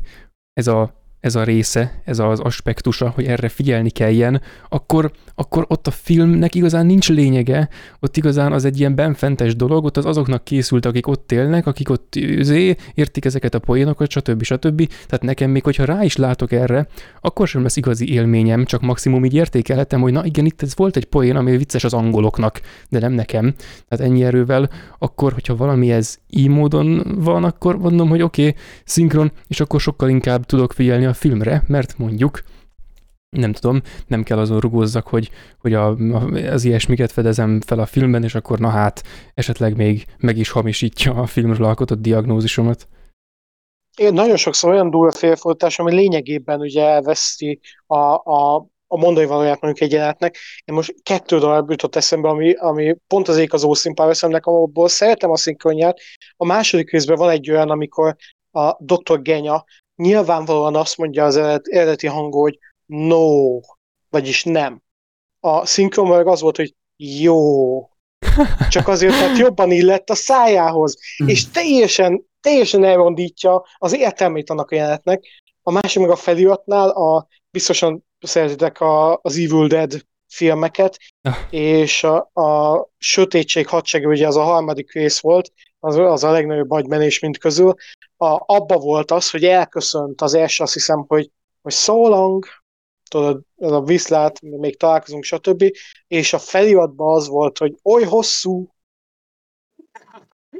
[0.54, 5.88] ez a ez a része, ez az aspektusa, hogy erre figyelni kelljen, akkor, akkor ott
[5.88, 7.70] a filmnek igazán nincs lényege,
[8.00, 11.90] ott igazán az egy ilyen benfentes dolog, ott az azoknak készült, akik ott élnek, akik
[11.90, 14.44] ott zé, értik ezeket a poénokat, stb.
[14.44, 14.88] stb.
[14.88, 16.88] Tehát nekem még, hogyha rá is látok erre,
[17.22, 20.96] akkor sem lesz igazi élményem, csak maximum így értékelhetem, hogy na igen, itt ez volt
[20.96, 23.54] egy poén, ami vicces az angoloknak, de nem nekem.
[23.88, 24.70] Tehát ennyi erővel,
[25.00, 29.80] akkor, hogyha valami ez így módon van, akkor mondom, hogy oké, okay, szinkron, és akkor
[29.80, 32.44] sokkal inkább tudok figyelni a filmre, mert mondjuk
[33.30, 35.30] nem tudom, nem kell azon rugózzak, hogy,
[35.60, 35.88] hogy a,
[36.52, 39.04] az ilyesmiket fedezem fel a filmben, és akkor na hát,
[39.34, 42.88] esetleg még meg is hamisítja a filmről alkotott diagnózisomat.
[43.98, 48.56] Én nagyon sokszor olyan durva félfordítás, ami lényegében ugye elveszti a, a,
[48.88, 50.38] a mondani valóját mondjuk egy jelenetnek.
[50.66, 54.88] Én most kettő darab jutott eszembe, ami, ami pont az ég az Ószínpár szemnek, abból
[54.88, 56.00] szeretem a szinkronját.
[56.38, 58.16] A második részben van egy olyan, amikor
[58.52, 59.22] a Dr.
[59.22, 59.66] Genya
[59.96, 63.60] nyilvánvalóan azt mondja az eredeti hangú, hogy no,
[64.10, 64.82] vagyis nem.
[65.40, 67.80] A szinkron az volt, hogy jó.
[68.70, 70.98] Csak azért, mert jobban illett a szájához.
[71.18, 71.28] Hmm.
[71.28, 75.24] És teljesen, teljesen elrondítja az értelmét annak a jelenetnek.
[75.62, 81.36] A másik meg a feliratnál, a, biztosan szeretitek a, az Evil Dead filmeket, ah.
[81.50, 85.52] és a, a Sötétség hadsereg, ugye az a harmadik rész volt,
[85.84, 87.74] az, az a legnagyobb agymenés mint közül,
[88.18, 91.32] a, abba volt az, hogy elköszönt az első, azt hiszem, hogy,
[91.62, 92.46] hogy so long,
[93.10, 95.64] tudod, ez a viszlát, még találkozunk, stb.
[96.08, 98.68] És a feliratban az volt, hogy oly hosszú,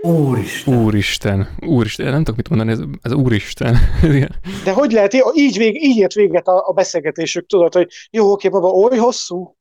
[0.02, 0.84] Úristen.
[0.84, 1.56] Úristen.
[1.60, 2.06] Úristen.
[2.06, 3.78] Nem tudok mit mondani, ez, ez Úristen.
[4.66, 8.50] De hogy lehet, így, vég, így ért véget a, a beszélgetésük, tudod, hogy jó, oké,
[8.50, 9.56] baba, oly hosszú.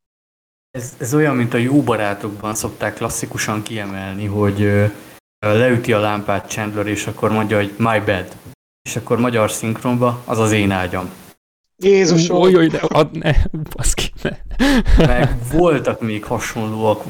[0.71, 4.91] Ez, ez olyan, mint a jó barátokban szokták klasszikusan kiemelni, hogy
[5.47, 8.37] leüti a lámpát Chandler, és akkor mondja, hogy my bed.
[8.83, 11.11] És akkor magyar szinkronba az az én ágyam.
[11.77, 12.41] Jézusom!
[12.41, 13.33] Oly, oly, de ad, ne,
[13.77, 14.31] baszki, ne.
[15.07, 17.05] Meg voltak még hasonlóak.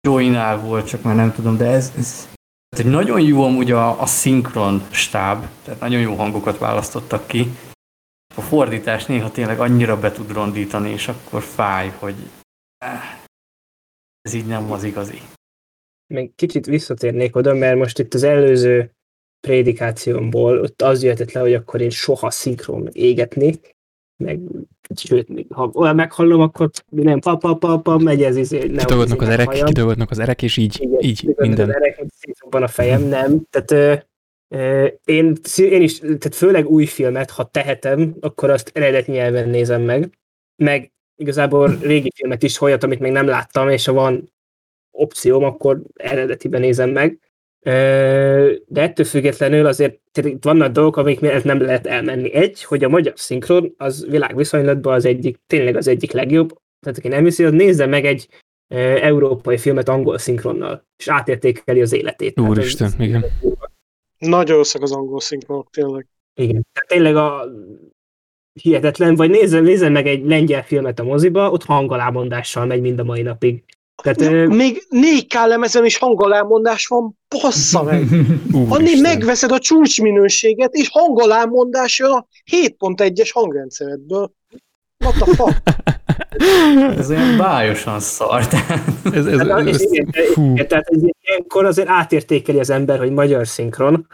[0.00, 2.28] Joinál volt, csak már nem tudom, de ez, ez
[2.68, 7.50] tehát, hogy nagyon jó amúgy a, a szinkron stáb, tehát nagyon jó hangokat választottak ki.
[8.36, 12.14] a fordítás néha tényleg annyira be tud rondítani, és akkor fáj, hogy
[12.78, 13.18] eh,
[14.20, 15.22] ez így nem az igazi.
[16.14, 18.92] Még kicsit visszatérnék oda, mert most itt az előző
[19.40, 23.60] prédikációmból ott az jöhetett le, hogy akkor én soha szinkron égetni,
[24.24, 24.40] meg
[24.96, 28.76] sőt, még ha olyan meghallom, akkor nem pa, pa, pa, pa megy ez izé, nem
[28.76, 31.68] Kidolgodnak az erek, kidolgodnak az erek, és így, Igen, így minden.
[31.68, 33.42] Az erek, szétszobban a fejem, nem.
[33.50, 33.94] Tehát ö,
[34.56, 39.82] ö, én, én is, tehát főleg új filmet, ha tehetem, akkor azt eredeti nyelven nézem
[39.82, 40.18] meg,
[40.56, 44.32] meg igazából régi filmet is, olyat, amit még nem láttam, és ha van
[44.98, 47.18] opcióm, akkor eredetiben nézem meg.
[48.66, 52.34] De ettől függetlenül azért itt vannak dolgok, amik miatt nem lehet elmenni.
[52.34, 56.48] Egy, hogy a magyar szinkron az világviszonylatban az egyik, tényleg az egyik legjobb.
[56.80, 58.28] Tehát aki nem hiszi, az nézze meg egy
[58.68, 62.40] európai filmet angol szinkronnal, és átértékeli az életét.
[62.40, 63.24] Úristen, ez, igen.
[64.18, 66.06] Nagyon rosszak az angol szinkronok, tényleg.
[66.34, 66.66] Igen.
[66.72, 67.48] Tehát tényleg a
[68.62, 73.04] hihetetlen, vagy nézzen, nézzen meg egy lengyel filmet a moziba, ott hangalámondással megy mind a
[73.04, 73.64] mai napig.
[74.02, 74.48] Tehát, ja.
[74.48, 78.02] Még 4K lemezen is hangalámondás van, bassza meg!
[78.68, 84.32] Annyi megveszed a csúcsminőséget, és hangalámondás jön a 7.1-es hangrendszeredből.
[85.04, 85.62] What the fuck?
[86.98, 88.40] ez olyan bájosan szar.
[89.12, 94.06] ez, ez, ez, ez, igen, tehát ez, ilyenkor azért átértékeli az ember, hogy magyar szinkron,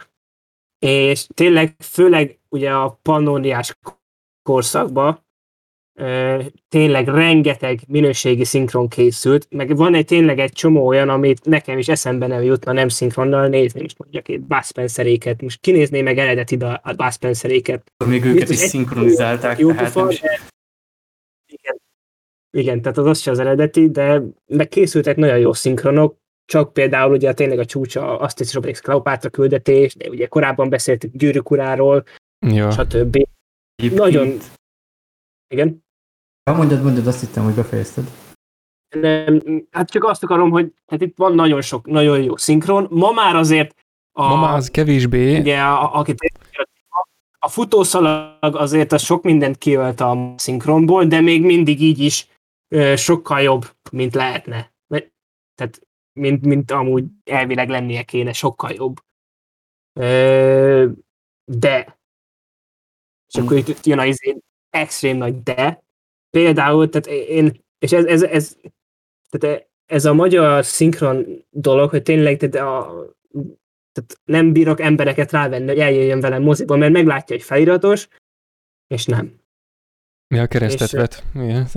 [0.79, 3.77] és tényleg főleg ugye a pannóniás
[4.43, 5.24] korszakban
[6.67, 11.87] tényleg rengeteg minőségi szinkron készült, meg van egy tényleg egy csomó olyan, amit nekem is
[11.87, 16.55] eszembe nem jutna nem szinkronnal nézni, most mondjak egy Buzz Spenceréket, most kinézné meg eredeti
[16.55, 17.91] a Buzz Spenceréket.
[18.05, 20.21] Még őket is szinkronizálták, tehát nem is...
[21.45, 21.81] Igen.
[22.57, 27.11] Igen, tehát az az se az eredeti, de meg készültek nagyon jó szinkronok, csak például
[27.11, 32.03] ugye tényleg a csúcsa azt is Obelix Kleopátra küldetés, de ugye korábban beszéltük Gyűrűk uráról,
[32.47, 32.71] ja.
[32.71, 33.27] stb.
[33.75, 33.99] Egyébként...
[33.99, 34.37] Nagyon...
[35.47, 35.84] Igen?
[36.49, 38.05] Ha mondjad, mondjad, azt hittem, hogy befejezted.
[38.89, 39.41] Nem,
[39.71, 42.87] hát csak azt akarom, hogy hát itt van nagyon sok, nagyon jó szinkron.
[42.89, 45.39] Ma már azért a, Ma már az kevésbé.
[45.39, 46.19] Ugye, a, akit
[47.39, 52.27] a futószalag azért az sok mindent kiölt a szinkronból, de még mindig így is
[52.67, 54.73] ö, sokkal jobb, mint lehetne.
[55.55, 55.81] Tehát,
[56.13, 59.03] mint, mint amúgy elvileg lennie kéne, sokkal jobb.
[59.99, 60.89] Ö,
[61.43, 61.99] de,
[63.27, 64.21] és akkor itt jön az
[64.69, 65.83] extrém nagy de,
[66.35, 68.57] például, tehát én, és ez, ez, ez,
[69.29, 73.05] tehát ez a magyar szinkron dolog, hogy tényleg tehát a,
[73.91, 78.07] tehát nem bírok embereket rávenni, hogy eljöjjön velem moziba, mert meglátja, hogy feliratos,
[78.87, 79.39] és nem.
[80.27, 81.23] Mi a keresztet és, vet?
[81.33, 81.67] Igen.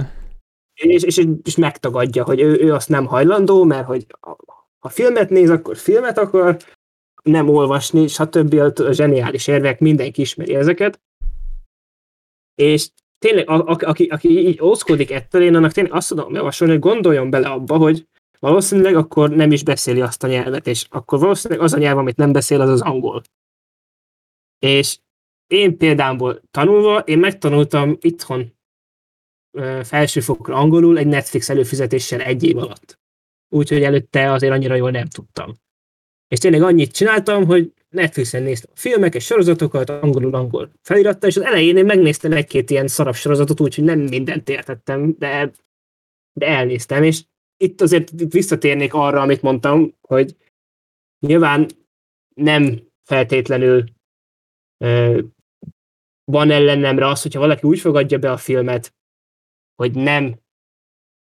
[0.74, 4.06] És, és, és, megtagadja, hogy ő, ő azt nem hajlandó, mert hogy
[4.78, 6.56] ha filmet néz, akkor filmet akar,
[7.22, 8.55] nem olvasni, stb.
[8.55, 11.01] A zseniális érvek, mindenki ismeri ezeket.
[12.55, 16.73] És tényleg, a, a, aki, aki így ózkodik ettől, én annak tényleg azt tudom javasolni,
[16.73, 18.07] hogy gondoljon bele abba, hogy
[18.39, 22.16] valószínűleg akkor nem is beszéli azt a nyelvet, és akkor valószínűleg az a nyelv, amit
[22.16, 23.23] nem beszél, az az angol.
[24.59, 24.99] És
[25.47, 28.57] én például tanulva, én megtanultam itthon
[29.82, 32.99] felsőfokra angolul egy Netflix előfizetéssel egy év alatt.
[33.49, 35.55] Úgyhogy előtte azért annyira jól nem tudtam.
[36.28, 41.43] És tényleg annyit csináltam, hogy Netflixen néztem a filmeket, sorozatokat, angolul angol feliratta, és az
[41.43, 45.52] elején én megnéztem egy-két ilyen szarab sorozatot, úgyhogy nem mindent értettem, de,
[46.32, 47.24] de elnéztem, és
[47.56, 50.36] itt azért visszatérnék arra, amit mondtam, hogy
[51.27, 51.66] nyilván
[52.35, 53.85] nem feltétlenül
[54.85, 55.20] ö,
[56.24, 58.94] van ellenemre az, hogyha valaki úgy fogadja be a filmet,
[59.74, 60.40] hogy nem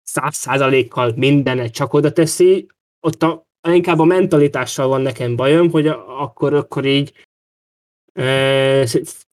[0.02, 2.66] száz százalékkal mindenet csak oda teszi,
[3.00, 7.26] ott a, inkább a mentalitással van nekem bajom, hogy akkor, akkor így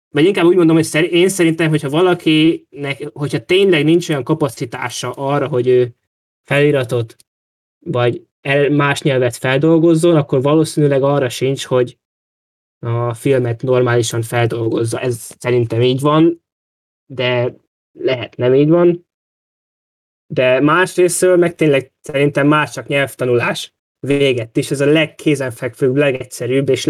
[0.09, 5.47] vagy inkább úgy mondom, hogy én szerintem, hogyha valakinek, hogyha tényleg nincs olyan kapacitása arra,
[5.47, 5.95] hogy ő
[6.43, 7.15] feliratot
[7.79, 8.27] vagy
[8.71, 11.97] más nyelvet feldolgozzon, akkor valószínűleg arra sincs, hogy
[12.79, 14.99] a filmet normálisan feldolgozza.
[14.99, 16.43] Ez szerintem így van,
[17.05, 17.55] de
[17.91, 19.07] lehet nem így van.
[20.33, 23.75] De másrésztől meg tényleg szerintem más csak nyelvtanulás
[24.07, 24.71] véget is.
[24.71, 26.87] Ez a legkézenfekvőbb, legegyszerűbb és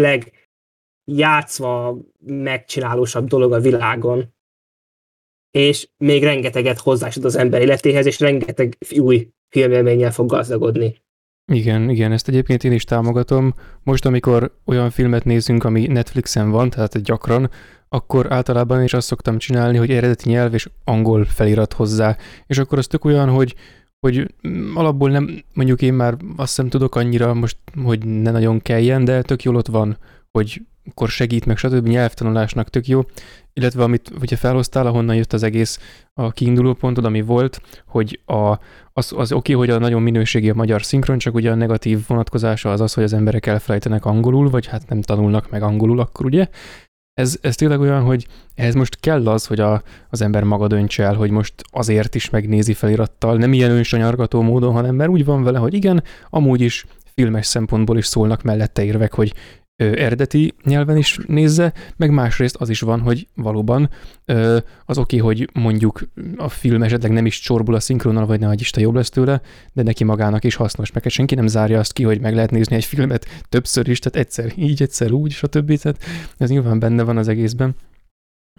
[1.06, 4.34] legjátszva megcsinálósabb dolog a világon.
[5.50, 10.94] És még rengeteget hozzásod az ember életéhez, és rengeteg új filmélménnyel fog gazdagodni.
[11.52, 13.54] Igen, igen, ezt egyébként én is támogatom.
[13.82, 17.50] Most, amikor olyan filmet nézünk, ami Netflixen van, tehát gyakran,
[17.88, 22.16] akkor általában is azt szoktam csinálni, hogy eredeti nyelv és angol felirat hozzá.
[22.46, 23.54] És akkor az tök olyan, hogy
[24.00, 24.34] hogy
[24.74, 29.22] alapból nem, mondjuk én már azt hiszem tudok annyira most, hogy ne nagyon kelljen, de
[29.22, 29.98] tök jól ott van,
[30.30, 31.86] hogy akkor segít, meg stb.
[31.86, 33.00] nyelvtanulásnak tök jó,
[33.52, 35.78] illetve amit ugye felhoztál, ahonnan jött az egész
[36.14, 38.58] a kiinduló pontod, ami volt, hogy a,
[38.92, 42.72] az, az oké, hogy a nagyon minőségi a magyar szinkron, csak ugye a negatív vonatkozása
[42.72, 46.48] az az, hogy az emberek elfelejtenek angolul, vagy hát nem tanulnak meg angolul akkor ugye,
[47.18, 51.02] ez, ez tényleg olyan, hogy ehhez most kell az, hogy a, az ember maga döntse
[51.04, 55.42] el, hogy most azért is megnézi felirattal, nem ilyen önsanyargató módon, hanem mert úgy van
[55.42, 59.32] vele, hogy igen, amúgy is filmes szempontból is szólnak mellette érvek, hogy
[59.78, 63.90] eredeti nyelven is nézze, meg másrészt az is van, hogy valóban
[64.84, 68.52] az oké, okay, hogy mondjuk a film esetleg nem is csorbul a szinkronnal, vagy ne
[68.52, 69.40] Isten jobb lesz tőle,
[69.72, 72.76] de neki magának is hasznos, meg senki nem zárja azt ki, hogy meg lehet nézni
[72.76, 75.78] egy filmet többször is, tehát egyszer így, egyszer úgy, stb.
[75.78, 76.04] Tehát
[76.36, 77.76] ez nyilván benne van az egészben.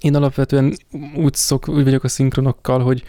[0.02, 0.74] Én alapvetően
[1.16, 3.04] úgy, szok, úgy vagyok a szinkronokkal, hogy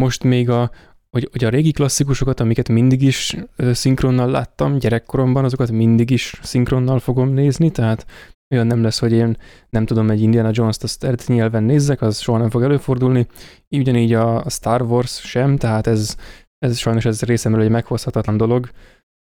[0.00, 0.70] most még a,
[1.16, 3.36] hogy, hogy a régi klasszikusokat, amiket mindig is
[3.72, 8.06] szinkronnal láttam gyerekkoromban, azokat mindig is szinkronnal fogom nézni, tehát
[8.54, 9.36] olyan nem lesz, hogy én
[9.70, 13.26] nem tudom, egy Indiana Jones-t azt eredeti nyelven nézzek, az soha nem fog előfordulni.
[13.70, 16.16] Ugyanígy a Star Wars sem, tehát ez,
[16.58, 18.70] ez sajnos ez részemről egy meghozhatatlan dolog,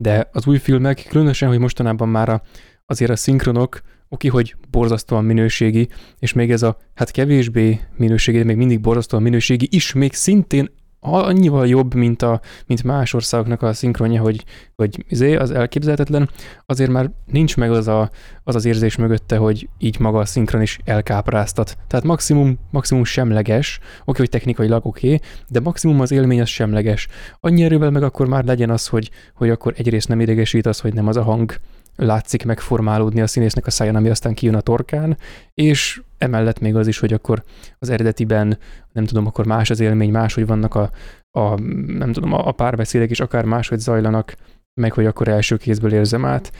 [0.04, 2.42] de az új filmek, különösen, hogy mostanában már a,
[2.86, 5.88] azért a szinkronok, oké, hogy borzasztóan minőségi,
[6.20, 10.70] és még ez a hát kevésbé minőségi, de még mindig borzasztóan minőségi is, még szintén
[11.04, 14.46] annyival jobb, mint, a, mint más országoknak a szinkronja, hogy,
[14.76, 16.30] hogy izé, az elképzelhetetlen,
[16.66, 18.10] azért már nincs meg az, a,
[18.44, 21.78] az az érzés mögötte, hogy így maga a szinkron is elkápráztat.
[21.88, 27.08] Tehát maximum, maximum semleges, oké, hogy technikailag oké, de maximum az élmény az semleges.
[27.40, 30.94] Annyi erővel meg akkor már legyen az, hogy, hogy akkor egyrészt nem idegesít az, hogy
[30.94, 31.56] nem az a hang
[31.96, 35.18] látszik megformálódni a színésznek a száján, ami aztán kijön a torkán,
[35.54, 37.44] és emellett még az is, hogy akkor
[37.80, 38.58] az eredetiben,
[38.92, 40.92] nem tudom, akkor más az élmény, máshogy vannak a,
[41.40, 44.36] a nem tudom, a, a párbeszédek is akár máshogy zajlanak,
[44.82, 46.52] meg hogy akkor első kézből érzem át.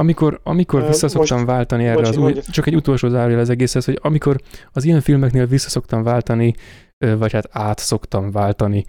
[0.00, 3.98] Amikor, amikor visszaszoktam most, váltani erre az új, csak egy utolsó zárja az egészhez, hogy
[4.02, 4.40] amikor
[4.72, 6.54] az ilyen filmeknél visszaszoktam váltani,
[7.18, 8.84] vagy hát át szoktam váltani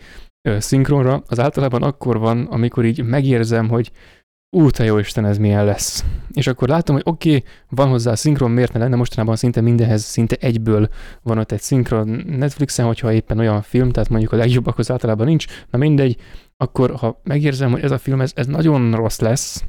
[0.58, 3.92] szinkronra, az általában akkor van, amikor így megérzem, hogy
[4.50, 6.06] ú, te jó Isten, ez milyen lesz.
[6.34, 9.62] És akkor látom, hogy oké, okay, van hozzá a szinkron, miért ne lenne, mostanában szinte
[9.62, 10.90] mindenhez, szinte egyből
[11.22, 15.46] van ott egy szinkron Netflixen, hogyha éppen olyan film, tehát mondjuk a legjobbakhoz általában nincs,
[15.70, 16.18] na mindegy,
[16.58, 19.64] akkor ha megérzem, hogy ez a film, ez, ez nagyon rossz lesz,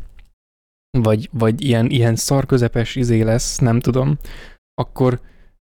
[0.98, 4.18] vagy, vagy ilyen, ilyen szarközepes izé lesz, nem tudom,
[4.74, 5.20] akkor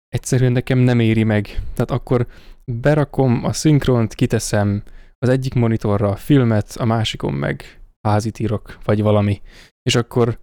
[0.07, 1.61] egyszerűen nekem nem éri meg.
[1.73, 2.27] Tehát akkor
[2.65, 4.83] berakom a szinkront, kiteszem
[5.19, 9.41] az egyik monitorra a filmet, a másikon meg házit írok, vagy valami.
[9.81, 10.37] És akkor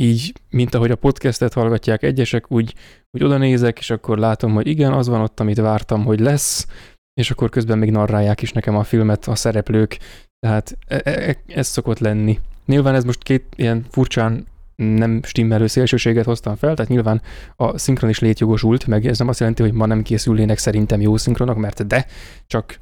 [0.00, 2.74] így, mint ahogy a podcastet hallgatják egyesek, úgy,
[3.10, 6.66] úgy oda nézek, és akkor látom, hogy igen, az van ott, amit vártam, hogy lesz,
[7.20, 9.98] és akkor közben még narrálják is nekem a filmet a szereplők,
[10.38, 12.40] tehát e- e- e- ez szokott lenni.
[12.66, 17.22] Nyilván ez most két ilyen furcsán nem stimmelő szélsőséget hoztam fel, tehát nyilván
[17.56, 21.16] a szinkron is létjogosult, meg ez nem azt jelenti, hogy ma nem készülnének szerintem jó
[21.16, 22.06] szinkronok, mert de,
[22.46, 22.78] csak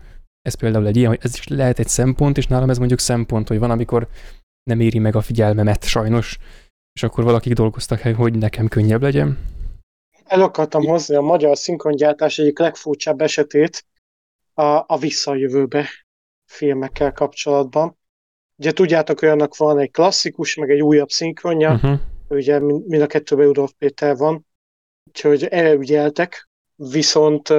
[0.46, 3.48] ez például egy ilyen, hogy ez is lehet egy szempont, és nálam ez mondjuk szempont,
[3.48, 4.08] hogy van, amikor
[4.62, 6.38] nem éri meg a figyelmemet sajnos,
[6.92, 9.38] és akkor valakik dolgoztak el, hogy nekem könnyebb legyen.
[10.24, 13.86] El akartam hozni a magyar szinkrongyártás egyik legfurcsább esetét
[14.54, 15.88] a, a visszajövőbe
[16.44, 17.98] filmekkel kapcsolatban.
[18.56, 21.98] Ugye tudjátok, hogy annak van egy klasszikus, meg egy újabb szinkronja, uh-huh.
[22.28, 24.46] ugye mind a kettőben Rudolf Péter van,
[25.04, 27.52] úgyhogy elügyeltek, viszont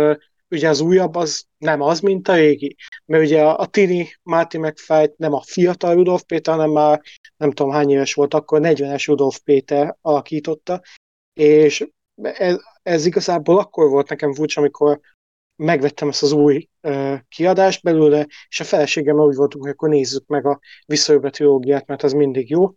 [0.50, 2.76] ugye az újabb az nem az, mint a régi.
[3.06, 7.02] Mert ugye a, a Tini Marty McFly nem a fiatal Rudolf Péter, hanem már
[7.38, 10.82] nem tudom hány éves volt akkor, 40-es Rudolf Péter alakította,
[11.34, 11.88] és
[12.22, 15.00] ez, ez igazából akkor volt nekem furcsa, amikor
[15.56, 20.28] megvettem ezt az új uh, kiadást belőle, és a feleségemmel úgy voltunk, hogy akkor nézzük
[20.28, 22.72] meg a visszajövő trilógiát, mert az mindig jó,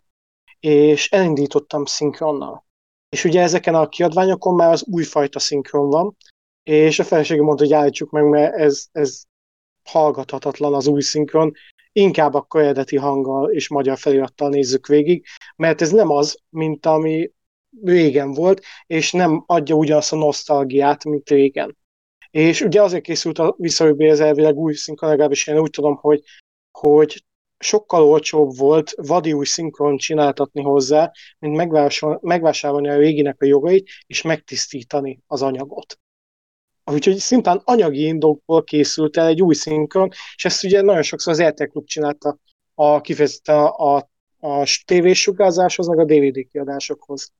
[0.59, 2.65] és elindítottam szinkronnal.
[3.09, 6.17] És ugye ezeken a kiadványokon már az újfajta szinkron van,
[6.63, 9.23] és a feleségem mondta, hogy állítsuk meg, mert ez, ez
[9.83, 11.53] hallgathatatlan az új szinkron,
[11.91, 15.25] inkább akkor eredeti hanggal és magyar felirattal nézzük végig,
[15.55, 17.31] mert ez nem az, mint ami
[17.83, 21.77] régen volt, és nem adja ugyanazt a nosztalgiát, mint régen.
[22.31, 26.23] És ugye azért készült a visszajövő ez elvileg új szinkron, legalábbis én úgy tudom, hogy,
[26.71, 27.23] hogy
[27.57, 31.55] sokkal olcsóbb volt vadi új szinkron csináltatni hozzá, mint
[32.21, 36.00] megvásárolni a réginek a jogait, és megtisztítani az anyagot.
[36.91, 41.43] Úgyhogy szintén anyagi indokból készült el egy új szinkron, és ezt ugye nagyon sokszor az
[41.43, 42.37] RTL Klub csinálta
[42.73, 44.09] a kifejezetten a, a,
[44.39, 47.33] a tévésugárzáshoz, meg a DVD kiadásokhoz.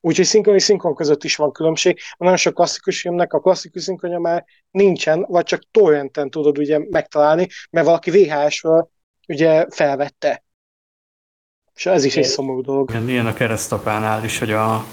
[0.00, 1.98] Úgyhogy szinkron és szinkron között is van különbség.
[2.18, 7.48] Nagyon sok klasszikus filmnek a klasszikus szinkronja már nincsen, vagy csak torrenten tudod ugye megtalálni,
[7.70, 8.90] mert valaki VHS-ről
[9.28, 10.44] ugye felvette.
[11.74, 12.90] És ez is egy szomorú dolog.
[13.06, 14.84] Ilyen a keresztapánál is, hogy a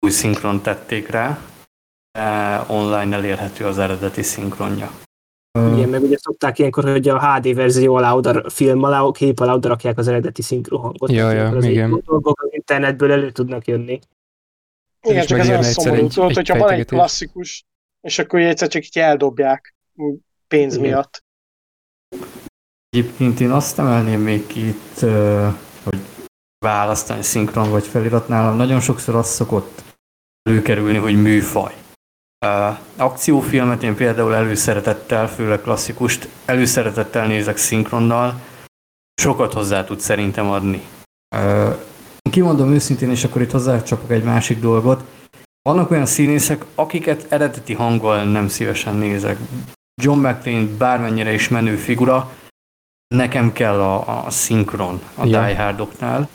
[0.00, 1.51] új szinkron tették rá,
[2.68, 4.90] online elérhető az eredeti szinkronja.
[5.74, 9.52] Igen, meg ugye szokták ilyenkor, hogy a HD verzió alá oda, film alá, kép alá
[9.54, 11.10] oda rakják az eredeti szinkrohangot.
[11.10, 12.02] Ja, ja, az igen.
[12.04, 13.98] dolgok az internetből elő tudnak jönni.
[15.02, 17.64] Igen, csak ez olyan szomorú, egy- tudod, egy hogyha van egy klasszikus,
[18.00, 19.74] és akkor egyszer csak így eldobják
[20.48, 20.86] pénz Igen.
[20.86, 21.24] miatt.
[22.88, 24.98] Egyébként én azt emelném még itt,
[25.82, 25.98] hogy
[26.58, 28.56] választani szinkron vagy felirat nálam.
[28.56, 29.82] Nagyon sokszor az szokott
[30.42, 31.74] előkerülni, hogy műfaj.
[32.96, 38.40] Akciófilmet én például előszeretettel, főleg klasszikust, előszeretettel nézek szinkronnal,
[39.22, 40.82] sokat hozzá tud szerintem adni.
[42.30, 45.04] Kimondom őszintén, és akkor itt hozzácsapok egy másik dolgot.
[45.62, 49.38] Vannak olyan színészek, akiket eredeti hanggal nem szívesen nézek.
[50.02, 52.32] John McClane bármennyire is menő figura,
[53.14, 55.44] nekem kell a, a szinkron a Ja.
[55.44, 56.28] Die Hardoknál.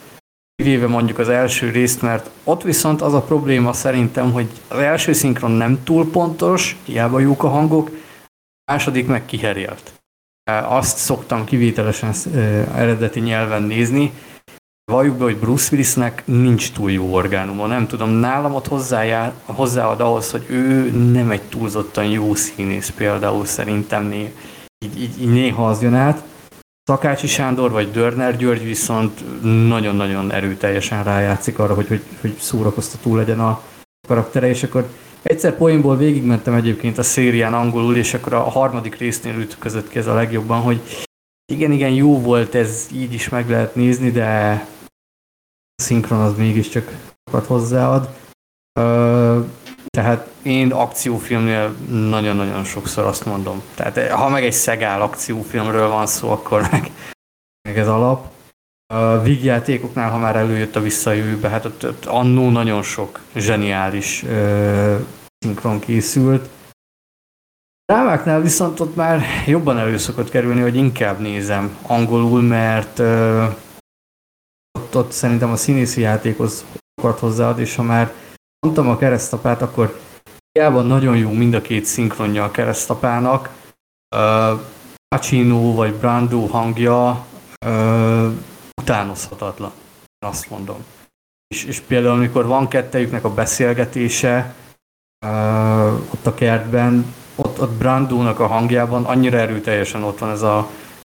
[0.63, 5.13] Kivéve mondjuk az első részt, mert ott viszont az a probléma szerintem, hogy az első
[5.13, 7.89] szinkron nem túl pontos, hiába jók a hangok,
[8.65, 9.93] a második meg kiherélt.
[10.63, 12.13] Azt szoktam kivételesen
[12.75, 14.11] eredeti nyelven nézni,
[14.91, 17.65] Valljuk be, hogy Bruce Willisnek nincs túl jó orgánuma.
[17.65, 23.45] Nem tudom, nálam ott hozzájár, hozzáad ahhoz, hogy ő nem egy túlzottan jó színész például
[23.45, 24.33] szerintem né,
[24.85, 26.23] így, így, így néha az jön át.
[26.87, 33.39] Szakácsi Sándor vagy Dörner György viszont nagyon-nagyon erőteljesen rájátszik arra, hogy, hogy, hogy szórakoztató legyen
[33.39, 33.61] a
[34.07, 34.89] karaktere, és akkor
[35.21, 40.07] egyszer poénból végigmentem egyébként a szérián angolul, és akkor a harmadik résznél ütközött ki ez
[40.07, 40.81] a legjobban, hogy
[41.53, 44.25] igen, igen, jó volt, ez így is meg lehet nézni, de
[45.77, 46.91] a szinkron az mégiscsak
[47.25, 48.09] sokat hozzáad.
[49.97, 53.61] Tehát én akciófilmnél nagyon-nagyon sokszor azt mondom.
[53.75, 56.91] Tehát eh, ha meg egy szegál akciófilmről van szó, akkor meg,
[57.61, 58.31] meg ez alap.
[58.93, 64.95] A vígjátékoknál, ha már előjött a visszajövőbe, hát ott, ott annó nagyon sok zseniális ö,
[65.39, 66.49] szinkron készült.
[67.85, 73.45] Drámáknál viszont ott már jobban elő szokott kerülni, hogy inkább nézem angolul, mert ö,
[74.79, 76.65] ott, ott szerintem a színészi játékhoz
[77.01, 78.13] sokat hozzáad, és ha már
[78.67, 79.99] mondtam a keresztapát, akkor
[80.51, 83.49] hiába nagyon jó mind a két szinkronja a keresztapának.
[84.15, 84.53] Ö,
[85.07, 87.25] Pacino vagy Brando hangja
[87.65, 88.29] ö,
[88.81, 89.71] utánozhatatlan,
[90.01, 90.77] én azt mondom.
[91.47, 94.53] És, és például, amikor van kettejüknek a beszélgetése
[95.25, 95.27] ö,
[95.93, 100.69] ott a kertben, ott, ott Brandónak a hangjában annyira erőteljesen ott van ez a,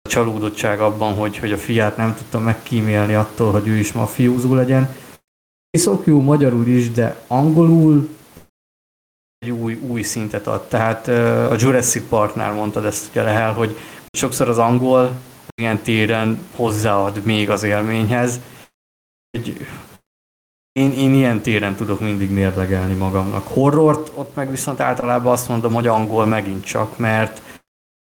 [0.08, 4.54] csalódottság abban, hogy, hogy a fiát nem tudta megkímélni attól, hogy ő is ma fiúzó
[4.54, 4.94] legyen.
[5.70, 8.08] Viszont jó magyarul is, de angolul
[9.38, 10.68] egy új, új szintet ad.
[10.68, 11.08] Tehát
[11.50, 13.76] a Jurassic Parknál mondtad ezt ugye Lehel, hogy
[14.10, 15.12] sokszor az angol
[15.60, 18.40] ilyen téren hozzáad még az élményhez.
[19.30, 19.66] Egy,
[20.72, 23.46] én, én ilyen téren tudok mindig mérlegelni magamnak.
[23.46, 27.42] Horrort, ott meg viszont általában azt mondom, hogy angol megint csak, mert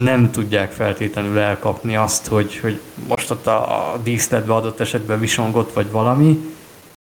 [0.04, 5.74] nem tudják feltétlenül elkapni azt, hogy, hogy most ott a, a díszletbe adott esetben visongott
[5.74, 6.51] vagy valami.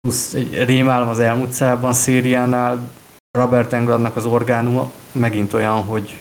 [0.07, 2.91] Plusz egy rémálom az elmúlt szában szériánál
[3.39, 6.21] Robert Englundnak az orgánuma megint olyan, hogy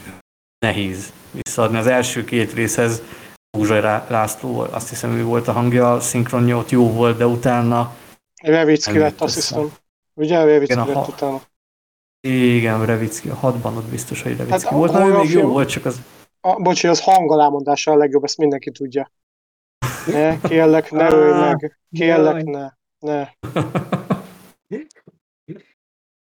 [0.60, 1.78] nehéz visszaadni.
[1.78, 3.02] Az első két részhez
[3.58, 7.96] Búzsai László, azt hiszem ő volt a hangja, a szinkronja ott jó volt, de utána
[8.44, 9.72] Revicki lett, azt hiszem.
[10.14, 11.42] Ugye Revicki lett ha- utána.
[12.28, 15.70] igen, Revicki, a hatban ott biztos, hogy Revicki Hát volt, mert ő még jó volt,
[15.70, 16.02] csak az
[16.42, 19.12] A, bocsi, az hangalámondása a legjobb, ezt mindenki tudja.
[20.06, 21.78] Ne, kérlek, ne ölj meg.
[21.98, 22.70] Kérlek, ne.
[23.06, 23.30] Ne.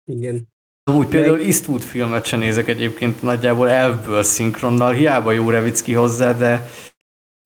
[0.04, 0.48] Igen.
[0.84, 6.70] Amúgy például Eastwood filmet sem nézek egyébként nagyjából elvből szinkronnal, hiába jó Revicki hozzá, de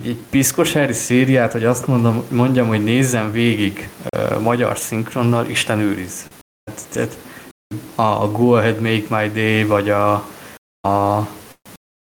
[0.05, 5.78] egy piszkos Harry szériát, hogy azt mondom, mondjam, hogy nézzem végig uh, magyar szinkronnal, Isten
[5.78, 6.28] őriz.
[6.65, 7.19] Tehát, tehát
[7.94, 10.15] a, a Go Ahead Make My Day, vagy a,
[10.89, 11.27] a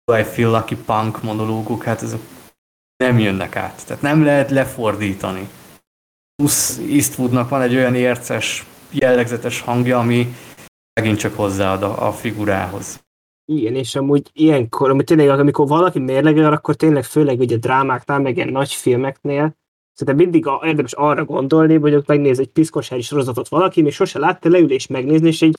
[0.04, 2.20] Do I Feel Lucky Punk monológuk, hát ezek
[2.96, 3.86] nem jönnek át.
[3.86, 5.48] Tehát nem lehet lefordítani.
[6.34, 10.34] Plusz Eastwoodnak van egy olyan érces, jellegzetes hangja, ami
[11.00, 13.00] megint csak hozzáad a, a figurához.
[13.44, 18.36] Igen, és amúgy ilyenkor, amúgy tényleg, amikor valaki mérlegel, akkor tényleg főleg ugye drámáknál, meg
[18.36, 19.56] ilyen nagy filmeknél,
[19.92, 23.92] szerintem mindig a, érdemes arra gondolni, hogy ott megnéz egy piszkos hely sorozatot valaki, még
[23.92, 25.58] sose látta, leül és megnézni, és egy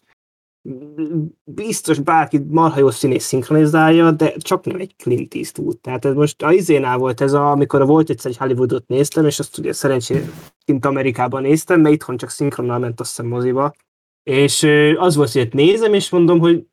[1.44, 5.80] biztos bárki marha jó színész szinkronizálja, de csak nem egy Clint Eastwood.
[5.80, 9.40] Tehát ez most a izénál volt ez, a, amikor volt egyszer egy Hollywoodot néztem, és
[9.40, 10.22] azt ugye szerencsére
[10.65, 13.73] kint Amerikában néztem, mert itthon csak szinkronnal ment azt moziba.
[14.23, 14.68] És
[14.98, 16.65] az volt, hogy nézem, és mondom, hogy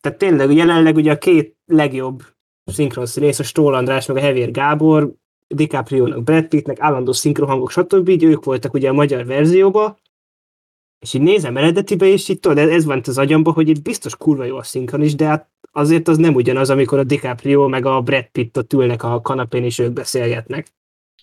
[0.00, 2.22] tehát tényleg jelenleg ugye a két legjobb
[2.64, 5.14] szinkron színész, a Stól András, meg a Hevér Gábor,
[5.48, 8.08] DiCaprio-nak, Brad Pittnek, állandó szinkronhangok, stb.
[8.08, 9.96] Így ők voltak ugye a magyar verzióban,
[11.00, 14.44] És így nézem eredetibe, és így tudod, ez van az agyamba, hogy itt biztos kurva
[14.44, 18.00] jó a szinkron is, de hát azért az nem ugyanaz, amikor a DiCaprio meg a
[18.00, 20.66] Brad Pitt ott ülnek a kanapén, és ők beszélgetnek.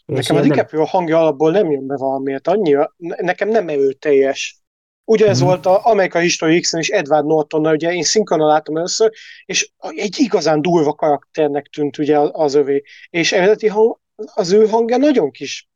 [0.05, 0.89] Nekem a DiCaprio nem...
[0.89, 4.61] hangja alapból nem jön be valamiért, annyira, nekem nem erőteljes.
[5.03, 5.47] Ugyanez hmm.
[5.47, 9.11] volt a American History X-en is Edward Nortonnal, ugye én szinkronon láttam először,
[9.45, 12.83] és egy igazán durva karakternek tűnt ugye az övé.
[13.09, 13.99] És eredeti hang,
[14.35, 15.69] az ő hangja nagyon kis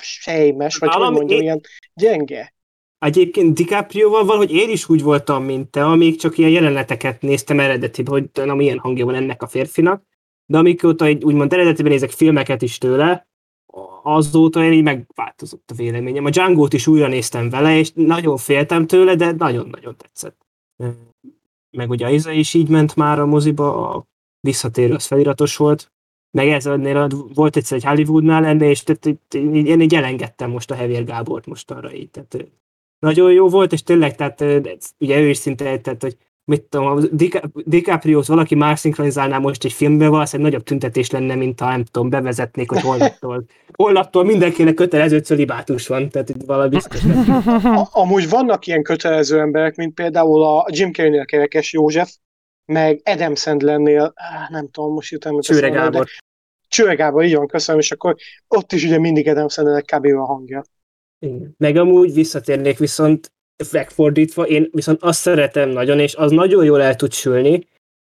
[0.00, 1.44] sejmes, vagy Állam, hogy mondjam, én...
[1.44, 1.60] ilyen
[1.94, 2.56] gyenge.
[2.98, 8.12] Egyébként DiCaprio-val valahogy én is úgy voltam, mint te, amíg csak ilyen jeleneteket néztem eredetiben,
[8.12, 10.02] hogy na, milyen hangja van ennek a férfinak,
[10.46, 13.28] de amikor egy, úgymond eredetiben nézek filmeket is tőle,
[14.02, 16.24] azóta én így megváltozott a véleményem.
[16.24, 20.46] A django is újra néztem vele, és nagyon féltem tőle, de nagyon-nagyon tetszett.
[21.70, 24.06] Meg ugye Aiza is így ment már a moziba, a
[24.40, 25.92] visszatérő az feliratos volt,
[26.30, 30.74] meg ez ennél volt egyszer egy Hollywoodnál ennél, és tehát, én így elengedtem most a
[30.74, 32.10] Hevér Gábort most arra így.
[32.10, 32.46] Tehát,
[32.98, 34.44] nagyon jó volt, és tényleg, tehát
[34.98, 36.16] ugye ő is szinte, tehát, hogy
[36.48, 37.00] mit tudom, a
[37.64, 42.10] DiCaprio-t valaki más szinkronizálná most egy filmben, valószínűleg nagyobb tüntetés lenne, mint ha nem tudom,
[42.10, 43.44] bevezetnék, hogy holnaptól,
[43.82, 47.00] holnaptól mindenkinek kötelező cölibátus van, tehát itt valami biztos.
[47.90, 52.10] Amúgy vannak ilyen kötelező emberek, mint például a Jim Carrey-nél Kerekes József,
[52.64, 54.14] meg Adam Sandlernél,
[54.48, 56.06] nem tudom, most jutom, Csőre Gábor.
[56.68, 58.16] Csőre Gábor, így van, köszönöm, és akkor
[58.48, 60.06] ott is ugye mindig Adam Sandlernek kb.
[60.06, 60.62] a hangja.
[61.18, 61.54] Igen.
[61.58, 63.32] Meg amúgy visszatérnék viszont
[63.72, 67.66] megfordítva, én viszont azt szeretem nagyon, és az nagyon jól el tud sülni,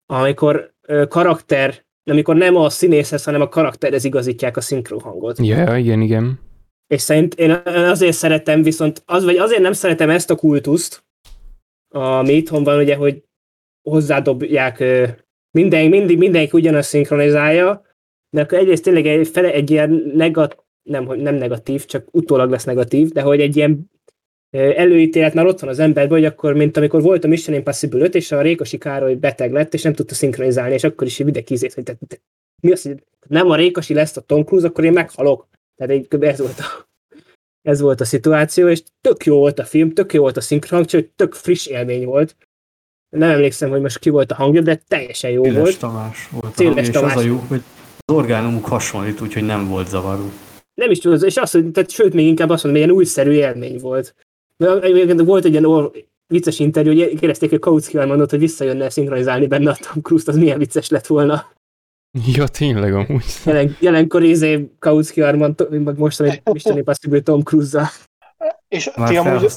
[0.07, 5.39] amikor ö, karakter, amikor nem a színészhez, hanem a karakterhez igazítják a szinkronhangot.
[5.39, 6.41] Ja, igen, igen.
[6.87, 11.05] És szerint én azért szeretem, viszont az, vagy azért nem szeretem ezt a kultuszt,
[11.95, 13.24] ami itthon van, ugye, hogy
[13.89, 14.85] hozzádobják
[15.51, 17.83] minden, mindig mindenki ugyanazt szinkronizálja,
[18.31, 22.64] de akkor egyrészt tényleg egy, fele, egy ilyen negatív, nem, nem negatív, csak utólag lesz
[22.64, 23.90] negatív, de hogy egy ilyen
[24.50, 28.14] előítélet már ott van az emberben, hogy akkor, mint amikor volt a Mission Impossible 5,
[28.14, 31.74] és a Rékosi Károly beteg lett, és nem tudta szinkronizálni, és akkor is ide kizét,
[31.74, 32.16] hogy te, te,
[32.62, 35.48] mi az, hogy nem a Rékosi lesz a Tom Cruise, akkor én meghalok.
[35.76, 36.88] Tehát egy, ez volt a,
[37.62, 40.84] ez volt a szituáció, és tök jó volt a film, tök jó volt a szinkron,
[40.84, 42.36] csak tök friss élmény volt.
[43.16, 45.78] Nem emlékszem, hogy most ki volt a hangja, de teljesen jó Céles volt.
[45.78, 47.12] Tamás volt Céles hangja, Tamás.
[47.12, 47.62] és az a jó, hogy
[47.96, 50.30] az orgánumuk hasonlít, úgyhogy nem volt zavaró.
[50.74, 53.78] Nem is tudod, és azt, tehát, sőt, még inkább azt mondom, hogy ilyen újszerű élmény
[53.78, 54.15] volt.
[54.57, 55.90] Volt egy ilyen
[56.27, 60.36] vicces interjú, hogy kérdezték, hogy Kautsky mondott, hogy visszajönne szinkronizálni benne a Tom Cruise-t, az
[60.36, 61.47] milyen vicces lett volna.
[62.35, 63.24] Ja, tényleg amúgy.
[63.44, 67.86] Jelen, jelenkor izé Kautsky Armand, meg most egy Mission Impossible Tom Cruise-zal.
[68.69, 69.51] És Már ti amúgy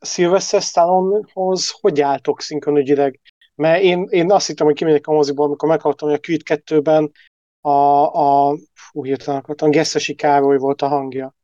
[0.00, 3.20] Sylvester Stallone-hoz hogy álltok szinkronügyileg?
[3.54, 7.10] Mert én, én azt hittem, hogy kimegyek a moziból, amikor meghallottam, hogy a Creed 2-ben
[7.64, 8.56] a, a
[8.92, 11.34] hú, hirtelen akartam, Gesztesi Károly volt a hangja.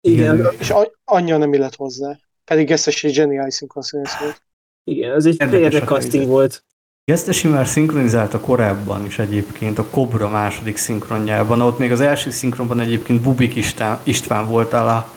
[0.00, 0.48] Igen.
[0.58, 0.72] És
[1.04, 2.18] anyja nem illet hozzá.
[2.44, 4.42] Pedig Gesztesi egy zseniális szinkronszínész volt.
[4.84, 6.64] Igen, ez egy például casting volt.
[7.04, 12.80] Gesztesi már szinkronizálta korábban is egyébként a Cobra második szinkronjában, ott még az első szinkronban
[12.80, 15.12] egyébként Bubik István, István volt a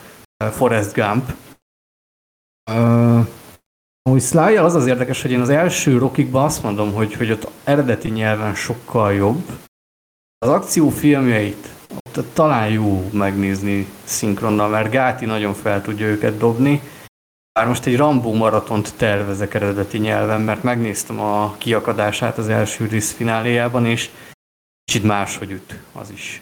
[0.51, 1.34] Forrest Gump.
[2.72, 3.27] Uh,
[4.09, 7.47] úgy Sly az az érdekes, hogy én az első rockikban azt mondom, hogy, hogy ott
[7.63, 9.43] eredeti nyelven sokkal jobb.
[10.45, 11.68] Az akciófilmjeit
[12.18, 16.81] ott talán jó megnézni szinkronnal, mert Gáti nagyon fel tudja őket dobni.
[17.51, 23.11] Bár most egy Rambo maratont tervezek eredeti nyelven, mert megnéztem a kiakadását az első rész
[23.11, 24.09] fináléjában, és
[24.84, 26.41] kicsit máshogy üt az is.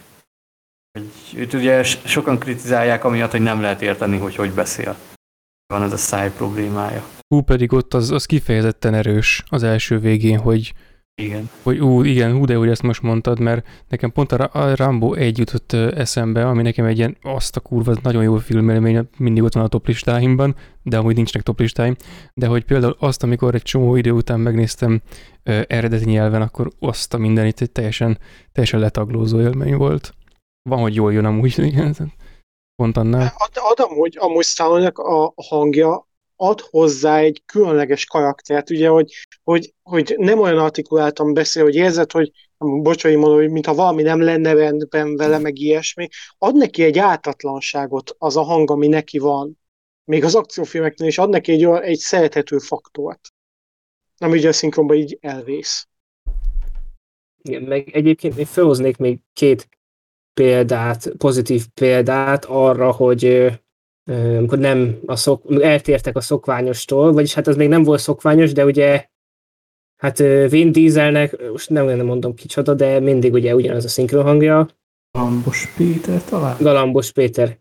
[1.36, 4.96] Őt ugye sokan kritizálják, amiatt, hogy nem lehet érteni, hogy hogy beszél.
[5.74, 7.04] Van ez a száj problémája.
[7.28, 10.74] Hú, pedig ott az, az kifejezetten erős az első végén, hogy
[11.20, 11.50] igen.
[11.64, 15.38] Hogy ú, igen, hú, de hogy ezt most mondtad, mert nekem pont a Rambo egy
[15.38, 19.64] jutott eszembe, ami nekem egy ilyen azt a kurva, nagyon jó filmélmény, mindig ott van
[19.64, 21.96] a toplistáimban, de amúgy nincsnek toplistáim,
[22.34, 25.02] de hogy például azt, amikor egy csomó idő után megnéztem
[25.46, 28.18] uh, eredeti nyelven, akkor azt a mindenit egy teljesen,
[28.52, 30.14] teljesen letaglózó élmény volt.
[30.70, 31.96] Van, hogy jól jön amúgy, igen,
[32.76, 33.34] pont annál.
[33.38, 36.08] Ad, ad amúgy, amúgy stallone a hangja
[36.42, 39.14] ad hozzá egy különleges karaktert, ugye, hogy,
[39.44, 44.22] hogy, hogy nem olyan artikuláltan beszél, hogy érzed, hogy bocsai mondom, hogy mintha valami nem
[44.22, 46.08] lenne rendben vele, meg ilyesmi,
[46.38, 49.60] ad neki egy ártatlanságot az a hang, ami neki van.
[50.04, 53.34] Még az akciófilmeknél is ad neki egy, olyan, egy szerethető faktort,
[54.18, 55.88] ami ugye a szinkronban így elvész.
[57.42, 59.70] Igen, meg egyébként én felhoznék még két
[60.34, 63.52] példát, pozitív példát arra, hogy
[64.10, 68.66] amikor nem a szok, eltértek a szokványostól, vagyis hát az még nem volt szokványos, de
[68.66, 69.06] ugye
[70.02, 70.18] hát
[70.50, 74.68] Vin Dieselnek, most nem, nem mondom kicsoda, de mindig ugye ugyanaz a szinkron hangja.
[75.12, 76.56] Galambos Péter talán?
[76.60, 77.58] Galambos Péter.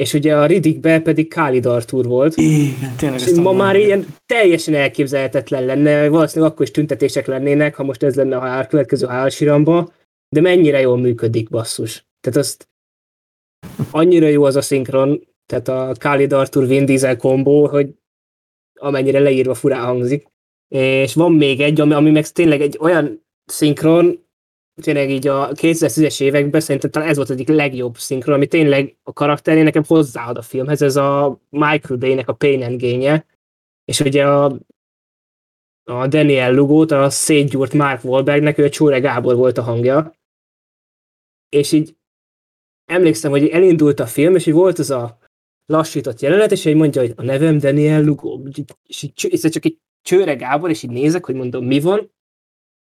[0.00, 2.36] és ugye a Riddickbe pedig Khalid Arthur volt.
[2.36, 3.20] Igen, tényleg.
[3.20, 8.14] És ma már ilyen teljesen elképzelhetetlen lenne, valószínűleg akkor is tüntetések lennének, ha most ez
[8.14, 9.92] lenne a következő hálsiramba,
[10.28, 12.06] de mennyire jól működik, basszus.
[12.20, 12.68] Tehát azt
[13.90, 17.94] annyira jó az a szinkron, tehát a Khalid Arthur Vin Diesel kombó, hogy
[18.74, 20.28] amennyire leírva furán hangzik.
[20.68, 24.26] És van még egy, ami, ami meg tényleg egy olyan szinkron,
[24.82, 28.96] tényleg így a 2010-es években szerintem talán ez volt az egyik legjobb szinkron, ami tényleg
[29.02, 33.26] a karakteré nekem hozzáad a filmhez, ez a Michael Bay-nek a Pain and Gain-je,
[33.84, 34.58] és ugye a,
[35.84, 40.14] a Daniel Lugót, a szétgyúrt Mark Wahlbergnek, ő a Csóre Gábor volt a hangja,
[41.48, 41.96] és így
[42.84, 45.18] emlékszem, hogy elindult a film, és így volt az a
[45.70, 48.48] lassított jelenet, és így mondja, hogy a nevem Daniel Lugó,
[48.86, 52.12] és így, és csak egy Csőre Gábor, és így nézek, hogy mondom, mi van,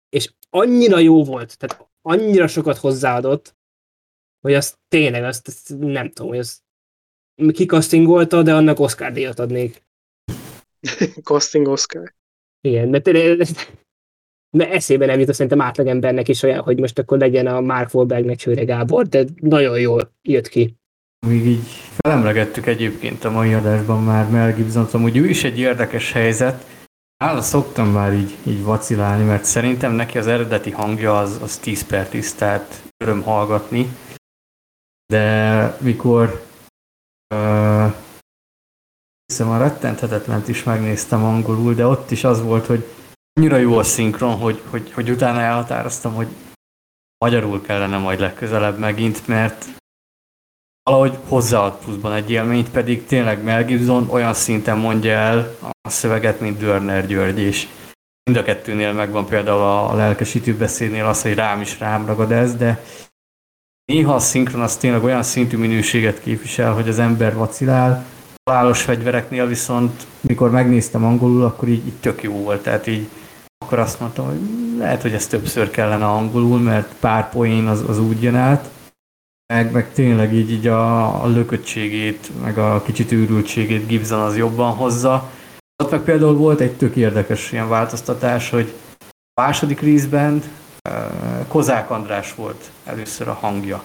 [0.09, 3.57] és annyira jó volt, tehát annyira sokat hozzáadott,
[4.41, 6.63] hogy azt tényleg, azt, azt nem tudom, hogy azt
[7.53, 9.87] kikasztingolta, de annak Oscar díjat adnék.
[11.29, 12.15] Casting Oscar.
[12.61, 13.47] Igen, de tényleg,
[14.51, 18.37] de eszébe nem jut szerintem átlagembernek is olyan, hogy most akkor legyen a Mark Wahlbergnek
[18.37, 20.77] Csőre Gábor, de nagyon jól jött ki.
[21.27, 21.67] Még így
[21.97, 26.65] felemlegettük egyébként a mai adásban már Mel Gibson, amúgy ő is egy érdekes helyzet,
[27.17, 31.87] Hála szoktam már így, így vacilálni, mert szerintem neki az eredeti hangja az, az 10
[31.87, 33.97] per 10, tehát öröm hallgatni.
[35.07, 36.47] De mikor
[37.35, 37.95] uh,
[39.39, 42.85] a rettenthetetlent is megnéztem angolul, de ott is az volt, hogy
[43.33, 46.29] annyira jó a szinkron, hogy, hogy, hogy utána elhatároztam, hogy
[47.19, 49.67] magyarul kellene majd legközelebb megint, mert
[50.91, 56.41] valahogy hozzáad pluszban egy élményt, pedig tényleg Mel Gibson olyan szinten mondja el a szöveget,
[56.41, 57.67] mint Dörner György, és
[58.25, 62.55] mind a kettőnél megvan például a lelkesítő beszédnél az, hogy rám is rám ragad ez,
[62.55, 62.83] de
[63.85, 68.05] néha a szinkron az tényleg olyan szintű minőséget képvisel, hogy az ember vacilál,
[68.45, 73.09] halálos fegyvereknél viszont, mikor megnéztem angolul, akkor így, így tök jó volt, tehát így
[73.65, 74.41] akkor azt mondtam, hogy
[74.79, 78.71] lehet, hogy ez többször kellene angolul, mert pár poén az, az úgy jön át,
[79.47, 84.73] meg, meg tényleg így, így a, a lököttségét, meg a kicsit őrültségét Gibson az jobban
[84.73, 85.31] hozza.
[85.83, 88.73] Ott meg például volt egy tök érdekes ilyen változtatás, hogy
[89.35, 90.43] a második részben
[91.49, 93.85] Kozák András volt először a hangja.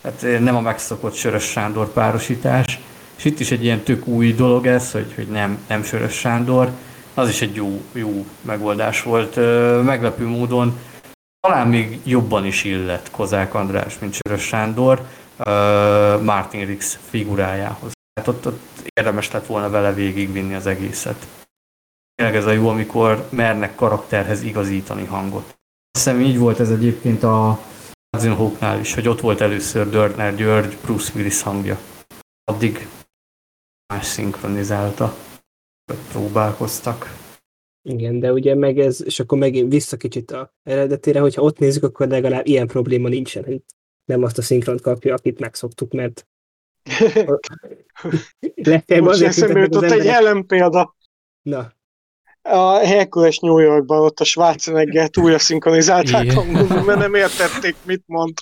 [0.00, 2.80] Tehát nem a megszokott Sörös Sándor párosítás,
[3.16, 6.70] és itt is egy ilyen tök új dolog ez, hogy, hogy nem, nem Sörös Sándor,
[7.14, 9.36] az is egy jó, jó megoldás volt.
[9.84, 10.78] Meglepő módon
[11.48, 15.00] talán még jobban is illet Kozák András, mint Sörös Sándor
[15.38, 17.92] uh, Martin Rix figurájához.
[18.14, 18.60] Hát ott, ott
[18.94, 21.26] érdemes lett volna vele végigvinni az egészet.
[22.14, 25.56] Tényleg ez a jó, amikor mernek karakterhez igazítani hangot.
[25.90, 27.58] Azt hiszem így volt ez egyébként a
[28.10, 31.78] Hudson Hawknál is, hogy ott volt először Dörner György, Bruce Willis hangja.
[32.44, 32.88] Addig
[33.94, 35.14] más szinkronizálta,
[36.12, 37.26] próbálkoztak.
[37.82, 41.82] Igen, de ugye meg ez, és akkor megint vissza kicsit a eredetére, hogyha ott nézzük,
[41.82, 43.62] akkor legalább ilyen probléma nincsen, hogy
[44.04, 46.26] nem azt a szinkront kapja, akit megszoktuk, mert
[49.00, 50.96] Most eszembe jutott egy ellenpélda.
[51.42, 51.72] Na.
[52.42, 58.32] A Herkules New Yorkban ott a Schwarzenegger újra szinkronizálták angolul, mert nem értették, mit mond.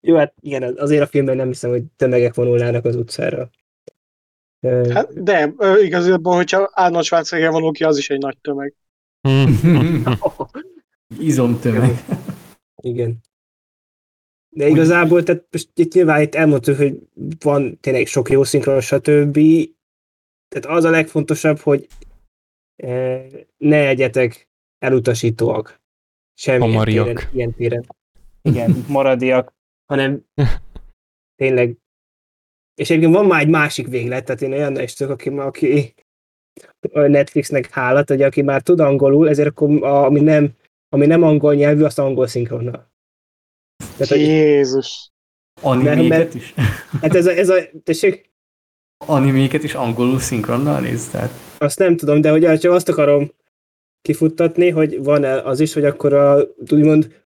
[0.00, 3.50] Jó, hát igen, azért a filmben nem hiszem, hogy tömegek vonulnának az utcára.
[4.92, 8.74] Hát, de igazából, hogyha Arnold Schwarzenegger van ki, az is egy nagy tömeg.
[11.18, 12.04] Izomtömeg.
[12.82, 13.20] Igen.
[14.48, 16.98] De igazából, tehát most itt nyilván itt elmondtuk, hogy
[17.38, 19.38] van tényleg sok jó szinkron, stb.
[20.48, 21.86] Tehát az a legfontosabb, hogy
[23.56, 24.48] ne legyetek
[24.78, 25.80] elutasítóak.
[26.34, 27.86] Semmi téren, ilyen téren.
[28.42, 29.54] Igen, maradiak,
[29.86, 30.24] hanem
[31.36, 31.76] tényleg
[32.76, 35.94] és egyébként van már egy másik véglet, tehát én olyan is tudok, aki, aki
[36.92, 40.50] Netflixnek hálat, hogy aki már tud angolul, ezért akkor ami nem,
[40.88, 42.90] ami nem angol nyelvű, azt angol szinkronnal.
[43.96, 45.10] Tehát, Jézus!
[45.62, 46.54] Animéket mert, is?
[47.02, 48.30] Hát ez a, ez a tessék?
[49.06, 51.30] Animéket is angolul szinkronnal néz, tehát?
[51.58, 53.32] Azt nem tudom, de hogy csak azt akarom
[54.02, 56.40] kifuttatni, hogy van -e az is, hogy akkor a,
[56.70, 57.25] úgymond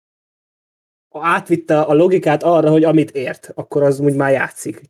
[1.13, 4.83] átvitte a logikát arra, hogy amit ért, akkor az úgy már játszik.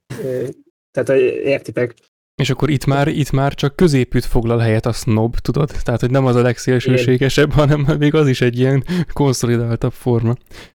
[0.91, 1.95] Tehát, hogy értitek.
[2.43, 5.71] És akkor itt már, itt már csak középütt foglal helyet a snob, tudod?
[5.83, 7.59] Tehát, hogy nem az a legszélsőségesebb, Igen.
[7.59, 10.35] hanem még az is egy ilyen konszolidáltabb forma.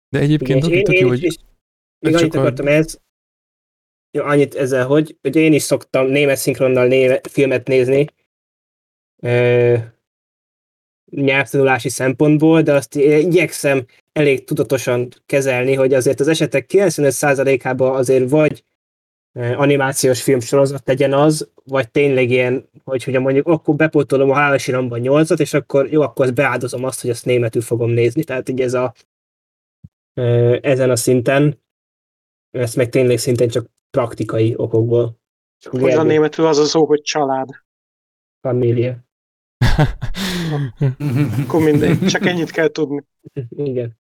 [0.09, 1.23] De egyébként Igen, én, én, hogy...
[1.23, 1.37] Is,
[1.99, 2.71] még annyit akartam a...
[2.71, 2.99] ez,
[4.11, 8.07] jó, annyit ezzel, hogy ugye én is szoktam német szinkronnal néme, filmet nézni,
[11.15, 18.65] nyelvtanulási szempontból, de azt igyekszem elég tudatosan kezelni, hogy azért az esetek 95%-ában azért vagy
[19.35, 25.01] animációs filmsorozat legyen az, vagy tényleg ilyen, hogy, hogy mondjuk akkor bepótolom a Halálos Iramban
[25.01, 28.25] 8 és akkor jó, akkor azt beáldozom azt, hogy azt németül fogom nézni.
[28.25, 28.95] Tehát így ez a,
[30.61, 31.63] ezen a szinten,
[32.51, 35.19] ezt meg tényleg szintén csak praktikai okokból.
[35.71, 37.49] Hogy a németül az a szó, hogy család.
[38.41, 39.04] Família.
[41.45, 43.05] Akkor mindegy, csak ennyit kell tudni.
[43.49, 43.97] Igen.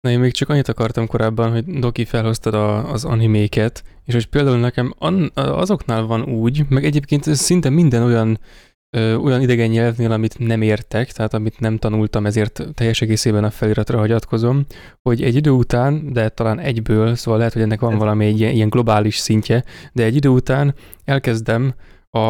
[0.00, 4.26] Na, én még csak annyit akartam korábban, hogy Doki felhoztad a, az animéket, és hogy
[4.26, 8.38] például nekem an, azoknál van úgy, meg egyébként szinte minden olyan
[8.90, 13.50] ö, olyan idegen nyelvnél, amit nem értek, tehát amit nem tanultam, ezért teljes egészében a
[13.50, 14.66] feliratra hagyatkozom,
[15.02, 18.52] hogy egy idő után, de talán egyből, szóval lehet, hogy ennek van valami egy ilyen,
[18.52, 20.74] ilyen globális szintje, de egy idő után
[21.04, 21.74] elkezdem
[22.10, 22.20] a,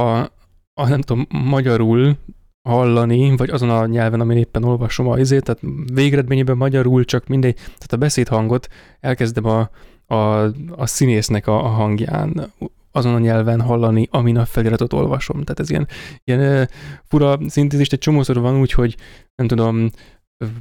[0.75, 2.17] a nem tudom, magyarul
[2.63, 5.63] hallani, vagy azon a nyelven, amin éppen olvasom a izét, tehát
[5.95, 8.69] végeredményében magyarul csak mindegy, tehát a beszédhangot
[9.01, 9.71] elkezdem a,
[10.15, 10.43] a,
[10.77, 12.53] a színésznek a, a hangján
[12.93, 15.43] azon a nyelven hallani, amin a feliratot olvasom.
[15.43, 15.89] Tehát ez ilyen,
[16.25, 16.69] ilyen
[17.05, 18.97] fura szintézist, egy csomószor van úgy, hogy
[19.35, 19.91] nem tudom,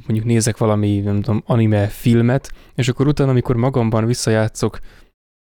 [0.06, 4.78] mondjuk nézek valami, nem tudom, anime filmet, és akkor utána, amikor magamban visszajátszok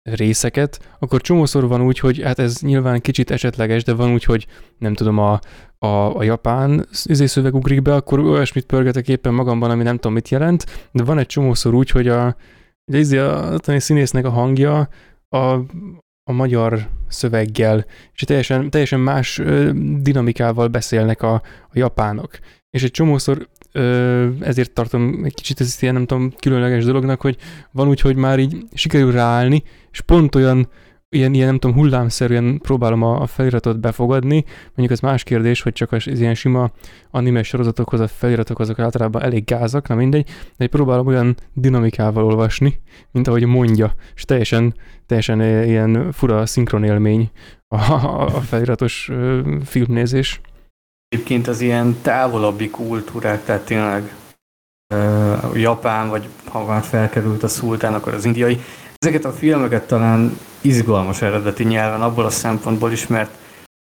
[0.05, 4.47] részeket, akkor csomószor van úgy, hogy hát ez nyilván kicsit esetleges, de van úgy, hogy
[4.77, 5.39] nem tudom, a,
[5.77, 10.13] a, a japán izé szöveg ugrik be, akkor olyasmit pörgetek éppen magamban, ami nem tudom
[10.13, 12.35] mit jelent, de van egy csomószor úgy, hogy a,
[12.85, 14.89] ugye izé a, a színésznek a hangja
[15.29, 15.37] a,
[16.23, 19.41] a magyar szöveggel, és teljesen, teljesen más
[19.99, 22.39] dinamikával beszélnek a, a japánok.
[22.69, 23.47] És egy csomószor
[24.39, 27.37] ezért tartom egy kicsit ez ilyen, nem tudom, különleges dolognak, hogy
[27.71, 30.69] van úgy, hogy már így sikerül ráállni, és pont olyan
[31.15, 34.43] ilyen, ilyen nem tudom, hullámszerűen próbálom a, a feliratot befogadni.
[34.65, 36.71] Mondjuk az más kérdés, hogy csak az ilyen sima
[37.11, 42.81] anime sorozatokhoz a feliratok azok általában elég gázak, na mindegy, de próbálom olyan dinamikával olvasni,
[43.11, 44.75] mint ahogy mondja, és teljesen,
[45.05, 47.29] teljesen ilyen fura szinkron élmény
[47.67, 49.11] a, a, a feliratos
[49.63, 50.41] filmnézés.
[51.07, 54.13] Egyébként az ilyen távolabbi kultúrák, tehát tényleg
[54.93, 58.59] uh, Japán, vagy ha már felkerült a szultán, akkor az indiai,
[58.97, 63.31] ezeket a filmeket talán izgalmas eredeti nyelven abból a szempontból is, mert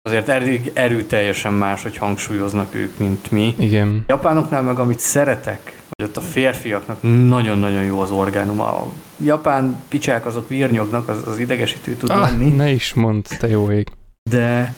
[0.02, 3.56] azért elég erőteljesen más, hogy hangsúlyoznak ők, mint mi.
[3.58, 4.04] Igen.
[4.08, 8.60] Japánoknál meg amit szeretek, hogy ott a férfiaknak nagyon-nagyon jó az orgánum.
[8.60, 12.50] A japán picsák azok virnyognak, az, az idegesítő tud ah, lenni.
[12.50, 13.88] Ne is mondd, te jó ég.
[14.30, 14.76] De,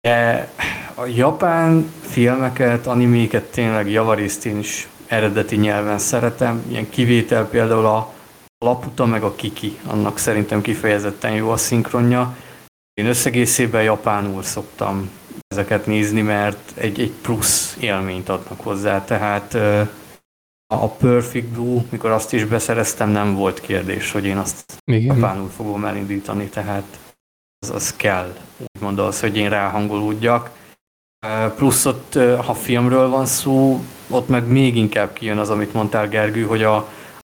[0.00, 0.48] de
[0.98, 6.64] a japán filmeket, animéket tényleg javarészt én is eredeti nyelven szeretem.
[6.68, 8.14] Ilyen kivétel például a
[8.58, 12.36] Laputa meg a Kiki, annak szerintem kifejezetten jó a szinkronja.
[12.94, 15.10] Én összegészében japánul szoktam
[15.48, 19.54] ezeket nézni, mert egy, egy plusz élményt adnak hozzá, tehát
[20.74, 25.16] a Perfect Blue, mikor azt is beszereztem, nem volt kérdés, hogy én azt Igen.
[25.16, 26.98] japánul fogom elindítani, tehát
[27.58, 28.36] az, az kell,
[28.74, 30.50] úgymond az, hogy én ráhangolódjak.
[31.56, 33.80] Plusz ott, ha filmről van szó,
[34.10, 36.76] ott meg még inkább kijön az, amit mondtál Gergő, hogy a,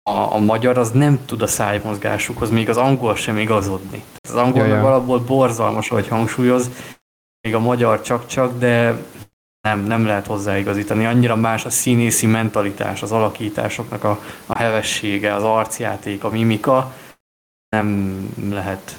[0.02, 4.02] a, a magyar az nem tud a szájmozgásukhoz, még az angol sem igazodni.
[4.28, 6.70] Az angol meg alapból borzalmas, hogy hangsúlyoz,
[7.40, 9.02] még a magyar csak-csak, de
[9.60, 11.06] nem, nem lehet hozzáigazítani.
[11.06, 16.94] Annyira más a színészi mentalitás, az alakításoknak a, a hevessége, az arcjáték, a mimika,
[17.68, 18.16] nem
[18.50, 18.96] lehet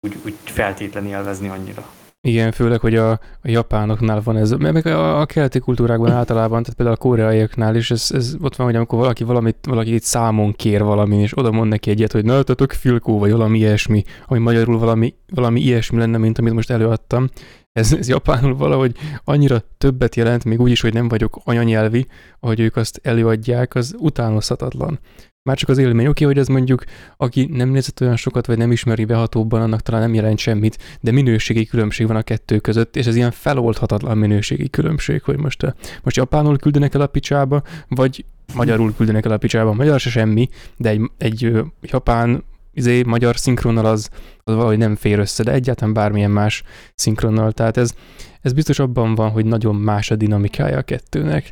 [0.00, 1.84] úgy, úgy feltétlenül élvezni annyira.
[2.22, 6.76] Igen, főleg, hogy a, a japánoknál van ez, meg a, a keleti kultúrákban általában, tehát
[6.76, 10.52] például a koreaiaknál is, ez, ez ott van, hogy amikor valaki valamit, valaki itt számon
[10.52, 14.38] kér valamin, és oda mond neki egyet, hogy na, tök filkó, vagy valami ilyesmi, ami
[14.38, 17.28] magyarul valami, valami ilyesmi lenne, mint amit most előadtam.
[17.72, 22.06] Ez, ez japánul valahogy annyira többet jelent, még úgy is, hogy nem vagyok anyanyelvi,
[22.40, 24.98] ahogy ők azt előadják, az utánozhatatlan.
[25.42, 26.84] Már csak az élmény, oké, hogy ez mondjuk,
[27.16, 31.10] aki nem nézett olyan sokat, vagy nem ismeri behatóbban, annak talán nem jelent semmit, de
[31.10, 35.72] minőségi különbség van a kettő között, és ez ilyen feloldhatatlan minőségi különbség, hogy most, eh,
[36.02, 39.72] most japánul küldenek el a picsába, vagy magyarul küldenek el a picsába.
[39.72, 44.08] Magyar se semmi, de egy, egy japán izé, magyar szinkronnal az,
[44.44, 46.62] az valahogy nem fér össze, de egyáltalán bármilyen más
[46.94, 47.52] szinkronnal.
[47.52, 47.94] Tehát ez,
[48.40, 51.50] ez biztos abban van, hogy nagyon más a dinamikája a kettőnek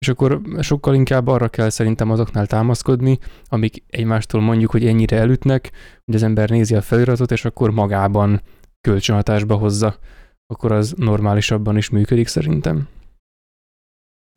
[0.00, 5.70] és akkor sokkal inkább arra kell szerintem azoknál támaszkodni, amik egymástól mondjuk, hogy ennyire elütnek,
[6.04, 8.42] hogy az ember nézi a feliratot, és akkor magában
[8.80, 9.98] kölcsönhatásba hozza,
[10.46, 12.88] akkor az normálisabban is működik szerintem.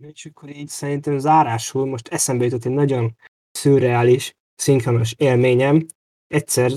[0.07, 3.15] És akkor így szerintem zárásul most eszembe jutott egy nagyon
[3.51, 5.85] szürreális, szinkronos élményem.
[6.27, 6.71] Egyszer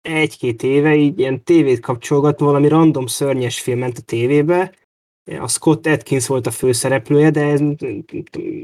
[0.00, 4.72] egy-két éve így ilyen tévét kapcsolgatva valami random szörnyes film ment a tévébe,
[5.40, 7.60] a Scott Atkins volt a főszereplője, de ez,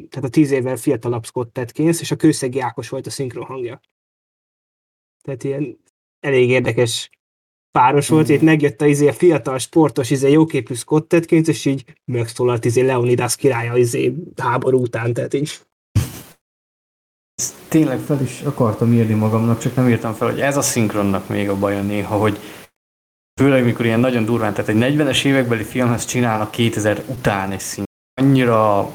[0.08, 3.80] tehát a tíz évvel fiatalabb Scott Atkins, és a Kőszegi Ákos volt a szinkron hangja.
[5.22, 5.78] Tehát ilyen
[6.20, 7.10] elég érdekes
[7.78, 12.64] páros volt, itt megjött a, izé, a fiatal sportos izé, jóképű Scottetként, és így megszólalt
[12.64, 15.60] izé, Leonidas királya izé, háború után, tehát így.
[17.34, 21.28] Ezt tényleg fel is akartam írni magamnak, csak nem írtam fel, hogy ez a szinkronnak
[21.28, 22.38] még a baja néha, hogy
[23.40, 27.84] főleg mikor ilyen nagyon durván, tehát egy 40-es évekbeli filmhez csinálnak 2000 után egy szín.
[28.20, 28.90] Annyira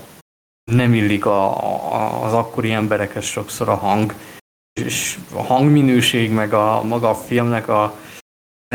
[0.71, 1.57] nem illik a,
[1.93, 4.13] a, az akkori emberekhez sokszor a hang,
[4.81, 7.95] és a hangminőség, meg a maga a filmnek a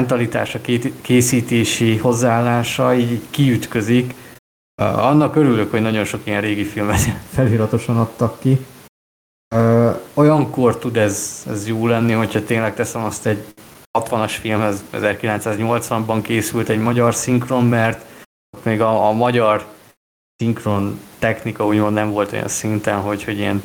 [0.01, 0.61] mentalitása,
[1.01, 4.15] készítési hozzáállása így kiütközik.
[4.83, 7.01] Annak örülök, hogy nagyon sok ilyen régi filmet
[7.35, 8.67] feliratosan adtak ki.
[10.15, 13.45] Olyankor tud ez, ez jó lenni, hogyha tényleg teszem azt egy
[13.99, 18.05] 60-as filmhez 1980-ban készült egy magyar szinkron, mert
[18.63, 19.67] még a, a magyar
[20.37, 23.63] szinkron technika úgymond nem volt olyan szinten, hogy, hogy ilyen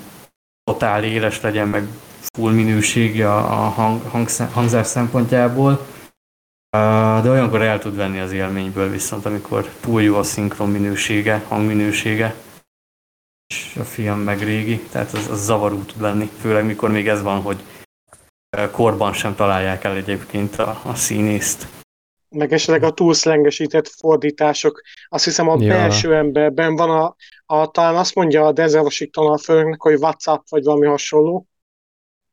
[0.64, 1.88] totál éles legyen, meg
[2.34, 5.86] full minősége a, hang, hang, hangzás szempontjából.
[7.22, 12.36] De olyankor el tud venni az élményből viszont, amikor túl jó a szinkron minősége, hangminősége,
[13.48, 17.22] és a film meg régi, tehát az, az zavaró tud lenni, főleg mikor még ez
[17.22, 17.64] van, hogy
[18.72, 21.68] korban sem találják el egyébként a, a színészt.
[22.30, 24.82] Meg esetleg a túlszlengesített fordítások.
[25.08, 25.68] Azt hiszem a ja.
[25.68, 27.16] belső emberben van a,
[27.46, 31.48] a, talán azt mondja a Denzel Washington a főnök, hogy WhatsApp vagy valami hasonló,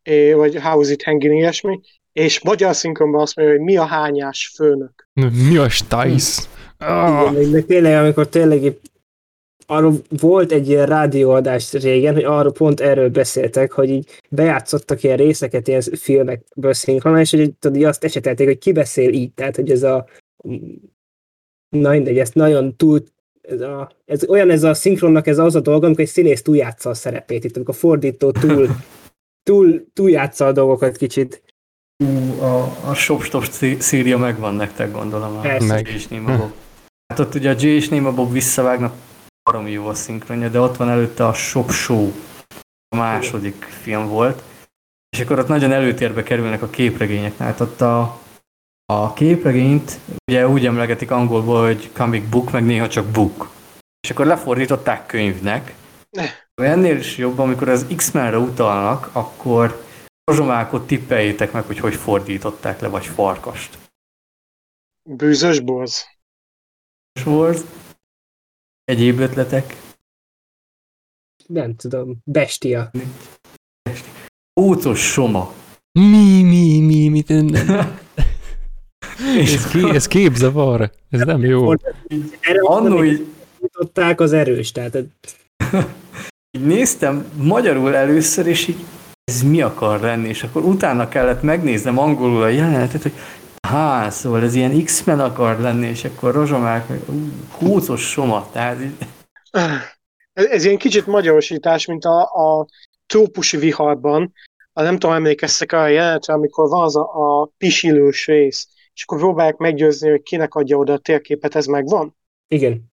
[0.02, 1.80] é, vagy How is it hanging, ilyesmi,
[2.12, 5.08] és magyar szinkronban azt mondja, hogy mi a hányás főnök.
[5.48, 6.48] Mi a stájsz?
[6.78, 7.32] Ah.
[7.32, 8.78] Igen, de tényleg, amikor tényleg
[9.66, 15.16] arról volt egy ilyen rádióadás régen, hogy arról pont erről beszéltek, hogy így bejátszottak ilyen
[15.16, 19.70] részeket ilyen filmekből szinkronon, és hogy tudod, azt esetelték, hogy ki beszél így, tehát hogy
[19.70, 20.06] ez a
[21.68, 23.02] na mindegy, ezt nagyon túl
[23.48, 26.90] ez, a, ez olyan ez a szinkronnak ez az a dolga, amikor egy színész túljátsza
[26.90, 28.68] a szerepét, itt amikor a fordító túl,
[29.42, 31.42] túl, túljátsza a dolgokat kicsit.
[32.04, 33.44] Ú, a, a Shop
[33.78, 35.36] szíria megvan nektek, gondolom.
[35.36, 35.88] A Meg.
[37.06, 38.94] Hát ott ugye a J és Bob visszavágnak
[39.50, 42.12] baromi jó a szinkronja, de ott van előtte a Shop Show,
[42.88, 44.42] a második film volt,
[45.08, 48.20] és akkor ott nagyon előtérbe kerülnek a képregények, hát ott a,
[48.92, 49.98] a képregényt
[50.30, 53.50] ugye úgy emlegetik angolból, hogy comic book, meg néha csak book.
[54.00, 55.74] És akkor lefordították könyvnek.
[56.54, 59.84] Ennél is jobb, amikor az X-Menre utalnak, akkor
[60.24, 63.78] rozsomákot tippeljétek meg, hogy hogy fordították le, vagy farkast.
[65.02, 66.06] Bűzös borz.
[67.24, 67.64] Borz.
[68.86, 69.76] Egyéb ötletek?
[71.46, 72.90] Nem tudom, bestia.
[74.60, 75.52] Ócos soma.
[75.92, 77.30] Mi, mi, mi, mit
[79.38, 81.72] ez, ké, ez képzavar, ez nem jó.
[82.60, 83.26] Annó így...
[84.16, 84.96] az erős, tehát...
[86.56, 88.84] így néztem magyarul először, és így
[89.24, 93.12] ez mi akar lenni, és akkor utána kellett megnéznem angolul a jelenetet, hogy
[93.66, 96.86] Há, szóval ez ilyen X-Men akar lenni, és akkor rozsomák,
[97.58, 98.78] húzos soma, tehát
[100.32, 102.66] ez, ez ilyen kicsit magyarosítás, mint a, a
[103.06, 104.32] trópusi viharban,
[104.72, 109.18] a nem tudom, emlékeztek a jelenetre, amikor van az a, a pisilős rész, és akkor
[109.18, 112.16] próbálják meggyőzni, hogy kinek adja oda a térképet, ez megvan?
[112.48, 112.92] Igen.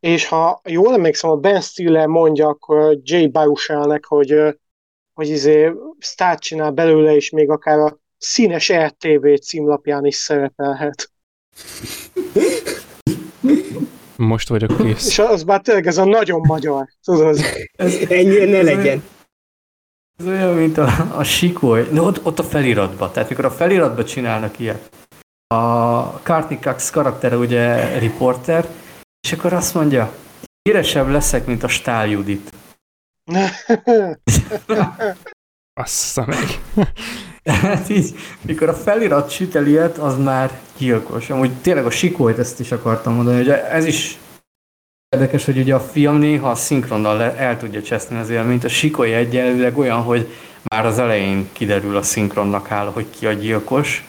[0.00, 4.58] És ha jól emlékszem, a Ben Stiller mondja akkor Jay Baruchelnek, hogy,
[5.12, 11.12] hogy izé sztárt csinál belőle, és még akár a színes RTV címlapján is szerepelhet.
[14.16, 15.06] Most vagyok kész.
[15.06, 17.38] És az már tényleg ez a nagyon magyar, tudod?
[17.72, 19.04] Ez, Ennyire ne legyen.
[20.18, 21.88] Ez olyan, mint a, a sikoly.
[21.92, 23.12] De ott, ott a feliratban.
[23.12, 24.90] Tehát mikor a feliratban csinálnak ilyet.
[25.46, 28.68] A Courtney Cox karaktere ugye riporter,
[29.20, 30.12] és akkor azt mondja,
[30.62, 32.50] híresebb leszek, mint a Stál Judit.
[35.80, 36.46] Assza meg.
[37.44, 41.30] Hát így, mikor a felirat süt el ilyet, az már gyilkos.
[41.30, 44.18] Amúgy tényleg a sikolyt ezt is akartam mondani, hogy ez is
[45.08, 48.64] érdekes, hogy ugye a film néha a szinkronnal el tudja cseszni az élményt.
[48.64, 50.28] A sikoly egyenlőleg olyan, hogy
[50.70, 54.04] már az elején kiderül a szinkronnak áll, hogy ki a gyilkos.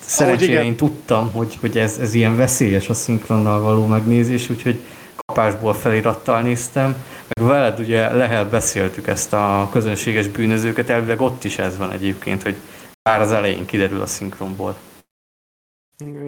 [0.00, 4.80] Szerencsére én tudtam, hogy, hogy ez, ez ilyen veszélyes a szinkronnal való megnézés, úgyhogy
[5.26, 7.04] kapásból felirattal néztem.
[7.40, 12.42] Meg veled ugye Lehel beszéltük ezt a közönséges bűnözőket, elvileg ott is ez van egyébként,
[12.42, 12.56] hogy
[13.02, 14.76] már az elején kiderül a szinkronból.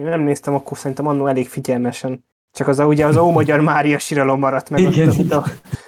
[0.03, 2.25] Nem néztem, akkor szerintem annó elég figyelmesen.
[2.51, 5.09] Csak az a, ugye az Ó-Magyar Mária síralom maradt meg, Igen.
[5.09, 5.43] amit a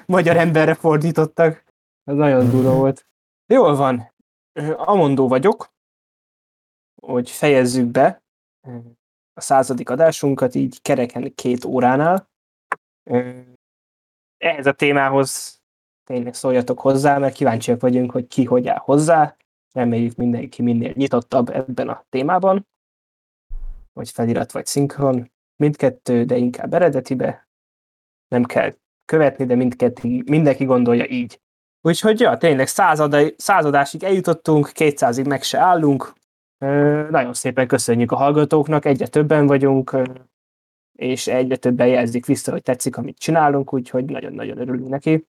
[0.06, 1.64] magyar emberre fordítottak.
[2.04, 3.08] Az nagyon durva volt.
[3.48, 4.14] Jól van.
[4.76, 5.74] Amondó vagyok,
[7.02, 8.24] hogy fejezzük be
[9.34, 12.30] a századik adásunkat így kereken két óránál
[14.38, 15.62] ehhez a témához
[16.04, 19.36] tényleg szóljatok hozzá, mert kíváncsiak vagyunk, hogy ki hogy áll hozzá.
[19.72, 22.68] Reméljük mindenki minél nyitottabb ebben a témában.
[23.94, 27.48] vagy felirat, vagy szinkron, mindkettő, de inkább eredetibe.
[28.28, 28.76] Nem kell
[29.06, 31.42] követni, de mindkettő, mindenki gondolja így.
[31.82, 36.14] Úgyhogy ja, tényleg század, századásig eljutottunk, 200-ig meg se állunk.
[37.10, 39.98] Nagyon szépen köszönjük a hallgatóknak, egyre többen vagyunk,
[40.96, 45.28] és egyre többen jelzik vissza, hogy tetszik, amit csinálunk, úgyhogy nagyon-nagyon örülünk neki.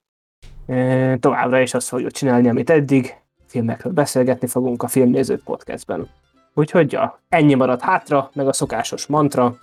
[1.20, 3.14] Továbbra is azt fogjuk csinálni, amit eddig,
[3.46, 6.08] filmekről beszélgetni fogunk a Filmnézők podcastben.
[6.54, 9.56] Úgyhogy ja, ennyi maradt hátra, meg a szokásos mantra,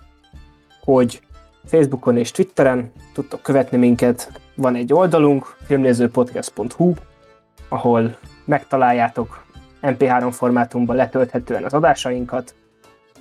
[0.80, 1.20] hogy
[1.64, 4.40] Facebookon és Twitteren tudtok követni minket.
[4.54, 6.92] Van egy oldalunk, filmnézőpodcast.hu,
[7.68, 9.44] ahol megtaláljátok
[9.82, 12.54] MP3 formátumban letölthetően az adásainkat.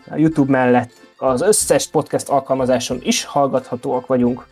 [0.09, 4.45] A YouTube mellett az összes podcast alkalmazáson is hallgathatóak vagyunk.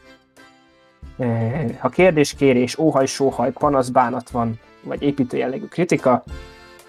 [1.18, 6.23] Eh, ha kérdés, kérés, óhaj, sóhaj, panasz, bánat van, vagy építő jellegű kritika,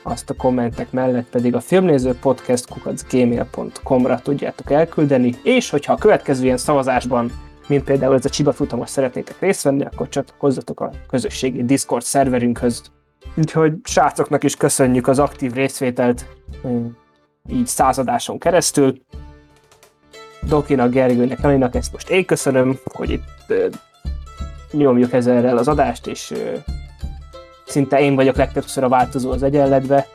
[0.03, 6.45] azt a kommentek mellett pedig a filmnéző podcast kukacgmail.com-ra tudjátok elküldeni, és hogyha a következő
[6.45, 7.33] ilyen szavazásban,
[7.67, 12.83] mint például ez a Csiba futamos szeretnétek részt venni, akkor csatlakozzatok a közösségi Discord szerverünkhöz.
[13.37, 16.27] Úgyhogy srácoknak is köszönjük az aktív részvételt
[17.49, 19.01] így századáson keresztül.
[20.43, 23.53] Dokinak, Gergőnek, Janinak ezt most én köszönöm, hogy itt
[24.73, 26.33] nyomjuk ezerrel az adást, és
[27.67, 30.07] szinte én vagyok legtöbbször a változó az egyenletbe,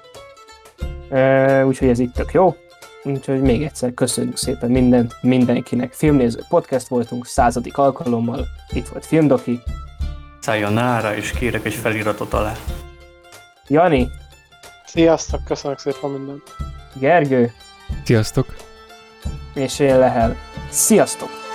[1.65, 2.55] úgyhogy ez itt tök jó.
[3.03, 5.93] Úgyhogy még egyszer köszönjük szépen mindent mindenkinek.
[5.93, 8.47] Filmnéző podcast voltunk, századik alkalommal.
[8.69, 9.61] Itt volt Filmdoki.
[10.69, 12.53] nára, és kérek egy feliratot alá.
[13.67, 14.09] Jani.
[14.85, 16.43] Sziasztok, köszönök szépen mindent.
[16.93, 17.51] Gergő.
[18.03, 18.66] Sziasztok.
[19.57, 20.35] És én Lehel.
[20.69, 21.46] Sziasztok!